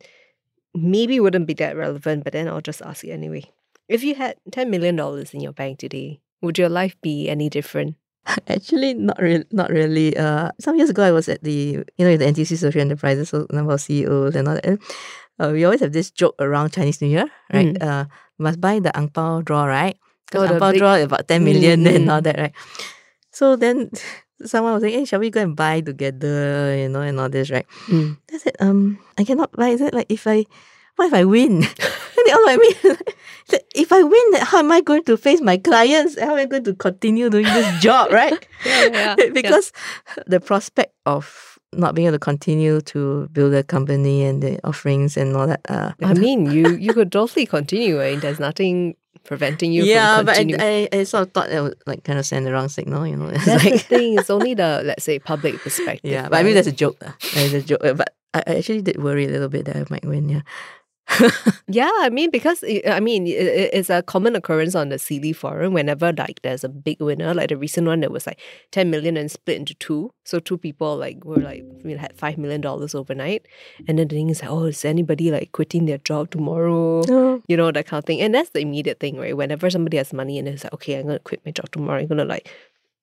maybe 0.75 1.21
wouldn't 1.21 1.47
be 1.47 1.55
that 1.55 1.77
relevant, 1.77 2.25
but 2.25 2.33
then 2.33 2.49
I'll 2.49 2.61
just 2.61 2.83
ask 2.83 3.05
you 3.05 3.13
anyway. 3.13 3.45
If 3.89 4.05
you 4.05 4.15
had 4.15 4.37
$10 4.51 4.69
million 4.69 4.99
in 5.33 5.41
your 5.41 5.53
bank 5.53 5.79
today, 5.79 6.21
would 6.41 6.59
your 6.59 6.69
life 6.69 6.97
be 7.03 7.29
any 7.29 7.49
different? 7.49 7.97
Actually, 8.49 8.95
not 8.95 9.19
really. 9.21 9.45
Not 9.51 9.71
really. 9.71 10.17
Uh, 10.17 10.53
some 10.61 10.77
years 10.77 10.91
ago, 10.91 11.03
I 11.03 11.11
was 11.11 11.29
at 11.29 11.43
the 11.43 11.83
you 11.97 12.07
know 12.07 12.17
the 12.17 12.25
NTUC 12.25 12.57
Social 12.57 12.81
Enterprises, 12.81 13.31
so 13.31 13.49
number 13.51 13.73
of 13.73 13.81
CEOs 13.81 14.37
and 14.37 14.47
all 14.47 14.55
that. 14.55 14.79
Uh, 15.41 15.51
we 15.53 15.65
always 15.65 15.81
have 15.81 15.93
this 15.93 16.11
joke 16.13 16.37
around 16.39 16.73
Chinese 16.73 17.01
New 17.03 17.09
Year, 17.09 17.27
right? 17.53 17.75
Mm. 17.75 17.83
Uh, 17.83 18.05
must 18.39 18.61
buy 18.61 18.79
the 18.81 18.95
ang 18.97 19.09
pao 19.09 19.41
draw, 19.43 19.65
right? 19.67 19.97
Oh, 19.99 20.09
Because 20.29 20.49
the 20.49 20.55
ang 20.57 20.61
pao 20.61 20.71
big- 20.73 20.81
draw 20.81 20.95
about 20.97 21.29
ten 21.29 21.45
million 21.45 21.85
Mm, 21.85 21.97
and 21.97 22.05
all 22.11 22.23
that, 22.25 22.39
right? 22.39 22.55
So 23.33 23.57
then 23.57 23.91
someone 24.45 24.75
was 24.75 24.83
saying, 24.83 24.99
"Hey, 24.99 25.05
shall 25.05 25.21
we 25.21 25.31
go 25.31 25.41
and 25.45 25.57
buy 25.57 25.81
together?" 25.81 26.73
You 26.77 26.89
know, 26.89 27.01
and 27.05 27.21
all 27.21 27.29
this, 27.29 27.51
right? 27.53 27.67
Mm. 27.89 28.17
I 28.33 28.37
said, 28.39 28.57
"Um, 28.61 28.99
I 29.19 29.25
cannot 29.25 29.53
buy." 29.53 29.71
Is 29.77 29.81
it 29.85 29.93
like 29.95 30.09
if 30.09 30.27
I, 30.27 30.45
what 30.97 31.09
if 31.09 31.15
I 31.15 31.25
win? 31.25 31.61
they 32.27 32.33
all 32.33 32.47
like 32.51 32.61
me. 32.61 32.73
If 33.75 33.93
I 33.93 34.03
win, 34.03 34.27
how 34.41 34.59
am 34.65 34.73
I 34.73 34.81
going 34.81 35.05
to 35.05 35.17
face 35.21 35.41
my 35.45 35.59
clients? 35.59 36.17
How 36.19 36.33
am 36.33 36.41
I 36.41 36.47
going 36.47 36.65
to 36.65 36.75
continue 36.75 37.29
doing 37.29 37.45
this 37.45 37.69
job, 37.83 38.09
right? 38.13 38.33
Yeah, 38.65 39.17
yeah, 39.19 39.29
because 39.35 39.73
the 40.27 40.41
prospect 40.41 40.95
of 41.05 41.52
not 41.73 41.95
being 41.95 42.07
able 42.09 42.17
to 42.17 42.19
continue 42.21 42.81
to 42.83 43.29
build 43.33 43.55
a 43.55 43.63
company 43.63 44.25
and 44.25 44.43
the 44.43 44.61
offerings 44.67 45.17
and 45.17 45.37
all 45.37 45.47
that. 45.47 45.61
Uh, 45.69 45.93
I 46.03 46.15
mean, 46.15 46.51
you 46.51 46.77
you 46.77 46.93
could 46.93 47.11
totally 47.19 47.47
continue, 47.47 47.99
right? 47.99 48.21
There's 48.21 48.41
nothing 48.41 48.97
preventing 49.25 49.73
you 49.73 49.85
yeah, 49.85 50.17
from 50.19 50.27
but 50.27 50.37
I. 50.39 50.89
I, 50.93 50.99
I 51.01 51.05
sort 51.05 51.29
of 51.29 51.33
thought 51.33 51.49
that 51.49 51.63
would 51.63 51.79
like 51.87 52.05
kind 52.05 52.19
of 52.19 52.27
send 52.27 52.45
the 52.47 52.53
wrong 52.53 52.69
signal, 52.69 53.07
you 53.07 53.17
know. 53.17 53.29
It's 53.29 53.45
That's 53.47 53.63
the 53.65 53.71
like, 53.71 53.81
thing. 53.87 54.19
It's 54.19 54.31
only 54.31 54.55
the 54.55 54.83
let's 54.85 55.05
say 55.05 55.19
public 55.19 55.61
perspective. 55.61 56.11
yeah, 56.11 56.29
but 56.29 56.37
I 56.39 56.43
mean 56.43 56.55
right? 56.55 56.65
that's 56.65 56.67
a 56.69 56.73
joke. 56.73 56.99
That's 57.01 57.53
a 57.55 57.63
joke. 57.63 57.85
uh, 57.85 57.95
But 57.95 58.15
I, 58.35 58.43
I 58.47 58.57
actually 58.59 58.83
did 58.83 59.03
worry 59.03 59.25
a 59.27 59.31
little 59.31 59.49
bit 59.49 59.65
that 59.67 59.77
I 59.77 59.85
might 59.91 60.05
win. 60.05 60.29
Yeah. 60.29 60.43
Yeah, 61.69 61.91
I 62.01 62.11
mean, 62.11 62.31
because 62.31 62.63
I 62.87 63.01
mean, 63.01 63.27
it, 63.27 63.31
it- 63.33 63.71
it's 63.73 63.91
a 63.91 64.03
common 64.03 64.37
occurrence 64.37 64.75
on 64.75 64.89
the 64.91 64.97
Seedly 64.97 65.35
forum. 65.35 65.73
Whenever 65.73 66.13
like 66.13 66.41
there's 66.43 66.65
a 66.65 66.69
big 66.69 67.01
winner, 67.01 67.33
like 67.35 67.49
the 67.49 67.57
recent 67.57 67.87
one, 67.87 68.01
that 68.01 68.11
was 68.11 68.27
like 68.27 68.41
ten 68.71 68.91
million 68.91 69.17
and 69.17 69.31
split 69.31 69.57
into 69.59 69.75
two. 69.75 70.13
So 70.25 70.39
two 70.39 70.59
people 70.59 70.97
like 70.97 71.25
were 71.25 71.37
like 71.37 71.65
we 71.85 71.93
had 71.93 72.15
five 72.17 72.39
million 72.39 72.61
dollars 72.61 72.95
overnight, 72.95 73.47
and 73.89 73.99
then 73.99 74.09
the 74.09 74.15
thing 74.17 74.31
is 74.31 74.43
like, 74.43 74.51
oh, 74.51 74.65
is 74.65 74.85
anybody 74.85 75.31
like 75.31 75.53
quitting 75.53 75.87
their 75.87 75.99
job 75.99 76.31
tomorrow? 76.31 77.03
No. 77.09 77.43
You 77.49 77.57
know 77.57 77.71
that 77.73 77.87
kind 77.87 77.99
of 77.99 78.05
thing. 78.05 78.21
And 78.21 78.35
that's 78.35 78.51
the 78.51 78.61
immediate 78.61 79.01
thing, 79.01 79.17
right? 79.17 79.37
Whenever 79.37 79.71
somebody 79.71 79.97
has 79.97 80.13
money 80.13 80.39
and 80.39 80.49
it's 80.49 80.65
like, 80.65 80.73
okay, 80.75 80.99
I'm 80.99 81.07
gonna 81.07 81.19
quit 81.21 81.41
my 81.45 81.53
job 81.53 81.71
tomorrow. 81.73 82.01
I'm 82.01 82.07
gonna 82.09 82.25
like, 82.25 82.49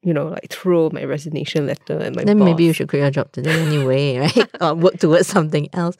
you 0.04 0.14
know, 0.14 0.28
like 0.30 0.50
throw 0.50 0.90
my 0.92 1.04
resignation 1.04 1.68
letter 1.68 1.98
and 1.98 2.16
my 2.16 2.24
Then 2.24 2.40
maybe 2.40 2.64
you 2.64 2.74
should 2.74 2.88
quit 2.90 3.02
your 3.02 3.12
job 3.12 3.32
today 3.32 3.52
anyway, 3.52 4.18
right? 4.24 4.50
or 4.62 4.74
work 4.76 4.98
towards 5.00 5.28
something 5.28 5.68
else. 5.74 5.98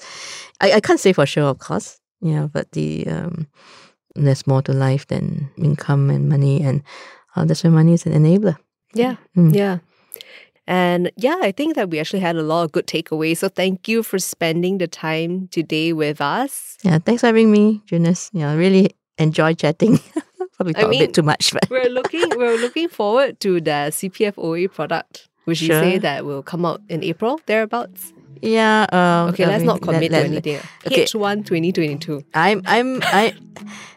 I, 0.62 0.74
I 0.74 0.80
can't 0.80 1.00
say 1.00 1.14
for 1.14 1.26
sure, 1.26 1.50
of 1.50 1.60
course. 1.60 2.00
Yeah, 2.22 2.48
but 2.48 2.72
the 2.72 3.08
um, 3.08 3.48
there's 4.16 4.46
more 4.48 4.62
to 4.64 4.74
life 4.74 5.08
than 5.08 5.50
income 5.58 6.10
and 6.10 6.28
money, 6.30 6.62
and 6.62 6.84
uh, 7.36 7.46
that's 7.46 7.64
why 7.64 7.70
money 7.70 7.94
is 7.94 8.06
an 8.06 8.14
enabler. 8.14 8.58
Yeah, 8.94 9.16
Mm. 9.38 9.54
yeah. 9.56 9.78
And 10.68 11.12
yeah, 11.18 11.38
I 11.42 11.52
think 11.52 11.76
that 11.76 11.90
we 11.90 12.00
actually 12.00 12.20
had 12.20 12.36
a 12.36 12.44
lot 12.44 12.64
of 12.64 12.72
good 12.72 12.86
takeaways. 12.88 13.38
So 13.38 13.50
thank 13.50 13.88
you 13.88 14.04
for 14.04 14.20
spending 14.20 14.78
the 14.78 14.88
time 14.88 15.48
today 15.52 15.94
with 15.94 16.22
us. 16.22 16.78
Yeah, 16.84 17.00
thanks 17.00 17.22
for 17.22 17.28
having 17.28 17.52
me, 17.52 17.82
Junus. 17.90 18.30
Yeah, 18.34 18.52
I 18.52 18.56
really 18.56 18.92
enjoy 19.18 19.54
chatting. 19.56 20.00
Probably 20.60 20.76
I 20.76 20.80
talk 20.82 20.88
a 20.88 20.92
mean, 20.92 21.00
bit 21.00 21.14
too 21.16 21.24
much, 21.24 21.54
but 21.54 21.70
We're 21.70 21.88
looking 21.88 22.28
we're 22.36 22.58
looking 22.60 22.90
forward 22.92 23.40
to 23.40 23.62
the 23.64 23.88
CPF 23.96 24.34
OA 24.38 24.68
product, 24.68 25.30
which 25.46 25.62
you 25.62 25.70
say 25.70 25.92
Sure. 25.92 26.00
that 26.02 26.26
will 26.26 26.44
come 26.44 26.66
out 26.66 26.82
in 26.90 27.02
April, 27.02 27.40
thereabouts. 27.46 28.12
yeah. 28.42 28.84
Uh, 28.92 29.30
Okay, 29.32 29.46
I 29.46 29.48
let's 29.56 29.60
mean, 29.64 29.68
not 29.68 29.82
commit 29.82 30.12
let- 30.12 30.24
to 30.24 30.28
anything. 30.28 30.60
okay. 30.86 31.06
H1 31.06 31.46
2022. 31.48 32.24
I'm 32.34 32.62
I'm 32.68 33.00
I. 33.04 33.34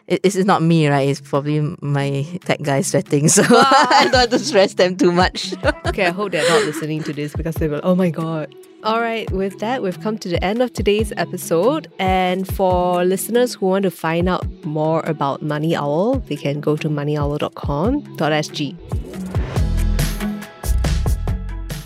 It, 0.07 0.23
this 0.23 0.35
is 0.35 0.45
not 0.45 0.61
me, 0.63 0.87
right? 0.87 1.07
It's 1.07 1.19
probably 1.19 1.59
my 1.81 2.23
tech 2.47 2.61
guys 2.61 2.87
sweating, 2.87 3.27
so 3.27 3.43
I 3.49 4.07
don't 4.11 4.19
have 4.19 4.29
to 4.31 4.39
stress 4.39 4.73
them 4.75 4.95
too 4.95 5.11
much. 5.11 5.53
Okay, 5.87 6.07
I 6.07 6.11
hope 6.11 6.31
they're 6.31 6.47
not 6.47 6.63
listening 6.63 7.03
to 7.03 7.13
this 7.13 7.31
because 7.35 7.55
they 7.55 7.67
will, 7.67 7.79
oh 7.83 7.95
my 7.95 8.09
God. 8.09 8.55
All 8.83 8.99
right, 8.99 9.31
with 9.31 9.59
that, 9.59 9.81
we've 9.81 10.01
come 10.01 10.17
to 10.17 10.27
the 10.27 10.43
end 10.43 10.61
of 10.61 10.73
today's 10.73 11.13
episode. 11.15 11.89
And 11.99 12.45
for 12.45 13.05
listeners 13.05 13.53
who 13.53 13.67
want 13.67 13.83
to 13.83 13.91
find 13.91 14.27
out 14.27 14.45
more 14.65 14.99
about 15.05 15.41
Money 15.41 15.73
Owl, 15.73 16.15
they 16.27 16.35
can 16.35 16.59
go 16.59 16.75
to 16.75 16.89
moneyowl.com.sg. 16.89 18.75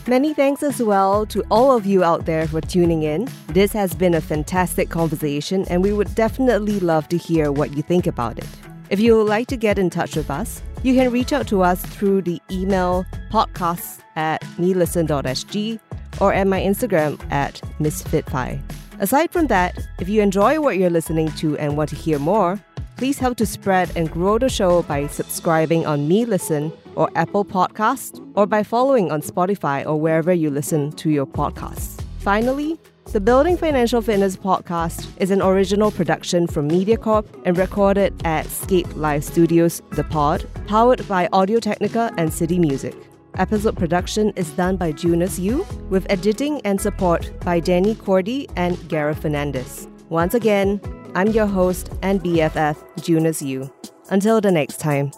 Many 0.08 0.34
thanks 0.34 0.64
as 0.64 0.82
well 0.82 1.28
to 1.28 1.44
all 1.52 1.78
of 1.78 1.86
you 1.86 2.04
out 2.04 2.26
there 2.26 2.48
for 2.48 2.62
tuning 2.62 3.04
in. 3.04 3.30
This 3.50 3.72
has 3.74 3.94
been 3.94 4.16
a 4.16 4.22
fantastic 4.22 4.90
conversation, 4.90 5.66
and 5.70 5.84
we 5.84 5.94
would 5.94 6.16
definitely 6.16 6.80
love 6.80 7.08
to 7.10 7.18
hear 7.18 7.52
what 7.52 7.78
you 7.78 7.84
think 7.84 8.08
about 8.08 8.40
it. 8.40 8.48
If 8.90 9.00
you 9.00 9.18
would 9.18 9.28
like 9.28 9.48
to 9.50 9.58
get 9.58 9.78
in 9.78 9.92
touch 9.92 10.16
with 10.16 10.32
us, 10.32 10.64
you 10.82 10.96
can 10.96 11.12
reach 11.12 11.32
out 11.32 11.48
to 11.50 11.62
us 11.62 11.86
through 11.86 12.24
the 12.24 12.42
email 12.50 13.06
podcasts 13.32 14.00
at 14.16 14.42
melisten.sg 14.58 15.80
or 16.20 16.34
at 16.34 16.48
my 16.48 16.60
Instagram 16.60 17.20
at 17.32 17.62
missfitfi. 17.80 18.62
Aside 19.00 19.32
from 19.32 19.48
that, 19.48 19.78
if 20.00 20.10
you 20.10 20.22
enjoy 20.22 20.60
what 20.60 20.78
you're 20.78 20.90
listening 20.90 21.32
to 21.34 21.58
and 21.58 21.78
want 21.78 21.90
to 21.92 21.96
hear 21.96 22.18
more, 22.20 22.60
please 22.96 23.20
help 23.20 23.38
to 23.38 23.46
spread 23.46 23.92
and 23.96 24.10
grow 24.10 24.40
the 24.40 24.50
show 24.50 24.82
by 24.84 25.08
subscribing 25.08 25.86
on 25.86 26.08
Me 26.08 26.26
Listen 26.26 26.74
or 26.96 27.10
Apple 27.16 27.46
Podcast 27.46 28.26
or 28.36 28.48
by 28.48 28.64
following 28.64 29.12
on 29.12 29.22
Spotify 29.22 29.86
or 29.86 30.00
wherever 30.00 30.34
you 30.34 30.50
listen 30.50 30.92
to 30.94 31.10
your 31.12 31.28
podcasts. 31.28 32.02
Finally, 32.20 32.80
the 33.14 33.22
Building 33.22 33.56
Financial 33.56 34.02
Fitness 34.02 34.36
podcast 34.36 35.08
is 35.18 35.32
an 35.32 35.42
original 35.42 35.92
production 35.92 36.46
from 36.46 36.70
MediaCorp 36.70 37.26
and 37.46 37.58
recorded 37.58 38.14
at 38.26 38.46
Scape 38.48 38.94
Live 38.98 39.24
Studios, 39.24 39.82
The 39.92 40.04
Pod, 40.04 40.46
powered 40.68 41.08
by 41.08 41.30
Audio 41.32 41.62
Technica 41.62 42.12
and 42.18 42.34
City 42.34 42.60
Music. 42.60 43.07
Episode 43.38 43.78
production 43.78 44.32
is 44.32 44.50
done 44.52 44.78
by 44.78 44.92
Junus 44.92 45.38
Eu, 45.38 45.64
with 45.90 46.08
editing 46.10 46.60
and 46.62 46.82
support 46.82 47.32
by 47.42 47.60
Danny 47.60 47.94
Koordi 47.94 48.50
and 48.56 48.76
Gareth 48.90 49.22
Fernandez. 49.22 49.88
Once 50.10 50.34
again, 50.34 50.82
I'm 51.14 51.28
your 51.28 51.46
host 51.46 51.92
and 52.02 52.20
BFF, 52.20 52.76
Junus 52.98 53.44
Eu. 53.44 53.70
Until 54.10 54.42
the 54.42 54.52
next 54.52 54.80
time. 54.80 55.12